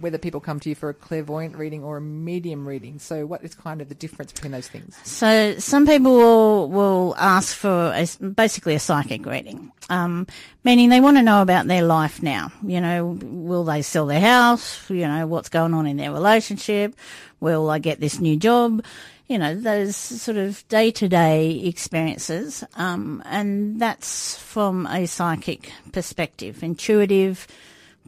whether 0.00 0.18
people 0.18 0.40
come 0.40 0.58
to 0.60 0.68
you 0.68 0.74
for 0.74 0.88
a 0.88 0.94
clairvoyant 0.94 1.56
reading 1.56 1.84
or 1.84 1.98
a 1.98 2.00
medium 2.00 2.66
reading. 2.66 2.98
So, 2.98 3.26
what 3.26 3.44
is 3.44 3.54
kind 3.54 3.80
of 3.80 3.88
the 3.88 3.94
difference 3.94 4.32
between 4.32 4.52
those 4.52 4.68
things? 4.68 4.96
So 5.04 5.58
some 5.58 5.86
people 5.86 6.16
will, 6.16 6.68
will 6.68 7.14
ask 7.18 7.54
for 7.54 7.92
a, 7.94 8.06
basically 8.28 8.74
a 8.74 8.78
psychic 8.78 9.26
reading, 9.26 9.70
um, 9.88 10.26
meaning 10.64 10.88
they 10.88 11.00
want 11.00 11.16
to 11.18 11.22
know 11.22 11.42
about 11.42 11.66
their 11.66 11.82
life 11.82 12.22
now. 12.22 12.50
You 12.64 12.80
know, 12.80 13.18
will 13.22 13.64
they 13.64 13.82
sell 13.82 14.06
their 14.06 14.20
house? 14.20 14.88
You 14.88 15.06
know, 15.06 15.26
what's 15.26 15.48
going 15.48 15.74
on 15.74 15.86
in 15.86 15.96
their 15.96 16.12
relationship? 16.12 16.94
Will 17.40 17.70
I 17.70 17.78
get 17.78 18.00
this 18.00 18.18
new 18.18 18.36
job? 18.36 18.84
You 19.30 19.38
know, 19.38 19.54
those 19.54 19.94
sort 19.94 20.38
of 20.38 20.66
day 20.66 20.90
to 20.90 21.08
day 21.08 21.60
experiences. 21.60 22.64
Um, 22.74 23.22
and 23.24 23.80
that's 23.80 24.36
from 24.36 24.88
a 24.88 25.06
psychic 25.06 25.70
perspective, 25.92 26.64
intuitive, 26.64 27.46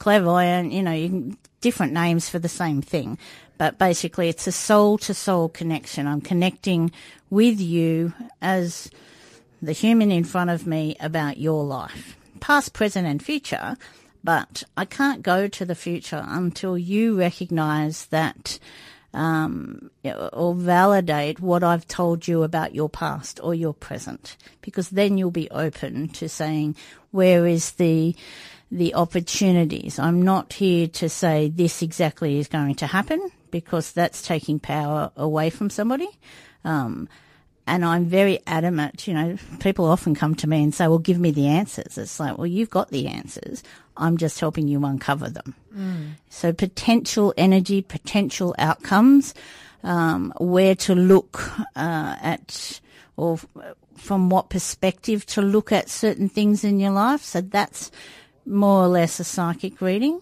clairvoyant, 0.01 0.73
you 0.73 0.83
know, 0.83 0.91
you 0.91 1.09
can, 1.09 1.39
different 1.61 1.93
names 1.93 2.29
for 2.29 2.41
the 2.41 2.49
same 2.49 2.83
thing. 2.83 3.19
But 3.57 3.79
basically, 3.79 4.31
it's 4.31 4.49
a 4.49 4.53
soul 4.53 4.99
to 4.99 5.15
soul 5.15 5.49
connection. 5.49 6.09
I'm 6.09 6.23
connecting 6.23 6.91
with 7.31 7.61
you 7.61 8.15
as 8.41 8.91
the 9.63 9.71
human 9.71 10.11
in 10.11 10.25
front 10.25 10.51
of 10.51 10.67
me 10.67 10.97
about 10.99 11.39
your 11.39 11.63
life, 11.63 12.17
past, 12.41 12.73
present, 12.73 13.07
and 13.07 13.23
future. 13.23 13.77
But 14.25 14.65
I 14.77 14.87
can't 14.87 15.23
go 15.23 15.47
to 15.47 15.65
the 15.65 15.77
future 15.77 16.25
until 16.27 16.77
you 16.77 17.17
recognize 17.17 18.07
that 18.07 18.59
um, 19.15 19.91
or 20.33 20.55
validate 20.55 21.41
what 21.41 21.63
I've 21.63 21.87
told 21.87 22.27
you 22.27 22.43
about 22.43 22.75
your 22.75 22.89
past 22.89 23.41
or 23.43 23.55
your 23.55 23.75
present, 23.75 24.37
because 24.61 24.91
then 24.91 25.19
you'll 25.19 25.31
be 25.31 25.51
open 25.51 26.09
to 26.11 26.29
saying, 26.29 26.77
where 27.11 27.47
is 27.47 27.73
the 27.73 28.17
the 28.71 28.95
opportunities. 28.95 29.99
I'm 29.99 30.23
not 30.23 30.55
here 30.55 30.89
to 30.89 31.09
say 31.11 31.51
this 31.51 31.83
exactly 31.83 32.39
is 32.39 32.49
going 32.49 32.77
to 32.77 32.87
happen 32.87 33.31
because 33.51 33.93
that's 33.93 34.23
taking 34.23 34.59
power 34.59 35.13
away 35.15 35.51
from 35.51 35.69
somebody. 35.69 36.09
Um, 36.65 37.07
and 37.67 37.85
I'm 37.85 38.07
very 38.07 38.41
adamant, 38.47 39.07
you 39.07 39.15
know, 39.15 39.37
people 39.61 39.85
often 39.85 40.15
come 40.15 40.35
to 40.37 40.49
me 40.49 40.63
and 40.63 40.75
say, 40.75 40.89
well, 40.89 40.99
give 40.99 41.19
me 41.19 41.31
the 41.31 41.47
answers. 41.47 41.97
It's 41.97 42.19
like, 42.19 42.37
well, 42.37 42.47
you've 42.47 42.71
got 42.71 42.91
the 42.91 43.07
answers. 43.07 43.63
I'm 43.97 44.17
just 44.17 44.41
helping 44.41 44.69
you 44.69 44.85
uncover 44.85 45.29
them. 45.31 45.55
So 46.29 46.53
potential 46.53 47.33
energy, 47.37 47.83
potential 47.83 48.55
outcomes, 48.59 49.35
um, 49.85 50.33
where 50.39 50.75
to 50.77 50.95
look 50.95 51.51
uh, 51.77 52.17
at 52.21 52.81
or 53.17 53.39
from 53.97 54.31
what 54.31 54.49
perspective 54.49 55.25
to 55.27 55.43
look 55.43 55.71
at 55.71 55.89
certain 55.89 56.29
things 56.29 56.65
in 56.65 56.81
your 56.81 56.91
life. 56.91 57.23
So 57.23 57.41
that's 57.41 57.93
more 58.45 58.83
or 58.83 58.89
less 58.89 59.21
a 59.21 59.25
psychic 59.25 59.81
reading. 59.81 60.21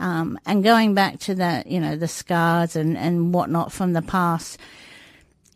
Um, 0.00 0.38
and 0.46 0.62
going 0.64 0.94
back 0.94 1.18
to 1.20 1.34
that, 1.34 1.66
you 1.66 1.80
know, 1.80 1.96
the 1.96 2.08
scars 2.08 2.76
and, 2.76 2.96
and 2.96 3.34
whatnot 3.34 3.72
from 3.72 3.92
the 3.92 4.02
past, 4.02 4.58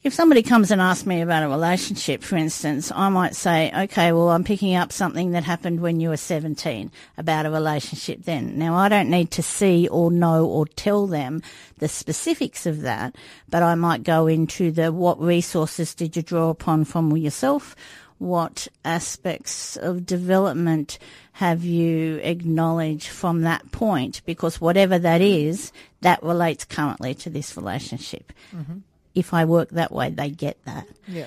if 0.03 0.12
somebody 0.12 0.42
comes 0.42 0.72
and 0.72 0.80
asks 0.80 1.07
me 1.07 1.20
about 1.20 1.44
a 1.44 1.48
relationship, 1.48 2.24
for 2.24 2.36
instance, 2.36 2.90
I 2.92 3.09
might 3.09 3.36
say, 3.36 3.70
okay, 3.84 4.11
well, 4.11 4.30
I'm 4.30 4.42
picking 4.42 4.74
up 4.74 4.90
something 4.90 5.30
that 5.30 5.44
happened 5.44 5.80
when 5.80 6.00
you 6.00 6.09
were 6.09 6.16
17 6.16 6.90
about 7.16 7.46
a 7.46 7.50
relationship 7.50 8.24
then. 8.24 8.59
Now, 8.59 8.74
I 8.74 8.88
don't 8.88 9.11
need 9.11 9.30
to 9.32 9.44
see 9.44 9.86
or 9.86 10.11
know 10.11 10.46
or 10.46 10.66
tell 10.66 11.07
them 11.07 11.40
the 11.78 11.86
specifics 11.86 12.66
of 12.66 12.80
that, 12.80 13.14
but 13.48 13.62
I 13.62 13.76
might 13.76 14.03
go 14.03 14.26
into 14.26 14.72
the 14.72 14.90
what 14.90 15.20
resources 15.20 15.94
did 15.94 16.16
you 16.16 16.22
draw 16.22 16.48
upon 16.48 16.84
from 16.84 17.16
yourself? 17.16 17.76
What 18.18 18.66
aspects 18.84 19.76
of 19.76 20.05
development 20.05 20.98
have 21.32 21.62
you 21.62 22.16
acknowledged 22.24 23.09
from 23.09 23.42
that 23.42 23.70
point? 23.70 24.22
Because 24.26 24.61
whatever 24.61 24.98
that 24.98 25.20
is, 25.20 25.70
that 26.00 26.22
relates 26.24 26.64
currently 26.64 27.14
to 27.14 27.30
this 27.30 27.57
relationship. 27.57 28.32
Mm-hmm 28.55 28.78
if 29.15 29.35
I 29.35 29.45
work 29.45 29.71
that 29.71 29.93
way, 29.93 30.11
they 30.11 30.31
get 30.31 30.63
that. 30.65 30.87
Yeah. 31.07 31.27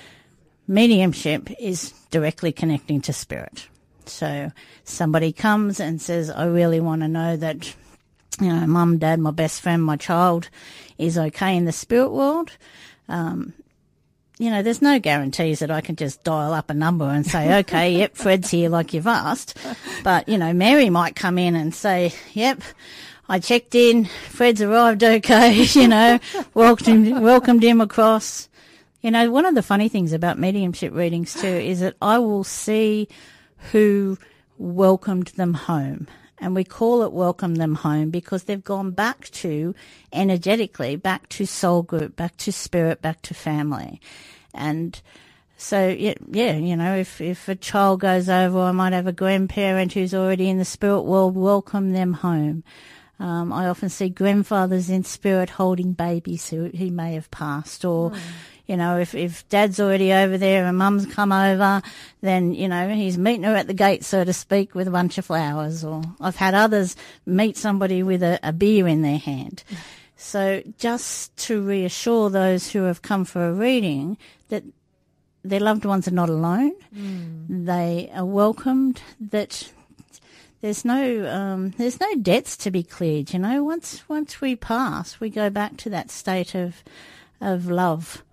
Mediumship 0.67 1.49
is 1.59 1.93
directly 2.09 2.51
connecting 2.51 3.01
to 3.01 3.13
spirit. 3.13 3.67
So 4.05 4.51
somebody 4.83 5.31
comes 5.31 5.79
and 5.79 6.01
says, 6.01 6.29
I 6.29 6.45
really 6.45 6.79
want 6.79 7.01
to 7.01 7.07
know 7.07 7.37
that, 7.37 7.75
you 8.39 8.47
know, 8.47 8.65
mum, 8.67 8.97
dad, 8.97 9.19
my 9.19 9.31
best 9.31 9.61
friend, 9.61 9.83
my 9.83 9.97
child 9.97 10.49
is 10.97 11.17
okay 11.17 11.55
in 11.55 11.65
the 11.65 11.71
spirit 11.71 12.11
world. 12.11 12.51
Um, 13.07 13.53
you 14.37 14.49
know, 14.49 14.61
there's 14.61 14.81
no 14.81 14.99
guarantees 14.99 15.59
that 15.59 15.71
I 15.71 15.81
can 15.81 15.95
just 15.95 16.23
dial 16.23 16.53
up 16.53 16.69
a 16.69 16.73
number 16.73 17.05
and 17.05 17.25
say, 17.25 17.59
okay, 17.59 17.97
yep, 17.97 18.15
Fred's 18.15 18.49
here 18.49 18.69
like 18.69 18.93
you've 18.93 19.07
asked. 19.07 19.57
But, 20.03 20.27
you 20.27 20.37
know, 20.37 20.53
Mary 20.53 20.89
might 20.89 21.15
come 21.15 21.37
in 21.37 21.55
and 21.55 21.73
say, 21.73 22.13
yep, 22.33 22.61
I 23.27 23.39
checked 23.39 23.75
in. 23.75 24.05
Fred's 24.05 24.61
arrived 24.61 25.03
okay, 25.03 25.53
you 25.63 25.87
know, 25.87 26.19
welcomed, 26.53 27.21
welcomed 27.21 27.63
him 27.63 27.81
across. 27.81 28.49
You 29.01 29.11
know, 29.11 29.31
one 29.31 29.45
of 29.45 29.55
the 29.55 29.63
funny 29.63 29.89
things 29.89 30.13
about 30.13 30.39
mediumship 30.39 30.93
readings 30.93 31.33
too 31.33 31.47
is 31.47 31.79
that 31.79 31.95
I 32.01 32.19
will 32.19 32.43
see 32.43 33.07
who 33.71 34.17
welcomed 34.57 35.27
them 35.29 35.53
home. 35.53 36.07
And 36.37 36.53
we 36.53 36.63
call 36.63 37.01
it 37.03 37.13
welcome 37.13 37.55
them 37.55 37.75
home 37.75 38.09
because 38.09 38.43
they've 38.43 38.63
gone 38.63 38.91
back 38.91 39.29
to 39.31 39.73
energetically, 40.11 40.95
back 40.95 41.29
to 41.29 41.45
soul 41.45 41.81
group, 41.81 42.15
back 42.15 42.35
to 42.37 42.51
spirit, 42.51 43.01
back 43.01 43.21
to 43.23 43.33
family. 43.33 44.01
And 44.53 45.01
so 45.57 45.87
yeah, 45.87 46.15
yeah, 46.29 46.57
you 46.57 46.75
know, 46.75 46.95
if 46.95 47.21
if 47.21 47.47
a 47.47 47.55
child 47.55 48.01
goes 48.01 48.27
over, 48.27 48.59
I 48.59 48.71
might 48.71 48.93
have 48.93 49.07
a 49.07 49.13
grandparent 49.13 49.93
who's 49.93 50.13
already 50.13 50.49
in 50.49 50.57
the 50.57 50.65
spirit 50.65 51.01
world. 51.01 51.35
Welcome 51.35 51.93
them 51.93 52.13
home. 52.13 52.63
Um, 53.19 53.53
I 53.53 53.67
often 53.67 53.89
see 53.89 54.09
grandfathers 54.09 54.89
in 54.89 55.03
spirit 55.03 55.49
holding 55.49 55.93
babies 55.93 56.49
who, 56.49 56.65
who 56.65 56.91
may 56.91 57.13
have 57.13 57.31
passed 57.31 57.85
or, 57.85 58.11
mm. 58.11 58.19
you 58.67 58.75
know, 58.75 58.99
if, 58.99 59.15
if 59.15 59.47
dad's 59.47 59.79
already 59.79 60.11
over 60.11 60.37
there 60.37 60.65
and 60.65 60.77
mum's 60.77 61.05
come 61.05 61.31
over, 61.31 61.81
then, 62.21 62.53
you 62.53 62.67
know, 62.67 62.89
he's 62.89 63.17
meeting 63.17 63.43
her 63.43 63.55
at 63.55 63.67
the 63.67 63.73
gate, 63.73 64.03
so 64.03 64.23
to 64.23 64.33
speak, 64.33 64.75
with 64.75 64.87
a 64.87 64.91
bunch 64.91 65.17
of 65.17 65.25
flowers. 65.25 65.83
Or 65.85 66.01
I've 66.19 66.35
had 66.35 66.53
others 66.53 66.97
meet 67.25 67.55
somebody 67.55 68.03
with 68.03 68.21
a, 68.21 68.37
a 68.43 68.51
beer 68.51 68.87
in 68.87 69.01
their 69.01 69.19
hand. 69.19 69.63
So 70.17 70.63
just 70.77 71.35
to 71.47 71.61
reassure 71.61 72.29
those 72.29 72.71
who 72.71 72.83
have 72.83 73.01
come 73.01 73.25
for 73.25 73.49
a 73.49 73.53
reading 73.53 74.17
that 74.47 74.63
their 75.43 75.59
loved 75.59 75.85
ones 75.85 76.07
are 76.07 76.11
not 76.11 76.29
alone. 76.29 76.73
Mm. 76.95 77.65
They 77.65 78.09
are 78.13 78.25
welcomed, 78.25 79.01
that 79.19 79.71
there's 80.65 80.83
no 80.83 81.27
um, 81.29 81.69
there's 81.77 81.99
no 81.99 82.15
debts 82.15 82.57
to 82.57 82.71
be 82.71 82.81
cleared. 82.81 83.31
You 83.31 83.37
know, 83.37 83.63
once 83.63 84.01
once 84.09 84.41
we 84.41 84.55
pass, 84.55 85.19
we 85.19 85.29
go 85.29 85.51
back 85.51 85.77
to 85.77 85.91
that 85.91 86.09
state 86.09 86.55
of 86.55 86.83
of 87.39 87.67
love. 87.67 88.23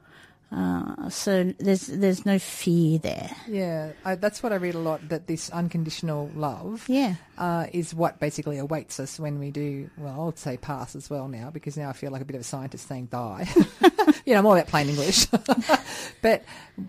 Uh, 0.51 1.11
so 1.11 1.53
there's 1.59 1.89
there's 1.89 2.25
no 2.25 2.39
fear 2.39 2.99
there. 2.99 3.31
Yeah, 3.47 3.93
I, 4.03 4.15
that's 4.15 4.43
what 4.43 4.51
I 4.51 4.57
read 4.57 4.75
a 4.75 4.79
lot. 4.79 5.07
That 5.11 5.27
this 5.27 5.51
unconditional 5.51 6.31
love, 6.35 6.87
yeah, 6.89 7.17
uh, 7.37 7.67
is 7.71 7.95
what 7.95 8.19
basically 8.19 8.57
awaits 8.57 8.99
us 8.99 9.21
when 9.21 9.39
we 9.39 9.51
do. 9.51 9.91
Well, 9.99 10.19
I 10.19 10.25
would 10.25 10.39
say 10.39 10.57
pass 10.57 10.97
as 10.97 11.11
well 11.11 11.29
now 11.29 11.51
because 11.51 11.77
now 11.77 11.91
I 11.91 11.93
feel 11.93 12.13
like 12.13 12.23
a 12.23 12.25
bit 12.25 12.37
of 12.37 12.41
a 12.41 12.45
scientist 12.45 12.89
saying 12.89 13.07
die. 13.07 13.47
you 14.25 14.33
know, 14.33 14.39
I'm 14.39 14.47
all 14.47 14.55
about 14.55 14.69
plain 14.69 14.89
English, 14.89 15.27
but 16.23 16.45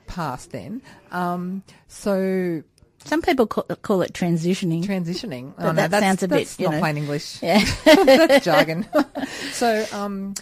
pass 0.07 0.45
then. 0.45 0.81
Um, 1.11 1.63
so 1.89 2.63
some 3.05 3.21
people 3.21 3.47
call, 3.47 3.63
call 3.81 4.01
it 4.01 4.13
transitioning. 4.13 4.83
Transitioning. 4.83 5.53
But 5.57 5.65
oh, 5.65 5.73
that 5.73 5.91
no, 5.91 5.99
sounds 5.99 6.23
a 6.23 6.27
bit, 6.27 6.55
not 6.59 6.73
know. 6.73 6.79
plain 6.79 6.97
English. 6.97 7.39
Yeah. 7.43 7.63
that's 7.85 8.45
jargon. 8.45 8.87
so, 9.51 9.85
um, 9.91 10.33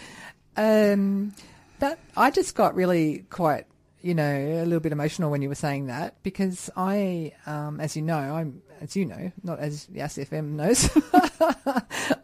um, 0.56 1.34
that 1.80 1.98
I 2.16 2.30
just 2.30 2.54
got 2.54 2.74
really 2.74 3.24
quite, 3.30 3.66
you 4.02 4.14
know, 4.14 4.34
a 4.34 4.64
little 4.64 4.80
bit 4.80 4.92
emotional 4.92 5.30
when 5.30 5.42
you 5.42 5.48
were 5.48 5.56
saying 5.56 5.86
that 5.86 6.22
because 6.22 6.70
I, 6.76 7.32
um, 7.46 7.80
as 7.80 7.96
you 7.96 8.02
know, 8.02 8.16
I'm, 8.16 8.62
as 8.80 8.94
you 8.96 9.04
know, 9.04 9.32
not 9.42 9.58
as 9.58 9.86
the 9.86 10.00
FM 10.00 10.52
knows, 10.52 10.90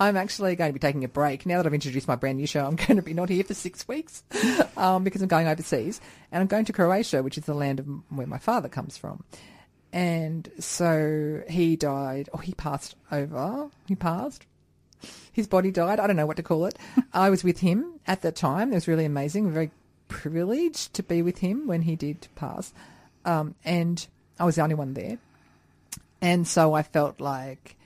I'm 0.01 0.17
actually 0.17 0.55
going 0.57 0.71
to 0.71 0.73
be 0.73 0.81
taking 0.81 1.05
a 1.05 1.09
break 1.09 1.47
now 1.47 1.57
that 1.57 1.67
I've 1.67 1.75
introduced 1.75 2.07
my 2.07 2.17
brand 2.17 2.39
new 2.39 2.47
show. 2.47 2.65
I'm 2.65 2.77
going 2.77 2.97
to 2.97 3.03
be 3.03 3.15
not 3.15 3.29
here 3.29 3.45
for 3.45 3.55
six 3.55 3.87
weeks 3.89 4.23
um, 4.77 5.05
because 5.05 5.23
I'm 5.23 5.29
going 5.29 5.49
overseas 5.49 6.01
and 6.31 6.41
I'm 6.41 6.47
going 6.47 6.65
to 6.67 6.73
Croatia, 6.73 7.23
which 7.23 7.39
is 7.39 7.45
the 7.45 7.55
land 7.55 7.81
of 7.81 7.87
where 8.11 8.27
my 8.27 8.39
father 8.39 8.69
comes 8.69 8.97
from. 8.97 9.25
And 9.93 10.51
so 10.59 11.43
he 11.49 11.77
died, 11.77 12.29
or 12.33 12.43
he 12.43 12.53
passed 12.53 12.97
over. 13.11 13.71
He 13.87 13.95
passed. 13.95 14.47
His 15.33 15.47
body 15.47 15.71
died. 15.71 16.01
I 16.01 16.07
don't 16.07 16.17
know 16.17 16.27
what 16.27 16.37
to 16.37 16.43
call 16.43 16.67
it. 16.67 16.79
I 17.13 17.31
was 17.31 17.45
with 17.45 17.61
him 17.61 18.01
at 18.07 18.23
that 18.23 18.37
time. 18.37 18.73
It 18.73 18.75
was 18.75 18.89
really 18.89 19.05
amazing. 19.05 19.51
Very 19.51 19.71
privileged 20.09 20.95
to 20.95 21.03
be 21.03 21.23
with 21.23 21.39
him 21.39 21.67
when 21.67 21.83
he 21.83 21.97
did 21.97 22.29
pass. 22.35 22.73
Um, 23.25 23.55
and 23.65 24.07
I 24.39 24.45
was 24.45 24.57
the 24.57 24.63
only 24.63 24.75
one 24.75 24.95
there. 24.95 25.19
And 26.21 26.47
so 26.47 26.75
I 26.75 26.83
felt 26.83 27.21
like 27.21 27.77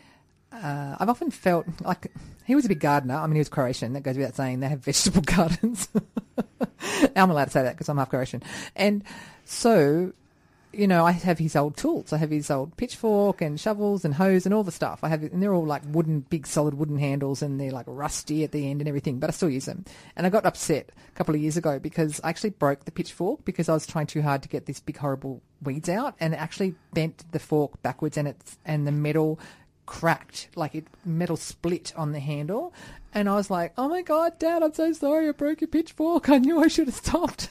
uh, 0.52 0.96
I've 0.98 1.08
often 1.08 1.30
felt 1.30 1.66
like 1.82 2.10
he 2.46 2.54
was 2.54 2.64
a 2.64 2.68
big 2.68 2.80
gardener. 2.80 3.14
I 3.14 3.26
mean, 3.26 3.34
he 3.34 3.40
was 3.40 3.48
Croatian. 3.48 3.92
That 3.92 4.02
goes 4.02 4.16
without 4.16 4.36
saying. 4.36 4.60
They 4.60 4.68
have 4.68 4.80
vegetable 4.80 5.22
gardens. 5.26 5.88
I'm 7.16 7.30
allowed 7.30 7.46
to 7.46 7.50
say 7.50 7.62
that 7.62 7.74
because 7.74 7.88
I'm 7.88 7.98
half 7.98 8.10
Croatian. 8.10 8.42
And 8.74 9.04
so 9.44 10.12
you 10.72 10.86
know, 10.86 11.04
I 11.04 11.12
have 11.12 11.38
his 11.38 11.54
old 11.54 11.76
tools. 11.76 12.12
I 12.12 12.16
have 12.18 12.30
his 12.30 12.50
old 12.50 12.76
pitchfork 12.76 13.40
and 13.40 13.60
shovels 13.60 14.04
and 14.04 14.14
hose 14.14 14.46
and 14.46 14.54
all 14.54 14.64
the 14.64 14.72
stuff. 14.72 15.00
I 15.02 15.08
have, 15.08 15.22
and 15.22 15.42
they're 15.42 15.54
all 15.54 15.66
like 15.66 15.82
wooden, 15.86 16.20
big 16.20 16.46
solid 16.46 16.74
wooden 16.74 16.98
handles 16.98 17.42
and 17.42 17.60
they're 17.60 17.70
like 17.70 17.86
rusty 17.88 18.44
at 18.44 18.52
the 18.52 18.70
end 18.70 18.80
and 18.80 18.88
everything, 18.88 19.18
but 19.18 19.28
I 19.28 19.32
still 19.32 19.50
use 19.50 19.66
them. 19.66 19.84
And 20.16 20.26
I 20.26 20.30
got 20.30 20.46
upset 20.46 20.90
a 21.08 21.16
couple 21.16 21.34
of 21.34 21.40
years 21.40 21.56
ago 21.56 21.78
because 21.78 22.20
I 22.24 22.30
actually 22.30 22.50
broke 22.50 22.84
the 22.84 22.90
pitchfork 22.90 23.44
because 23.44 23.68
I 23.68 23.74
was 23.74 23.86
trying 23.86 24.06
too 24.06 24.22
hard 24.22 24.42
to 24.42 24.48
get 24.48 24.66
these 24.66 24.80
big 24.80 24.96
horrible 24.96 25.42
weeds 25.62 25.88
out 25.88 26.14
and 26.18 26.34
it 26.34 26.38
actually 26.38 26.74
bent 26.92 27.30
the 27.32 27.38
fork 27.38 27.82
backwards 27.82 28.16
and 28.16 28.28
it's, 28.28 28.58
and 28.64 28.86
the 28.86 28.92
metal 28.92 29.38
cracked, 29.92 30.48
like 30.56 30.74
it 30.74 30.86
metal 31.04 31.36
split 31.36 31.92
on 31.96 32.12
the 32.12 32.18
handle. 32.18 32.72
And 33.12 33.28
I 33.28 33.34
was 33.34 33.50
like, 33.50 33.74
oh 33.76 33.90
my 33.90 34.00
God, 34.00 34.38
Dad, 34.38 34.62
I'm 34.62 34.72
so 34.72 34.90
sorry 34.94 35.28
I 35.28 35.32
broke 35.32 35.60
your 35.60 35.68
pitchfork. 35.68 36.30
I 36.30 36.38
knew 36.38 36.62
I 36.62 36.68
should 36.68 36.86
have 36.86 36.96
stopped. 36.96 37.50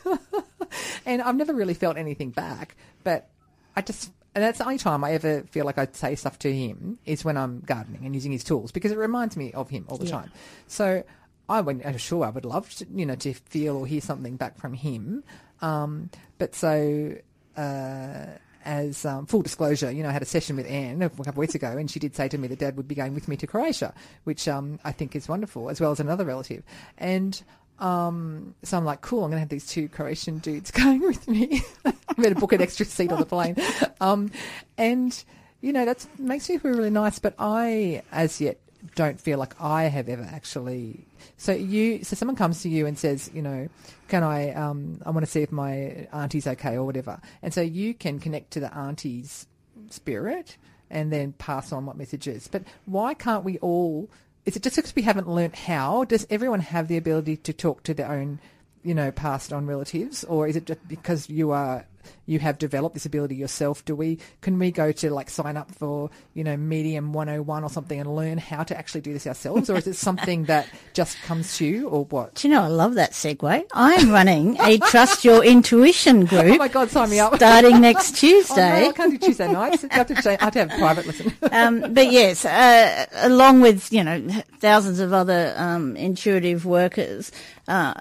and 1.06 1.22
I've 1.22 1.36
never 1.36 1.54
really 1.54 1.76
felt 1.76 1.98
anything 1.98 2.32
back. 2.32 2.76
But 3.04 3.30
I 3.76 3.84
just, 3.84 4.12
and 4.34 4.44
that's 4.44 4.58
the 4.58 4.64
only 4.64 4.80
time 4.80 5.04
I 5.04 5.12
ever 5.12 5.44
feel 5.52 5.66
like 5.66 5.78
I'd 5.78 5.96
say 5.96 6.16
stuff 6.16 6.40
to 6.40 6.52
him 6.52 6.98
is 7.06 7.24
when 7.24 7.38
I'm 7.38 7.60
gardening 7.60 8.08
and 8.08 8.16
using 8.16 8.32
his 8.32 8.44
tools 8.44 8.72
because 8.72 8.92
it 8.92 8.98
reminds 8.98 9.38
me 9.38 9.54
of 9.54 9.70
him 9.70 9.86
all 9.88 10.00
the 10.00 10.06
yeah. 10.06 10.12
time. 10.12 10.32
So 10.66 11.04
I 11.48 11.62
went, 11.62 11.86
uh, 11.86 11.96
sure, 11.98 12.26
I 12.26 12.32
would 12.32 12.46
love 12.46 12.74
to, 12.78 12.88
you 12.92 13.06
know, 13.06 13.16
to 13.18 13.36
feel 13.36 13.78
or 13.78 13.86
hear 13.86 14.02
something 14.02 14.36
back 14.36 14.58
from 14.58 14.74
him. 14.74 15.24
Um, 15.62 16.10
but 16.40 16.56
so, 16.56 17.16
uh, 17.56 18.26
as 18.66 19.06
um, 19.06 19.26
full 19.26 19.42
disclosure, 19.42 19.92
you 19.92 20.04
know, 20.04 20.10
I 20.10 20.12
had 20.12 20.22
a 20.22 20.26
session 20.26 20.56
with 20.56 20.70
Anne 20.70 21.02
a 21.02 21.10
couple 21.10 21.30
of 21.30 21.38
weeks 21.38 21.56
ago, 21.56 21.78
and 21.78 21.90
she 21.90 22.00
did 22.00 22.16
say 22.16 22.28
to 22.28 22.38
me 22.38 22.48
that 22.48 22.60
Dad 22.60 22.78
would 22.78 22.88
be 22.88 22.96
going 22.96 23.14
with 23.14 23.28
me 23.28 23.38
to 23.38 23.48
Croatia, 23.48 23.94
which 24.24 24.48
um, 24.48 24.80
I 24.84 24.92
think 24.92 25.16
is 25.16 25.28
wonderful, 25.28 25.70
as 25.70 25.82
well 25.82 25.92
as 25.92 26.00
another 26.00 26.26
relative. 26.26 26.64
And 26.98 27.42
um, 27.80 28.54
so 28.64 28.78
I'm 28.78 28.86
like, 28.86 29.02
cool, 29.02 29.24
I'm 29.24 29.32
going 29.32 29.38
to 29.38 29.42
have 29.42 29.50
these 29.50 29.68
two 29.68 29.90
Croatian 29.90 30.38
dudes 30.38 30.72
going 30.72 31.02
with 31.02 31.28
me. 31.28 31.64
I'm 31.86 31.94
going 32.16 32.34
to 32.34 32.40
book 32.40 32.54
an 32.54 32.62
extra 32.62 32.86
seat 32.86 33.12
on 33.12 33.20
the 33.20 33.26
plane. 33.26 33.56
Um, 34.00 34.32
and, 34.78 35.24
you 35.62 35.74
know, 35.74 35.86
that 35.86 36.06
makes 36.18 36.50
me 36.50 36.58
feel 36.58 36.72
really 36.72 36.90
nice, 36.90 37.20
but 37.20 37.34
I, 37.40 38.04
as 38.12 38.40
yet, 38.40 38.60
don't 38.96 39.20
feel 39.20 39.38
like 39.38 39.60
I 39.60 39.84
have 39.84 40.10
ever 40.10 40.24
actually. 40.24 41.06
So 41.38 41.54
you, 41.54 42.04
so 42.04 42.16
someone 42.16 42.36
comes 42.36 42.62
to 42.64 42.70
you 42.70 42.86
and 42.86 42.98
says, 42.98 43.30
you 43.34 43.42
know, 43.42 43.70
can 44.08 44.24
I, 44.24 44.54
um, 44.54 45.02
I 45.06 45.12
want 45.12 45.26
to 45.26 45.32
see 45.32 45.42
if 45.42 45.52
my 45.52 46.08
auntie's 46.12 46.48
okay 46.48 46.76
or 46.76 46.86
whatever. 46.86 47.20
And 47.42 47.54
so 47.54 47.62
you 47.62 47.94
can 47.94 48.20
connect 48.20 48.52
to 48.52 48.60
the 48.60 48.74
auntie's 48.74 49.48
spirit 49.90 50.58
and 50.90 51.12
then 51.12 51.34
pass 51.34 51.72
on 51.72 51.86
what 51.86 51.98
messages. 51.98 52.48
But 52.48 52.64
why 52.86 53.14
can't 53.14 53.44
we 53.44 53.58
all 53.60 54.10
is 54.46 54.56
it 54.56 54.64
just 54.64 54.76
because 54.76 54.96
we 54.96 55.04
haven't 55.04 55.30
learnt 55.30 55.56
how? 55.56 56.04
Does 56.04 56.26
everyone 56.30 56.62
have 56.62 56.88
the 56.88 56.98
ability 56.98 57.38
to 57.38 57.54
talk 57.54 57.84
to 57.84 57.94
their 57.94 58.12
own 58.12 58.40
you 58.84 58.94
know, 58.94 59.12
passed 59.12 59.52
on 59.54 59.66
relatives, 59.68 60.24
or 60.26 60.48
is 60.48 60.56
it 60.56 60.66
just 60.66 60.86
because 60.88 61.30
you 61.30 61.52
are 61.52 61.86
you 62.26 62.40
have 62.40 62.58
developed 62.58 62.96
this 62.96 63.06
ability 63.06 63.36
yourself? 63.36 63.86
Do 63.86 63.96
we 63.96 64.18
can 64.42 64.58
we 64.58 64.72
go 64.72 64.92
to 64.92 65.12
like 65.12 65.30
sign 65.30 65.56
up 65.56 65.70
for 65.72 66.10
you 66.34 66.44
know 66.44 66.58
Medium 66.58 67.14
101 67.14 67.64
or 67.64 67.70
something 67.70 68.00
and 68.00 68.16
learn 68.16 68.40
how 68.40 68.64
to 68.64 68.76
actually 68.78 69.02
do 69.02 69.14
this 69.14 69.28
ourselves, 69.28 69.70
or 69.70 69.78
is 69.78 69.86
it 69.86 69.96
something 69.96 70.46
that 70.46 70.68
just 70.94 71.22
comes 71.22 71.58
to 71.58 71.66
you, 71.66 71.88
or 71.90 72.06
what? 72.06 72.36
Do 72.36 72.48
you 72.48 72.54
know, 72.56 72.64
I 72.64 72.68
love 72.68 72.96
that 72.96 73.12
segue. 73.12 73.66
I'm 73.74 74.10
running 74.10 74.58
a 74.62 74.80
Trust 74.80 75.24
Your 75.24 75.44
Intuition 75.46 76.26
group. 76.26 76.56
Oh 76.56 76.58
my 76.58 76.68
God, 76.70 76.90
sign 76.90 77.10
me 77.12 77.20
up! 77.20 77.36
starting 77.36 77.80
next 77.90 78.14
Oh, 78.14 78.18
Tuesday. 78.18 78.82
no, 78.84 78.90
I 78.90 78.92
can't 78.94 79.12
do 79.12 79.18
Tuesday 79.28 79.52
nights. 79.52 79.86
I 79.92 79.94
have 79.94 80.08
to, 80.08 80.16
change, 80.16 80.40
I 80.42 80.44
have 80.46 80.54
to 80.54 80.60
have 80.60 80.72
a 80.72 80.78
private 80.78 81.06
listen. 81.06 81.34
um, 81.52 81.94
but 81.94 82.12
yes, 82.12 82.46
uh, 82.46 83.06
along 83.18 83.62
with 83.62 83.94
you 83.94 84.04
know 84.04 84.28
thousands 84.60 85.00
of 85.00 85.14
other 85.14 85.54
um, 85.56 85.96
intuitive 85.98 86.66
workers, 86.66 87.32
uh, 87.68 87.94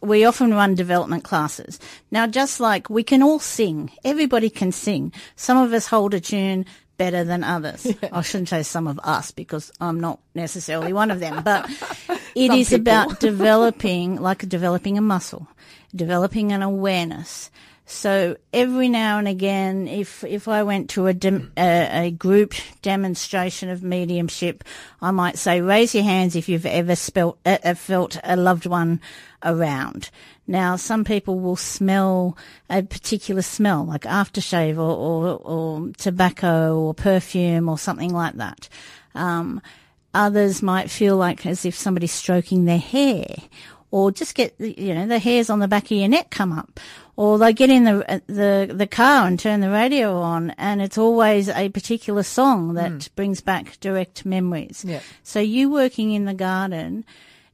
we 0.00 0.24
often 0.24 0.54
run 0.54 0.74
development 0.74 1.24
classes. 1.24 1.78
Now, 2.10 2.26
just 2.26 2.60
like 2.60 2.88
we 2.88 3.02
can 3.02 3.22
all 3.22 3.38
sing, 3.38 3.90
everybody 4.04 4.50
can 4.50 4.72
sing. 4.72 5.12
Some 5.36 5.58
of 5.58 5.72
us 5.72 5.86
hold 5.86 6.14
a 6.14 6.20
tune 6.20 6.66
better 6.96 7.24
than 7.24 7.44
others. 7.44 7.86
I 8.12 8.22
shouldn't 8.22 8.48
say 8.48 8.62
some 8.62 8.86
of 8.86 9.00
us 9.02 9.30
because 9.30 9.72
I'm 9.80 10.00
not 10.00 10.20
necessarily 10.34 10.92
one 10.92 11.10
of 11.10 11.20
them, 11.20 11.42
but 11.44 11.70
it 12.34 12.52
is 12.52 12.72
about 12.72 13.20
developing, 13.20 14.20
like 14.20 14.48
developing 14.48 14.98
a 14.98 15.02
muscle, 15.02 15.48
developing 15.94 16.52
an 16.52 16.62
awareness. 16.62 17.50
So 17.90 18.36
every 18.52 18.90
now 18.90 19.18
and 19.18 19.26
again, 19.26 19.88
if 19.88 20.22
if 20.22 20.46
I 20.46 20.62
went 20.62 20.90
to 20.90 21.06
a 21.06 21.14
a, 21.56 22.06
a 22.06 22.10
group 22.10 22.52
demonstration 22.82 23.70
of 23.70 23.82
mediumship, 23.82 24.62
I 25.00 25.10
might 25.10 25.38
say, 25.38 25.62
raise 25.62 25.94
your 25.94 26.04
hands 26.04 26.36
if 26.36 26.50
you've 26.50 26.66
ever 26.66 26.94
spelt, 26.94 27.38
uh, 27.46 27.56
uh, 27.64 27.74
felt 27.74 28.18
a 28.22 28.36
loved 28.36 28.66
one 28.66 29.00
around. 29.42 30.10
Now, 30.46 30.76
some 30.76 31.02
people 31.02 31.40
will 31.40 31.56
smell 31.56 32.36
a 32.68 32.82
particular 32.82 33.40
smell, 33.40 33.86
like 33.86 34.02
aftershave 34.02 34.76
or, 34.76 34.80
or, 34.80 35.38
or 35.42 35.90
tobacco 35.96 36.78
or 36.78 36.92
perfume 36.92 37.70
or 37.70 37.78
something 37.78 38.12
like 38.12 38.34
that. 38.34 38.68
Um, 39.14 39.62
others 40.12 40.62
might 40.62 40.90
feel 40.90 41.16
like 41.16 41.46
as 41.46 41.64
if 41.64 41.74
somebody's 41.74 42.12
stroking 42.12 42.66
their 42.66 42.78
hair 42.78 43.24
or 43.90 44.10
just 44.10 44.34
get 44.34 44.54
you 44.60 44.94
know 44.94 45.06
the 45.06 45.18
hairs 45.18 45.48
on 45.48 45.60
the 45.60 45.68
back 45.68 45.84
of 45.84 45.92
your 45.92 46.08
neck 46.08 46.30
come 46.30 46.52
up 46.52 46.78
or 47.18 47.36
they 47.36 47.52
get 47.52 47.68
in 47.68 47.82
the 47.84 48.22
the 48.28 48.72
the 48.72 48.86
car 48.86 49.26
and 49.26 49.38
turn 49.40 49.60
the 49.60 49.70
radio 49.70 50.20
on 50.20 50.50
and 50.56 50.80
it's 50.80 50.96
always 50.96 51.48
a 51.48 51.68
particular 51.68 52.22
song 52.22 52.74
that 52.74 53.08
brings 53.16 53.40
back 53.40 53.78
direct 53.80 54.24
memories 54.24 54.84
Yeah. 54.86 55.00
so 55.22 55.40
you 55.40 55.68
working 55.70 56.12
in 56.12 56.24
the 56.26 56.34
garden 56.34 57.04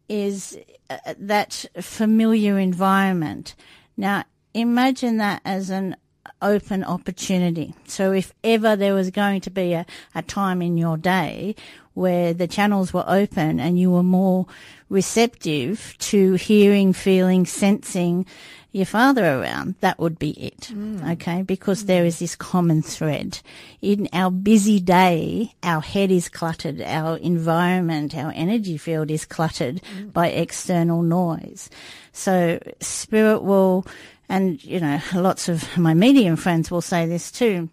is 0.08 0.58
uh, 0.90 0.96
that 1.18 1.64
familiar 1.80 2.58
environment 2.58 3.54
now 3.96 4.24
imagine 4.52 5.16
that 5.16 5.40
as 5.44 5.70
an 5.70 5.96
open 6.42 6.84
opportunity. 6.84 7.74
So 7.86 8.12
if 8.12 8.32
ever 8.42 8.76
there 8.76 8.94
was 8.94 9.10
going 9.10 9.40
to 9.42 9.50
be 9.50 9.72
a, 9.72 9.86
a 10.14 10.20
time 10.22 10.60
in 10.60 10.76
your 10.76 10.96
day 10.98 11.54
where 11.94 12.34
the 12.34 12.46
channels 12.46 12.92
were 12.92 13.04
open 13.06 13.58
and 13.60 13.78
you 13.78 13.90
were 13.90 14.02
more 14.02 14.46
receptive 14.90 15.96
to 15.98 16.34
hearing, 16.34 16.92
feeling, 16.92 17.46
sensing 17.46 18.26
your 18.74 18.86
father 18.86 19.24
around, 19.24 19.76
that 19.80 20.00
would 20.00 20.18
be 20.18 20.30
it. 20.30 20.72
Mm. 20.72 21.12
Okay. 21.12 21.42
Because 21.42 21.84
mm. 21.84 21.86
there 21.86 22.04
is 22.04 22.18
this 22.18 22.34
common 22.34 22.82
thread. 22.82 23.38
In 23.80 24.08
our 24.12 24.32
busy 24.32 24.80
day, 24.80 25.54
our 25.62 25.80
head 25.80 26.10
is 26.10 26.28
cluttered, 26.28 26.82
our 26.82 27.16
environment, 27.18 28.16
our 28.16 28.32
energy 28.34 28.76
field 28.76 29.12
is 29.12 29.24
cluttered 29.24 29.80
mm. 29.96 30.12
by 30.12 30.26
external 30.28 31.02
noise. 31.02 31.70
So 32.10 32.58
spirit 32.80 33.44
will, 33.44 33.86
and 34.28 34.62
you 34.64 34.80
know, 34.80 35.00
lots 35.14 35.48
of 35.48 35.78
my 35.78 35.94
medium 35.94 36.34
friends 36.34 36.68
will 36.68 36.82
say 36.82 37.06
this 37.06 37.30
too. 37.30 37.68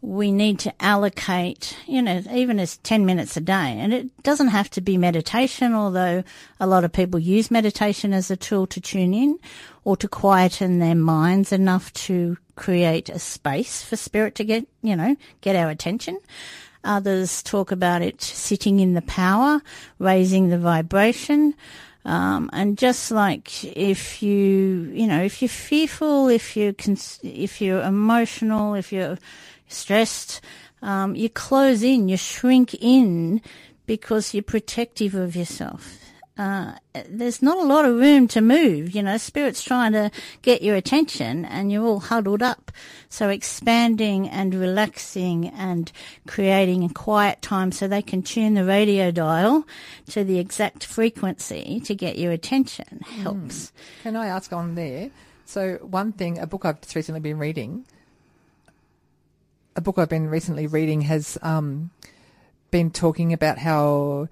We 0.00 0.30
need 0.30 0.60
to 0.60 0.72
allocate, 0.80 1.76
you 1.86 2.00
know, 2.00 2.22
even 2.32 2.60
as 2.60 2.76
10 2.78 3.04
minutes 3.04 3.36
a 3.36 3.40
day. 3.40 3.76
And 3.78 3.92
it 3.92 4.22
doesn't 4.22 4.48
have 4.48 4.70
to 4.70 4.80
be 4.80 4.96
meditation, 4.96 5.74
although 5.74 6.22
a 6.60 6.66
lot 6.66 6.84
of 6.84 6.92
people 6.92 7.18
use 7.18 7.50
meditation 7.50 8.12
as 8.12 8.30
a 8.30 8.36
tool 8.36 8.66
to 8.68 8.80
tune 8.80 9.12
in 9.12 9.38
or 9.84 9.96
to 9.96 10.08
quieten 10.08 10.78
their 10.78 10.94
minds 10.94 11.52
enough 11.52 11.92
to 11.94 12.36
create 12.54 13.08
a 13.08 13.18
space 13.18 13.82
for 13.82 13.96
spirit 13.96 14.34
to 14.36 14.44
get, 14.44 14.66
you 14.82 14.94
know, 14.94 15.16
get 15.40 15.56
our 15.56 15.70
attention. 15.70 16.18
Others 16.84 17.42
talk 17.42 17.72
about 17.72 18.02
it 18.02 18.22
sitting 18.22 18.80
in 18.80 18.94
the 18.94 19.02
power, 19.02 19.60
raising 19.98 20.48
the 20.48 20.58
vibration. 20.58 21.54
Um, 22.04 22.48
and 22.52 22.78
just 22.78 23.10
like 23.10 23.64
if 23.64 24.22
you, 24.22 24.90
you 24.94 25.06
know, 25.06 25.22
if 25.22 25.42
you're 25.42 25.48
fearful, 25.48 26.28
if 26.28 26.56
you 26.56 26.72
cons- 26.72 27.20
if 27.22 27.60
you're 27.60 27.82
emotional, 27.82 28.74
if 28.74 28.92
you're 28.92 29.18
stressed, 29.68 30.40
um, 30.82 31.14
you 31.14 31.28
close 31.28 31.82
in, 31.82 32.08
you 32.08 32.16
shrink 32.16 32.74
in 32.74 33.40
because 33.86 34.34
you're 34.34 34.42
protective 34.42 35.14
of 35.14 35.34
yourself. 35.34 35.98
Uh, 36.36 36.76
there's 37.08 37.42
not 37.42 37.58
a 37.58 37.66
lot 37.66 37.84
of 37.84 37.96
room 37.96 38.28
to 38.28 38.40
move. 38.40 38.94
You 38.94 39.02
know, 39.02 39.16
spirit's 39.16 39.64
trying 39.64 39.90
to 39.92 40.12
get 40.42 40.62
your 40.62 40.76
attention 40.76 41.44
and 41.44 41.72
you're 41.72 41.84
all 41.84 41.98
huddled 41.98 42.44
up. 42.44 42.70
So 43.08 43.28
expanding 43.28 44.28
and 44.28 44.54
relaxing 44.54 45.48
and 45.48 45.90
creating 46.28 46.84
a 46.84 46.90
quiet 46.90 47.42
time 47.42 47.72
so 47.72 47.88
they 47.88 48.02
can 48.02 48.22
tune 48.22 48.54
the 48.54 48.64
radio 48.64 49.10
dial 49.10 49.66
to 50.10 50.22
the 50.22 50.38
exact 50.38 50.84
frequency 50.84 51.80
to 51.80 51.94
get 51.96 52.18
your 52.18 52.30
attention 52.30 53.00
helps. 53.00 53.72
Can 54.04 54.14
I 54.14 54.28
ask 54.28 54.52
on 54.52 54.76
there? 54.76 55.10
So 55.44 55.78
one 55.80 56.12
thing, 56.12 56.38
a 56.38 56.46
book 56.46 56.64
I've 56.64 56.80
just 56.80 56.94
recently 56.94 57.20
been 57.20 57.38
reading, 57.38 57.84
a 59.78 59.80
book 59.80 59.96
I've 59.96 60.08
been 60.08 60.28
recently 60.28 60.66
reading 60.66 61.02
has 61.02 61.38
um, 61.40 61.90
been 62.72 62.90
talking 62.90 63.32
about 63.32 63.58
how 63.58 64.28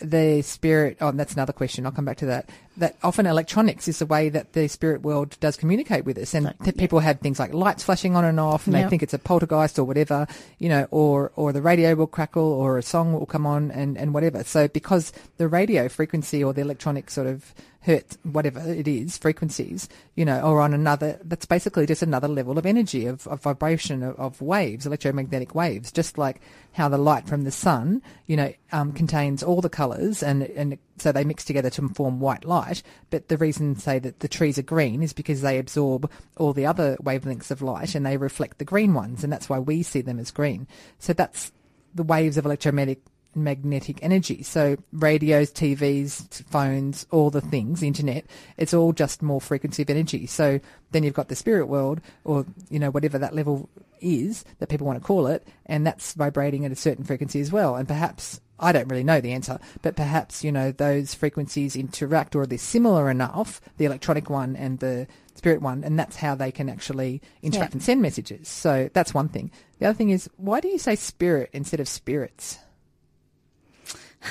the 0.00 0.40
spirit. 0.42 0.96
Oh, 1.00 1.12
that's 1.12 1.34
another 1.34 1.52
question. 1.52 1.84
I'll 1.84 1.92
come 1.92 2.06
back 2.06 2.16
to 2.18 2.26
that. 2.26 2.48
That 2.78 2.96
often 3.02 3.26
electronics 3.26 3.86
is 3.86 3.98
the 3.98 4.06
way 4.06 4.30
that 4.30 4.54
the 4.54 4.66
spirit 4.68 5.02
world 5.02 5.36
does 5.40 5.58
communicate 5.58 6.06
with 6.06 6.16
us, 6.16 6.32
and 6.32 6.54
th- 6.64 6.76
people 6.78 7.00
have 7.00 7.20
things 7.20 7.38
like 7.38 7.52
lights 7.52 7.84
flashing 7.84 8.16
on 8.16 8.24
and 8.24 8.40
off, 8.40 8.66
and 8.66 8.74
they 8.74 8.88
think 8.88 9.02
it's 9.02 9.14
a 9.14 9.18
poltergeist 9.18 9.78
or 9.78 9.84
whatever, 9.84 10.26
you 10.58 10.70
know, 10.70 10.88
or 10.90 11.32
or 11.36 11.52
the 11.52 11.62
radio 11.62 11.94
will 11.94 12.06
crackle 12.06 12.50
or 12.50 12.78
a 12.78 12.82
song 12.82 13.12
will 13.12 13.26
come 13.26 13.46
on 13.46 13.70
and 13.70 13.98
and 13.98 14.14
whatever. 14.14 14.42
So 14.42 14.68
because 14.68 15.12
the 15.36 15.48
radio 15.48 15.86
frequency 15.88 16.42
or 16.42 16.54
the 16.54 16.62
electronic 16.62 17.10
sort 17.10 17.26
of 17.26 17.54
hertz, 17.86 18.18
whatever 18.24 18.60
it 18.60 18.88
is, 18.88 19.16
frequencies, 19.16 19.88
you 20.16 20.24
know, 20.24 20.40
or 20.40 20.60
on 20.60 20.74
another, 20.74 21.20
that's 21.22 21.46
basically 21.46 21.86
just 21.86 22.02
another 22.02 22.26
level 22.26 22.58
of 22.58 22.66
energy, 22.66 23.06
of, 23.06 23.26
of 23.28 23.40
vibration, 23.40 24.02
of, 24.02 24.16
of 24.16 24.42
waves, 24.42 24.86
electromagnetic 24.86 25.54
waves, 25.54 25.92
just 25.92 26.18
like 26.18 26.40
how 26.72 26.88
the 26.88 26.98
light 26.98 27.28
from 27.28 27.44
the 27.44 27.50
sun, 27.52 28.02
you 28.26 28.36
know, 28.36 28.52
um, 28.72 28.92
contains 28.92 29.40
all 29.40 29.60
the 29.60 29.68
colours 29.68 30.20
and, 30.20 30.42
and 30.42 30.78
so 30.98 31.12
they 31.12 31.22
mix 31.22 31.44
together 31.44 31.70
to 31.70 31.88
form 31.90 32.18
white 32.18 32.44
light. 32.44 32.82
But 33.10 33.28
the 33.28 33.36
reason, 33.36 33.76
say, 33.76 34.00
that 34.00 34.18
the 34.18 34.28
trees 34.28 34.58
are 34.58 34.62
green 34.62 35.00
is 35.00 35.12
because 35.12 35.40
they 35.40 35.56
absorb 35.56 36.10
all 36.36 36.52
the 36.52 36.66
other 36.66 36.96
wavelengths 36.96 37.52
of 37.52 37.62
light 37.62 37.94
and 37.94 38.04
they 38.04 38.16
reflect 38.16 38.58
the 38.58 38.64
green 38.64 38.94
ones, 38.94 39.22
and 39.22 39.32
that's 39.32 39.48
why 39.48 39.60
we 39.60 39.84
see 39.84 40.00
them 40.00 40.18
as 40.18 40.32
green. 40.32 40.66
So 40.98 41.12
that's 41.12 41.52
the 41.94 42.02
waves 42.02 42.36
of 42.36 42.44
electromagnetic 42.44 43.00
magnetic 43.36 44.02
energy. 44.02 44.42
So 44.42 44.76
radios, 44.92 45.52
TVs, 45.52 46.42
phones, 46.44 47.06
all 47.10 47.30
the 47.30 47.40
things, 47.40 47.82
internet, 47.82 48.24
it's 48.56 48.74
all 48.74 48.92
just 48.92 49.22
more 49.22 49.40
frequency 49.40 49.82
of 49.82 49.90
energy. 49.90 50.26
So 50.26 50.60
then 50.92 51.02
you've 51.04 51.14
got 51.14 51.28
the 51.28 51.36
spirit 51.36 51.66
world 51.66 52.00
or, 52.24 52.46
you 52.70 52.78
know, 52.78 52.90
whatever 52.90 53.18
that 53.18 53.34
level 53.34 53.68
is 54.00 54.44
that 54.58 54.68
people 54.68 54.86
want 54.86 55.00
to 55.00 55.06
call 55.06 55.26
it, 55.26 55.46
and 55.64 55.86
that's 55.86 56.12
vibrating 56.14 56.64
at 56.64 56.72
a 56.72 56.76
certain 56.76 57.04
frequency 57.04 57.40
as 57.40 57.50
well. 57.52 57.76
And 57.76 57.88
perhaps 57.88 58.40
I 58.58 58.72
don't 58.72 58.88
really 58.88 59.04
know 59.04 59.20
the 59.20 59.32
answer, 59.32 59.58
but 59.82 59.96
perhaps, 59.96 60.44
you 60.44 60.52
know, 60.52 60.72
those 60.72 61.14
frequencies 61.14 61.76
interact 61.76 62.34
or 62.34 62.46
they're 62.46 62.58
similar 62.58 63.10
enough, 63.10 63.60
the 63.76 63.84
electronic 63.84 64.30
one 64.30 64.56
and 64.56 64.78
the 64.78 65.06
spirit 65.34 65.60
one, 65.60 65.84
and 65.84 65.98
that's 65.98 66.16
how 66.16 66.34
they 66.34 66.50
can 66.50 66.68
actually 66.68 67.20
interact 67.42 67.72
Yeah. 67.72 67.76
and 67.76 67.82
send 67.82 68.02
messages. 68.02 68.48
So 68.48 68.88
that's 68.94 69.12
one 69.12 69.28
thing. 69.28 69.50
The 69.78 69.86
other 69.86 69.96
thing 69.96 70.10
is, 70.10 70.30
why 70.36 70.60
do 70.60 70.68
you 70.68 70.78
say 70.78 70.94
spirit 70.96 71.50
instead 71.52 71.80
of 71.80 71.88
spirits? 71.88 72.58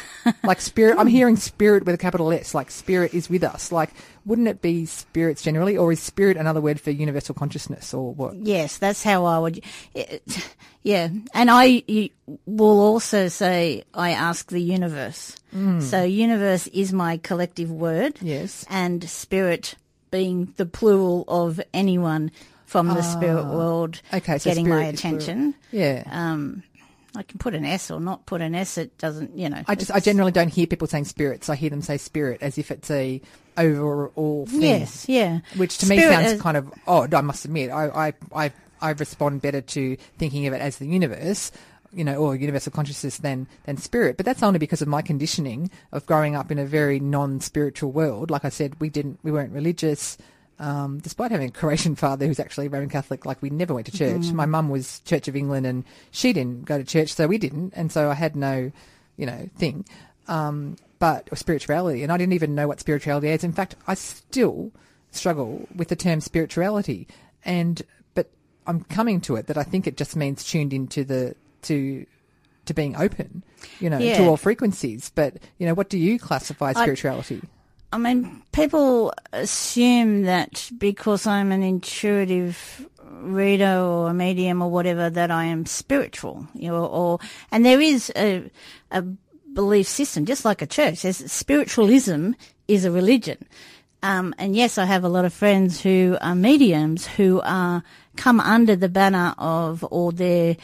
like 0.44 0.62
spirit, 0.62 0.98
I'm 0.98 1.08
hearing 1.08 1.36
spirit 1.36 1.86
with 1.86 1.96
a 1.96 1.98
capital 1.98 2.32
S, 2.32 2.54
like 2.54 2.72
spirit 2.72 3.14
is 3.14 3.30
with 3.30 3.44
us. 3.44 3.72
Like, 3.72 3.92
wouldn't 4.26 4.48
it 4.48 4.62
be 4.62 4.86
spirits 4.86 5.42
generally, 5.42 5.78
or 5.78 5.92
is 5.92 6.00
spirit 6.00 6.38
another 6.38 6.62
word 6.62 6.80
for 6.80 6.92
universal 6.92 7.36
consciousness, 7.36 7.94
or 7.94 8.14
what? 8.14 8.36
Yes, 8.36 8.78
that's 8.78 9.04
how 9.04 9.26
I 9.26 9.40
would. 9.40 9.64
Eh, 9.96 10.06
eh, 10.06 10.42
yeah, 10.84 11.10
and 11.34 11.50
I 11.52 11.84
you 11.88 12.10
will 12.46 12.80
also 12.80 13.28
say 13.28 13.84
I 13.94 14.12
ask 14.12 14.50
the 14.52 14.60
universe. 14.60 15.36
Hmm. 15.52 15.80
So 15.80 16.04
universe 16.04 16.68
is 16.68 16.94
my 16.94 17.18
collective 17.18 17.72
word. 17.72 18.18
Yes. 18.22 18.66
and 18.70 19.08
spirit 19.10 19.76
being 20.12 20.54
the 20.58 20.66
plural 20.66 21.26
of 21.28 21.60
anyone 21.74 22.32
from 22.66 22.88
the 22.88 23.02
spirit 23.02 23.44
ah. 23.44 23.56
world 23.56 24.02
Okay, 24.14 24.38
so 24.38 24.50
getting 24.50 24.68
my 24.68 24.86
attention. 24.86 25.56
Yeah. 25.72 26.04
Um, 26.12 26.64
I 27.18 27.24
can 27.24 27.38
put 27.40 27.54
an 27.56 27.66
S 27.66 27.92
or 27.92 28.00
not 28.00 28.26
put 28.26 28.42
an 28.42 28.56
S. 28.56 28.78
It 28.78 28.98
doesn't, 28.98 29.38
you 29.38 29.50
know. 29.50 29.64
I 29.68 29.76
just 29.76 29.92
I 29.92 30.00
generally 30.00 30.32
don't 30.32 30.50
hear 30.50 30.68
people 30.68 30.88
saying 30.88 31.06
spirits. 31.06 31.50
I 31.50 31.56
hear 31.56 31.70
them 31.70 31.82
say 31.82 31.98
spirit 31.98 32.42
as 32.42 32.58
if 32.58 32.72
it's 32.72 32.90
a 32.92 33.22
overall 33.58 34.46
thing. 34.46 34.62
Yes, 34.62 35.08
yeah. 35.08 35.40
Which 35.58 35.78
to 35.80 35.88
me 35.88 36.00
sounds 36.00 36.34
is- 36.34 36.42
kind 36.42 36.58
of 36.58 36.72
odd. 36.88 37.14
I 37.14 37.22
must 37.22 37.46
admit, 37.46 37.72
I, 37.72 37.88
I 38.10 38.14
I 38.34 38.52
I 38.82 38.92
respond 38.92 39.42
better 39.42 39.62
to 39.62 39.96
thinking 40.18 40.48
of 40.48 40.54
it 40.54 40.62
as 40.62 40.78
the 40.78 40.88
universe. 40.88 41.52
You 41.94 42.04
know, 42.04 42.16
or 42.18 42.36
universal 42.36 42.74
consciousness 42.74 43.20
than 43.20 43.48
than 43.64 43.78
spirit, 43.78 44.18
but 44.18 44.26
that's 44.26 44.44
only 44.44 44.60
because 44.60 44.82
of 44.82 44.88
my 44.90 45.02
conditioning 45.02 45.72
of 45.94 46.06
growing 46.06 46.36
up 46.36 46.52
in 46.52 46.60
a 46.60 46.66
very 46.66 47.00
non-spiritual 47.00 47.90
world. 47.94 48.30
Like 48.30 48.44
I 48.44 48.50
said, 48.50 48.78
we 48.82 48.90
didn't, 48.90 49.18
we 49.24 49.32
weren't 49.32 49.54
religious. 49.54 50.18
Um, 50.58 51.00
despite 51.00 51.32
having 51.32 51.50
a 51.50 51.52
Croatian 51.52 51.96
father 52.04 52.26
who's 52.28 52.40
actually 52.40 52.68
Roman 52.70 52.90
Catholic, 52.90 53.26
like 53.26 53.42
we 53.42 53.50
never 53.50 53.74
went 53.74 53.88
to 53.88 53.92
church. 53.92 54.32
My 54.32 54.46
mum 54.46 54.70
was 54.70 55.00
Church 55.02 55.28
of 55.28 55.36
England, 55.36 55.66
and 55.66 55.84
she 56.12 56.32
didn't 56.34 56.66
go 56.66 56.78
to 56.78 56.84
church, 56.84 57.14
so 57.14 57.28
we 57.28 57.38
didn't, 57.38 57.74
and 57.76 57.92
so 57.92 58.10
I 58.10 58.14
had 58.14 58.36
no, 58.36 58.72
you 59.18 59.26
know, 59.26 59.50
thing. 59.58 59.86
Um, 60.28 60.78
but 60.98 61.28
or 61.32 61.36
spirituality, 61.36 62.04
and 62.04 62.12
I 62.12 62.18
didn't 62.18 62.34
even 62.34 62.56
know 62.56 62.68
what 62.70 62.80
spirituality 62.80 63.28
is. 63.30 63.44
In 63.44 63.52
fact, 63.52 63.76
I 63.86 63.96
still 63.96 64.72
struggle 65.12 65.68
with 65.76 65.90
the 65.90 65.96
term 65.96 66.22
spirituality, 66.22 67.08
and 67.44 67.82
but 68.14 68.30
I'm 68.66 68.84
coming 68.86 69.20
to 69.22 69.36
it 69.36 69.48
that 69.48 69.58
I 69.58 69.64
think 69.64 69.88
it 69.88 69.98
just 69.98 70.16
means 70.16 70.44
tuned 70.46 70.72
into 70.74 71.04
the 71.04 71.36
to 71.64 72.06
to 72.66 72.74
being 72.74 72.96
open, 72.96 73.44
you 73.80 73.90
know, 73.90 74.00
Yeah. 74.00 74.18
to 74.18 74.24
all 74.28 74.38
frequencies. 74.38 75.12
But 75.14 75.36
you 75.60 75.68
know, 75.68 75.74
what 75.74 75.90
do 75.90 75.98
you 76.00 76.18
classify 76.18 76.72
spirituality? 76.74 77.42
I 77.96 77.98
mean, 77.98 78.44
people 78.52 79.14
assume 79.32 80.24
that 80.24 80.70
because 80.78 81.26
I'm 81.26 81.54
an 81.54 81.64
intuitive 81.64 82.90
reader 83.22 83.78
or 83.80 84.10
a 84.10 84.14
medium 84.14 84.62
or 84.62 84.70
whatever, 84.70 85.10
that 85.10 85.32
I 85.32 85.46
am 85.46 85.66
spiritual, 85.66 86.46
you 86.54 86.68
know, 86.68 86.86
or, 86.88 87.20
and 87.54 87.66
there 87.66 87.80
is 87.80 88.12
a, 88.18 88.52
a 88.92 89.02
belief 89.02 89.88
system, 89.88 90.26
just 90.26 90.44
like 90.44 90.62
a 90.62 90.68
church. 90.68 91.04
There's 91.04 91.32
spiritualism 91.32 92.32
is 92.68 92.84
a 92.84 92.92
religion. 92.92 93.46
Um, 94.04 94.36
and 94.38 94.58
yes, 94.58 94.78
I 94.78 94.84
have 94.84 95.06
a 95.06 95.10
lot 95.10 95.24
of 95.24 95.34
friends 95.34 95.80
who 95.80 96.18
are 96.20 96.36
mediums 96.36 97.08
who 97.08 97.40
are 97.46 97.82
come 98.18 98.42
under 98.42 98.76
the 98.76 98.90
banner 98.90 99.34
of 99.38 99.86
or 99.90 100.12
their 100.12 100.58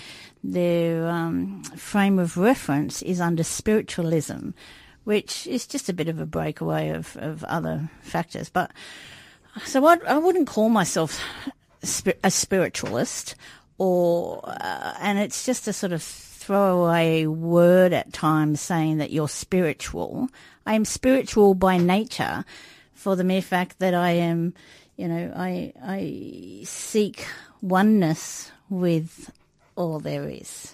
their 0.44 1.08
um, 1.08 1.64
frame 1.64 2.20
of 2.20 2.36
reference 2.36 3.02
is 3.02 3.22
under 3.22 3.44
spiritualism, 3.44 4.50
which 5.04 5.48
is 5.48 5.68
just 5.68 5.90
a 5.90 5.94
bit 5.94 6.08
of 6.08 6.20
a 6.20 6.26
breakaway 6.26 6.90
of, 6.90 7.18
of 7.18 7.44
other 7.46 7.90
factors. 8.02 8.50
But 8.50 8.72
so 9.66 9.86
I, 9.86 9.98
I 10.08 10.18
wouldn't 10.18 10.48
call 10.48 10.70
myself 10.70 11.20
a 12.24 12.32
spiritualist, 12.32 13.36
or 13.78 14.42
uh, 14.46 14.94
and 15.00 15.20
it's 15.20 15.46
just 15.46 15.68
a 15.68 15.74
sort 15.74 15.92
of 15.92 16.04
throwaway 16.04 17.26
word 17.26 17.94
at 17.94 18.14
times 18.14 18.62
saying 18.62 18.98
that 18.98 19.12
you're 19.12 19.30
spiritual. 19.30 20.30
I 20.66 20.76
am 20.76 20.86
spiritual 20.86 21.56
by 21.56 21.78
nature, 21.78 22.46
for 22.94 23.16
the 23.16 23.24
mere 23.24 23.42
fact 23.42 23.80
that 23.80 23.94
I 23.94 24.12
am, 24.12 24.54
you 24.96 25.08
know, 25.08 25.34
I 25.36 25.74
I 25.84 26.64
seek 26.66 27.26
oneness 27.62 28.52
with 28.70 29.32
all 29.76 30.00
there 30.00 30.30
is. 30.30 30.74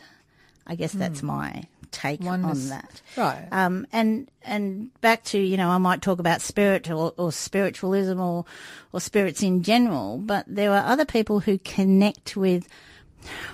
I 0.66 0.76
guess 0.76 0.92
that's 0.92 1.24
my 1.24 1.64
take 1.98 2.22
Oneness. 2.22 2.64
on 2.64 2.70
that. 2.70 3.02
Right. 3.16 3.48
Um, 3.52 3.88
and 3.91 4.30
and 4.43 4.91
back 5.02 5.24
to 5.26 5.39
you 5.39 5.58
know 5.58 5.70
I 5.70 5.80
might 5.80 6.02
talk 6.02 6.20
about 6.20 6.41
spirit 6.41 6.89
or, 6.89 7.14
or 7.18 7.32
spiritualism 7.32 8.20
or 8.20 8.45
or 8.93 9.02
spirits 9.02 9.41
in 9.41 9.64
general, 9.64 10.20
but 10.20 10.45
there 10.48 10.72
are 10.72 10.86
other 10.86 11.06
people 11.06 11.39
who 11.39 11.58
connect 11.58 12.38
with 12.38 12.68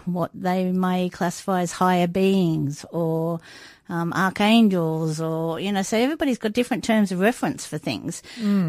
what 0.06 0.30
they 0.34 0.72
may 0.72 1.10
classify 1.10 1.62
as 1.62 1.72
higher 1.72 2.08
beings 2.08 2.86
or 2.92 3.40
um, 3.90 4.14
archangels 4.14 5.20
or 5.22 5.60
you 5.60 5.72
know 5.72 5.82
so 5.82 5.98
everybody's 5.98 6.38
got 6.38 6.54
different 6.54 6.84
terms 6.84 7.12
of 7.12 7.20
reference 7.20 7.66
for 7.66 7.78
things. 7.78 8.22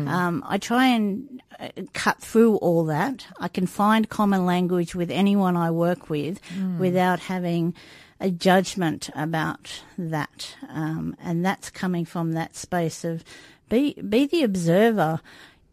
Um, 0.08 0.44
I 0.46 0.58
try 0.58 0.86
and 0.86 1.42
uh, 1.58 1.68
cut 1.92 2.20
through 2.20 2.56
all 2.56 2.84
that. 2.84 3.26
I 3.40 3.48
can 3.48 3.66
find 3.66 4.08
common 4.08 4.46
language 4.46 4.94
with 4.94 5.10
anyone 5.10 5.56
I 5.56 5.70
work 5.72 6.08
with 6.08 6.40
without 6.78 7.18
having 7.18 7.74
a 8.20 8.30
judgment 8.30 9.10
about 9.14 9.82
that, 9.98 10.56
um, 10.68 11.16
and 11.22 11.44
that's 11.44 11.70
coming 11.70 12.04
from 12.04 12.32
that 12.32 12.56
space 12.56 13.04
of 13.04 13.24
be 13.68 13.94
be 13.94 14.26
the 14.26 14.42
observer 14.42 15.20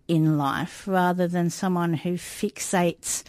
in 0.08 0.38
life 0.38 0.88
rather 0.88 1.28
than 1.28 1.50
someone 1.50 1.94
who 1.94 2.14
fixates 2.14 3.24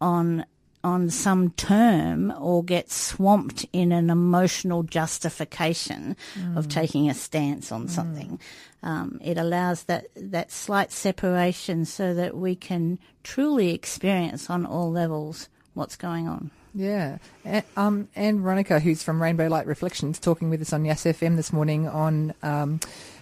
on 0.00 0.44
on 0.84 1.10
some 1.10 1.50
term 1.50 2.32
or 2.38 2.62
gets 2.62 2.94
swamped 2.94 3.66
in 3.72 3.90
an 3.90 4.10
emotional 4.10 4.84
justification 4.84 6.16
of 6.56 6.68
taking 6.68 7.10
a 7.10 7.14
stance 7.14 7.72
on 7.72 7.88
something. 7.88 8.38
Um, 8.82 9.18
it 9.22 9.36
allows 9.36 9.84
that 9.84 10.06
that 10.14 10.52
slight 10.52 10.92
separation 10.92 11.84
so 11.84 12.14
that 12.14 12.36
we 12.36 12.54
can 12.54 12.98
truly 13.24 13.74
experience 13.74 14.48
on 14.48 14.64
all 14.64 14.90
levels 14.90 15.48
what's 15.74 15.96
going 15.96 16.28
on. 16.28 16.50
Yeah. 16.74 17.18
A- 17.44 17.64
Um, 17.76 18.08
Anne 18.14 18.40
Veronica, 18.42 18.80
who's 18.80 19.02
from 19.02 19.20
Rainbow 19.22 19.48
Light 19.48 19.66
Reflections, 19.66 20.18
talking 20.18 20.50
with 20.50 20.60
us 20.60 20.72
on 20.72 20.84
Yes 20.84 21.04
FM 21.04 21.36
this 21.36 21.52
morning 21.52 21.88
on 21.88 22.34
um, 22.42 22.80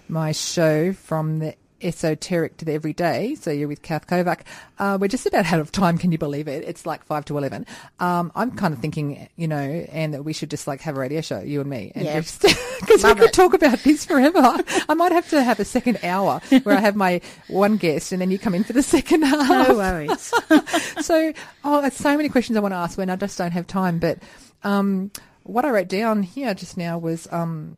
my 0.09 0.33
show 0.33 0.93
from 0.93 1.39
the 1.39 1.55
esoteric 1.83 2.57
to 2.59 2.65
the 2.65 2.73
everyday. 2.73 3.35
So 3.35 3.51
you're 3.51 3.69
with 3.69 3.83
Kath 3.83 4.07
Kovac. 4.07 4.41
Uh, 4.79 4.99
we're 5.01 5.09
just 5.09 5.27
about 5.27 5.53
out 5.53 5.61
of 5.61 5.73
time. 5.73 5.99
Can 5.99 6.13
you 6.13 6.19
believe 6.19 6.49
it? 6.49 6.65
It's 6.65 6.87
like 6.87 7.05
five 7.05 7.25
to 7.27 7.39
11. 7.39 7.67
Um, 8.01 8.33
I'm 8.35 8.53
kind 8.53 8.75
of 8.75 8.81
thinking, 8.81 9.29
you 9.37 9.49
know, 9.49 9.57
and 9.57 10.15
that 10.15 10.25
we 10.25 10.33
should 10.33 10.51
just 10.51 10.67
like 10.67 10.81
have 10.83 10.97
a 10.97 11.01
radio 11.01 11.21
show, 11.21 11.41
you 11.41 11.61
and 11.61 11.71
me. 11.71 11.93
Yeah. 11.95 12.21
Because 12.21 12.43
we 13.05 13.15
could 13.15 13.23
it. 13.23 13.33
talk 13.33 13.55
about 13.55 13.79
this 13.81 14.05
forever. 14.05 14.57
I 14.89 14.95
might 14.95 15.13
have 15.13 15.29
to 15.31 15.43
have 15.43 15.61
a 15.61 15.65
second 15.65 15.99
hour 16.03 16.41
where 16.63 16.77
I 16.77 16.81
have 16.81 16.97
my 16.97 17.21
one 17.49 17.77
guest 17.77 18.13
and 18.13 18.21
then 18.21 18.31
you 18.31 18.39
come 18.39 18.55
in 18.55 18.65
for 18.65 18.73
the 18.73 18.83
second 18.83 19.23
half 19.23 19.49
No 19.69 19.77
worries. 19.77 20.33
so, 21.01 21.33
oh, 21.65 21.81
there's 21.81 21.95
so 21.95 22.17
many 22.17 22.29
questions 22.29 22.57
I 22.57 22.61
want 22.61 22.73
to 22.73 22.79
ask 22.79 22.99
when 22.99 23.11
I 23.11 23.17
just 23.17 23.39
don't 23.39 23.53
have 23.53 23.67
time. 23.67 23.99
But 23.99 24.19
um, 24.63 25.11
what 25.43 25.65
I 25.65 25.71
wrote 25.71 25.89
down 25.89 26.23
here 26.23 26.55
just 26.55 26.77
now 26.77 26.99
was 26.99 27.29
um, 27.31 27.77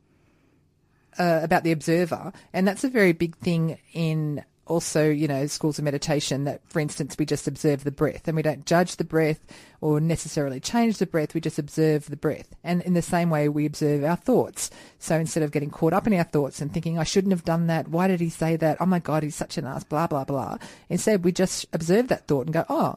uh, 1.19 1.41
about 1.43 1.65
the 1.65 1.73
observer, 1.73 2.33
and 2.53 2.67
that's 2.67 2.85
a 2.85 2.89
very 2.89 3.13
big 3.13 3.37
thing 3.37 3.79
in 3.93 4.45
also, 4.67 5.09
you 5.09 5.27
know, 5.27 5.47
schools 5.47 5.79
of 5.79 5.85
meditation. 5.85 6.45
That, 6.45 6.61
for 6.69 6.81
instance, 6.81 7.17
we 7.19 7.25
just 7.25 7.49
observe 7.49 7.85
the 7.85 7.91
breath, 7.91 8.29
and 8.29 8.37
we 8.37 8.43
don't 8.43 8.67
judge 8.67 8.97
the 8.97 9.05
breath 9.05 9.41
or 9.81 10.01
necessarily 10.01 10.61
change 10.61 10.99
the 10.99 11.07
breath. 11.07 11.35
We 11.35 11.41
just 11.41 11.59
observe 11.59 12.09
the 12.09 12.17
breath, 12.17 12.55
and 12.63 12.83
in 12.83 12.95
the 12.95 13.03
same 13.03 13.31
way, 13.31 13.49
we 13.49 13.67
observe 13.67 14.05
our 14.05 14.17
thoughts. 14.17 14.71
So 14.99 15.17
instead 15.19 15.43
of 15.43 15.53
getting 15.53 15.71
caught 15.71 15.93
up 15.93 16.07
in 16.07 16.15
our 16.15 16.25
thoughts 16.25 16.61
and 16.61 16.73
thinking, 16.73 16.99
"I 16.99 17.05
shouldn't 17.05 17.33
have 17.33 17.45
done 17.45 17.67
that. 17.69 17.89
Why 17.89 18.09
did 18.09 18.21
he 18.21 18.29
say 18.29 18.57
that? 18.57 18.79
Oh 18.81 18.87
my 18.87 18.99
God, 18.99 19.23
he's 19.23 19.35
such 19.35 19.59
an 19.59 19.67
ass." 19.67 19.85
Blah 19.85 20.07
blah 20.07 20.25
blah. 20.25 20.59
Instead, 20.89 21.25
we 21.25 21.33
just 21.33 21.67
observe 21.73 22.09
that 22.09 22.29
thought 22.29 22.47
and 22.47 22.55
go, 22.55 22.65
"Oh." 22.69 22.97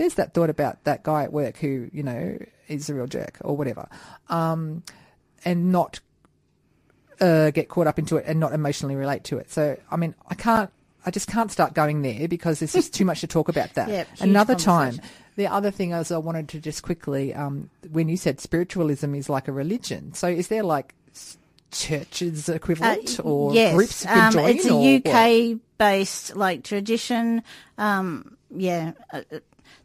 there's 0.00 0.14
that 0.14 0.32
thought 0.32 0.48
about 0.48 0.82
that 0.84 1.02
guy 1.02 1.24
at 1.24 1.32
work 1.32 1.58
who, 1.58 1.90
you 1.92 2.02
know, 2.02 2.38
is 2.68 2.88
a 2.88 2.94
real 2.94 3.06
jerk 3.06 3.36
or 3.42 3.54
whatever, 3.54 3.86
um, 4.30 4.82
and 5.44 5.70
not 5.70 6.00
uh, 7.20 7.50
get 7.50 7.68
caught 7.68 7.86
up 7.86 7.98
into 7.98 8.16
it 8.16 8.24
and 8.26 8.40
not 8.40 8.52
emotionally 8.52 8.96
relate 8.96 9.24
to 9.24 9.38
it. 9.38 9.50
So, 9.50 9.76
I 9.90 9.96
mean, 9.96 10.14
I 10.28 10.34
can't, 10.34 10.70
I 11.06 11.10
just 11.10 11.28
can't 11.28 11.50
start 11.50 11.74
going 11.74 12.02
there 12.02 12.28
because 12.28 12.58
there's 12.60 12.72
just 12.72 12.92
too 12.94 13.04
much 13.04 13.20
to 13.20 13.26
talk 13.26 13.48
about 13.48 13.74
that. 13.74 13.88
Yep, 13.96 14.08
Another 14.20 14.54
time. 14.54 15.00
The 15.36 15.46
other 15.46 15.70
thing 15.70 15.92
is 15.92 16.10
I 16.12 16.18
wanted 16.18 16.48
to 16.50 16.60
just 16.60 16.82
quickly, 16.82 17.32
um, 17.34 17.70
when 17.90 18.08
you 18.08 18.16
said 18.16 18.40
spiritualism 18.40 19.14
is 19.14 19.28
like 19.30 19.48
a 19.48 19.52
religion, 19.52 20.12
so 20.12 20.26
is 20.28 20.48
there 20.48 20.62
like 20.62 20.94
churches 21.70 22.48
equivalent 22.48 23.20
or 23.22 23.50
Uh, 23.50 23.54
yes, 23.54 23.74
groups 23.74 24.06
um, 24.06 24.38
it's 24.38 24.66
a 24.66 24.72
or? 24.74 24.96
UK 25.54 25.58
based 25.78 26.34
like 26.36 26.64
tradition. 26.64 27.42
Um, 27.78 28.36
yeah, 28.54 28.92
uh, 29.12 29.22
uh, 29.32 29.38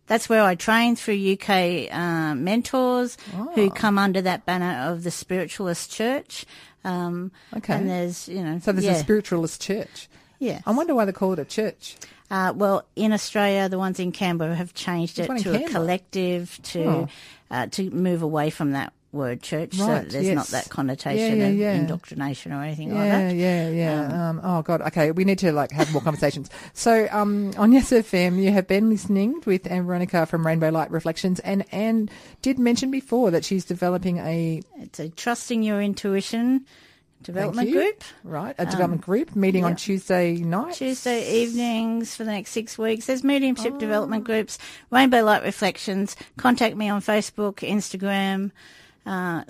that's 0.07 0.27
where 0.27 0.43
I 0.43 0.55
train 0.55 0.95
through 0.95 1.33
UK 1.39 1.91
uh, 1.91 2.35
mentors 2.35 3.17
Ah. 3.35 3.47
who 3.55 3.69
come 3.69 3.97
under 3.97 4.21
that 4.21 4.45
banner 4.45 4.91
of 4.91 5.03
the 5.03 5.11
Spiritualist 5.11 5.91
Church. 5.91 6.45
Um, 6.85 7.31
Okay. 7.57 7.73
and 7.73 7.89
there's 7.89 8.27
you 8.29 8.43
know 8.43 8.59
So 8.59 8.71
there's 8.71 8.85
yeah, 8.85 8.93
a 8.93 8.99
spiritualist 8.99 9.61
church. 9.61 10.07
yeah. 10.39 10.61
I 10.65 10.71
wonder 10.71 10.93
why 10.95 11.05
they 11.05 11.11
call 11.11 11.33
it 11.33 11.39
a 11.39 11.45
church. 11.45 11.95
Uh, 12.31 12.53
well, 12.55 12.85
in 12.95 13.11
Australia, 13.13 13.67
the 13.69 13.77
ones 13.77 13.99
in 13.99 14.11
Canberra 14.11 14.55
have 14.55 14.73
changed 14.73 15.17
There's 15.17 15.29
it 15.41 15.43
to 15.43 15.65
a 15.65 15.67
collective 15.69 16.59
to 16.73 16.83
Oh. 16.85 17.07
uh, 17.51 17.67
to 17.71 17.89
move 17.91 18.21
away 18.21 18.49
from 18.49 18.71
that 18.71 18.93
word 19.15 19.41
church, 19.41 19.73
so 19.75 19.87
Right, 19.87 20.03
that 20.03 20.11
there's 20.11 20.25
yes. 20.25 20.35
not 20.35 20.47
that 20.49 20.69
connotation 20.69 21.39
Yeah, 21.39 21.47
yeah, 21.49 21.71
of 21.73 21.79
indoctrination 21.81 22.51
or 22.51 22.61
anything 22.61 22.93
like 22.93 23.09
that. 23.09 23.35
yeah, 23.35 23.69
yeah. 23.69 24.29
Um, 24.29 24.41
oh 24.43 24.61
God. 24.61 24.81
Okay, 24.81 25.11
we 25.11 25.23
need 25.23 25.39
to 25.39 25.51
like 25.51 25.71
have 25.71 25.91
more 25.91 26.01
conversations. 26.01 26.49
So 26.73 27.07
um, 27.11 27.53
on 27.57 27.71
Yes 27.71 27.89
FM, 27.91 28.41
you 28.43 28.51
have 28.51 28.67
been 28.67 28.89
listening 28.89 29.41
with 29.45 29.65
Anne 29.71 29.85
Veronica 29.87 30.25
from 30.27 30.45
Rainbow 30.45 30.69
Light 30.69 30.91
Reflections, 30.91 31.39
and 31.39 31.65
Anne 31.73 32.09
did 32.43 32.59
mention 32.59 32.91
before 32.91 33.31
that 33.31 33.43
she's 33.45 33.65
developing 33.65 34.19
a 34.19 34.61
It's 34.77 34.99
a 34.99 35.09
trusting 35.09 35.63
your 35.63 35.81
intuition 35.81 36.65
development 37.23 37.71
group. 37.71 38.03
right 38.23 38.53
a 38.59 38.65
development 38.67 39.01
group 39.01 39.35
meeting 39.35 39.63
on. 39.63 39.75
Tuesday 39.75 40.35
night. 40.37 40.75
Tuesday 40.75 41.41
evenings 41.41 42.15
for 42.15 42.23
the 42.23 42.31
next 42.31 42.51
six 42.51 42.77
weeks. 42.77 43.07
There's 43.07 43.23
mediumship 43.23 43.79
development 43.79 44.25
groups, 44.25 44.59
Rainbow 44.91 45.23
Light 45.23 45.41
Reflections. 45.43 46.15
Contact 46.37 46.75
me 46.77 46.87
on 46.89 47.01
Facebook, 47.01 47.55
Instagram. 47.67 48.51
Uh, 49.05 49.43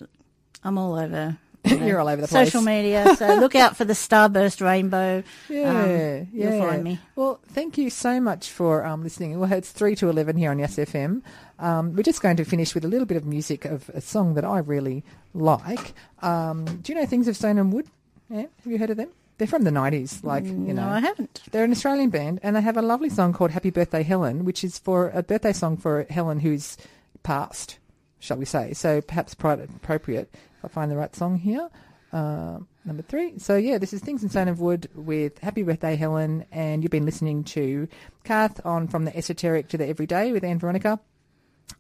I'm 0.64 0.78
all 0.78 0.96
over. 0.96 1.38
you 1.66 1.78
know, 1.80 1.86
You're 1.88 2.00
all 2.00 2.08
over 2.08 2.22
the 2.22 2.28
place. 2.28 2.48
Social 2.52 2.62
media. 2.62 3.16
So 3.16 3.36
look 3.40 3.56
out 3.56 3.76
for 3.76 3.86
the 3.86 3.94
Starburst 3.94 4.64
Rainbow. 4.64 5.24
Yeah, 5.50 5.70
Um, 5.70 5.90
yeah. 5.90 6.24
You'll 6.32 6.60
find 6.68 6.84
me. 6.84 7.00
Well, 7.16 7.40
thank 7.48 7.78
you 7.78 7.90
so 7.90 8.20
much 8.22 8.52
for 8.52 8.86
um, 8.86 9.02
listening. 9.04 9.40
Well, 9.40 9.52
it's 9.52 9.72
three 9.72 9.96
to 9.96 10.10
eleven 10.10 10.38
here 10.38 10.52
on 10.52 10.60
Yes 10.60 10.76
FM. 10.76 11.22
Um, 11.58 11.96
we're 11.96 12.04
just 12.04 12.22
going 12.22 12.38
to 12.38 12.46
finish 12.46 12.76
with 12.76 12.86
a 12.86 12.88
little 12.88 13.06
bit 13.08 13.18
of 13.18 13.26
music 13.26 13.66
of 13.66 13.90
a 13.90 14.02
song 14.02 14.34
that 14.36 14.46
I 14.46 14.60
really 14.60 15.04
like. 15.34 15.94
Um, 16.22 16.66
do 16.66 16.92
you 16.92 17.00
know 17.00 17.06
Things 17.06 17.28
of 17.28 17.36
Stone 17.36 17.58
and 17.58 17.72
Wood? 17.74 17.88
Yeah, 18.30 18.42
have 18.42 18.66
you 18.66 18.78
heard 18.78 18.90
of 18.90 18.98
them? 18.98 19.10
They're 19.38 19.48
from 19.48 19.64
the 19.64 19.72
nineties, 19.72 20.24
like 20.24 20.46
you 20.46 20.54
no, 20.54 20.74
know. 20.74 20.88
I 20.88 21.00
haven't. 21.00 21.42
They're 21.52 21.64
an 21.66 21.72
Australian 21.72 22.10
band, 22.10 22.40
and 22.44 22.56
they 22.56 22.62
have 22.62 22.78
a 22.78 22.82
lovely 22.82 23.10
song 23.10 23.34
called 23.34 23.52
"Happy 23.52 23.70
Birthday, 23.70 24.04
Helen," 24.04 24.46
which 24.46 24.64
is 24.64 24.78
for 24.80 25.10
a 25.10 25.24
birthday 25.24 25.52
song 25.52 25.78
for 25.78 26.06
Helen 26.10 26.40
who's 26.40 26.78
passed, 27.24 27.78
shall 28.20 28.38
we 28.38 28.46
say? 28.46 28.74
So 28.74 29.02
perhaps 29.02 29.34
pri- 29.34 29.54
appropriate. 29.54 30.34
If 30.34 30.66
I 30.66 30.68
find 30.68 30.92
the 30.92 30.98
right 30.98 31.16
song 31.16 31.38
here, 31.38 31.70
uh, 32.14 32.60
number 32.86 33.04
three. 33.04 33.38
So 33.40 33.56
yeah, 33.56 33.78
this 33.78 33.94
is 33.94 34.02
"Things 34.02 34.24
in 34.24 34.48
of 34.48 34.60
Wood" 34.60 34.90
with 34.96 35.40
"Happy 35.40 35.64
Birthday, 35.64 35.96
Helen," 35.96 36.46
and 36.52 36.84
you've 36.84 36.92
been 36.92 37.06
listening 37.06 37.44
to 37.46 37.88
Kath 38.24 38.66
on 38.66 38.88
from 38.88 39.06
the 39.06 39.16
esoteric 39.16 39.68
to 39.70 39.78
the 39.78 39.88
everyday 39.88 40.32
with 40.32 40.44
Anne 40.44 40.60
Veronica 40.60 41.00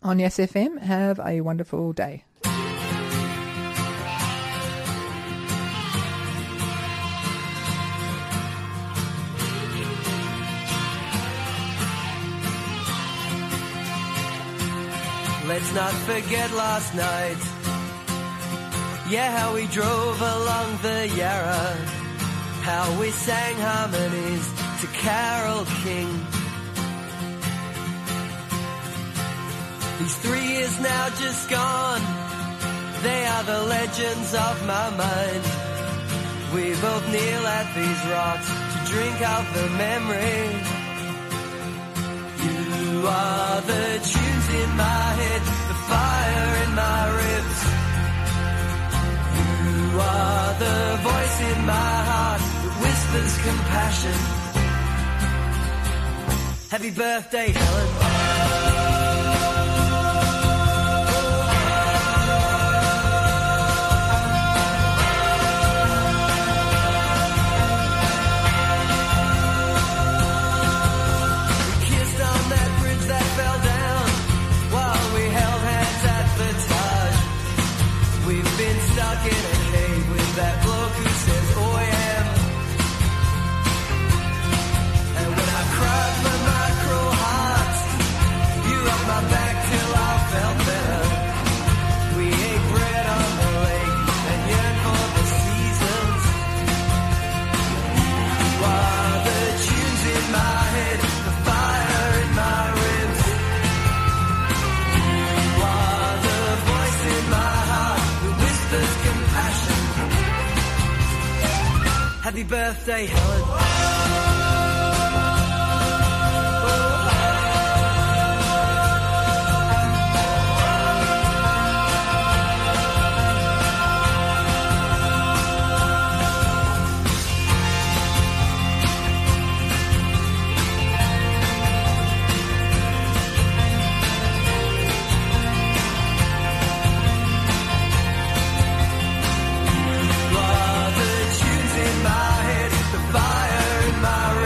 on 0.03 0.19
Yes 0.19 0.37
FM. 0.37 0.79
Have 0.79 1.19
a 1.19 1.41
wonderful 1.41 1.93
day. 1.93 2.25
Let's 15.55 15.73
not 15.73 15.93
forget 15.93 16.51
last 16.51 16.93
night. 16.95 17.41
Yeah, 19.09 19.31
how 19.37 19.53
we 19.55 19.67
drove 19.67 20.19
along 20.19 20.79
the 20.81 21.07
Yarra. 21.15 21.67
How 22.69 22.99
we 22.99 23.09
sang 23.11 23.55
harmonies 23.55 24.45
to 24.81 24.87
Carole 24.99 25.63
King. 25.81 26.11
These 29.99 30.17
three 30.25 30.45
years 30.55 30.77
now 30.81 31.07
just 31.23 31.49
gone. 31.49 32.03
They 33.01 33.25
are 33.25 33.43
the 33.43 33.63
legends 33.63 34.33
of 34.33 34.55
my 34.67 34.89
mind. 35.05 35.43
We 36.53 36.63
both 36.83 37.05
kneel 37.13 37.43
at 37.59 37.67
these 37.79 38.01
rocks 38.11 38.49
to 38.73 38.91
drink 38.91 39.21
out 39.21 39.45
the 39.53 39.69
memory. 39.69 40.74
Are 43.07 43.61
the 43.61 43.99
tunes 44.11 44.47
in 44.61 44.69
my 44.77 45.05
head, 45.21 45.41
the 45.69 45.77
fire 45.91 46.51
in 46.63 46.71
my 46.83 47.01
ribs. 47.19 47.59
You 49.67 49.99
are 49.99 50.53
the 50.65 50.79
voice 51.09 51.37
in 51.51 51.65
my 51.65 51.95
heart 52.09 52.41
that 52.63 52.75
whispers 52.81 53.35
compassion. 53.45 54.17
Happy 56.71 56.91
birthday, 56.91 57.51
Helen. 57.51 58.04
Happy 112.35 112.49
birthday, 112.49 113.05
Helen. 113.05 113.54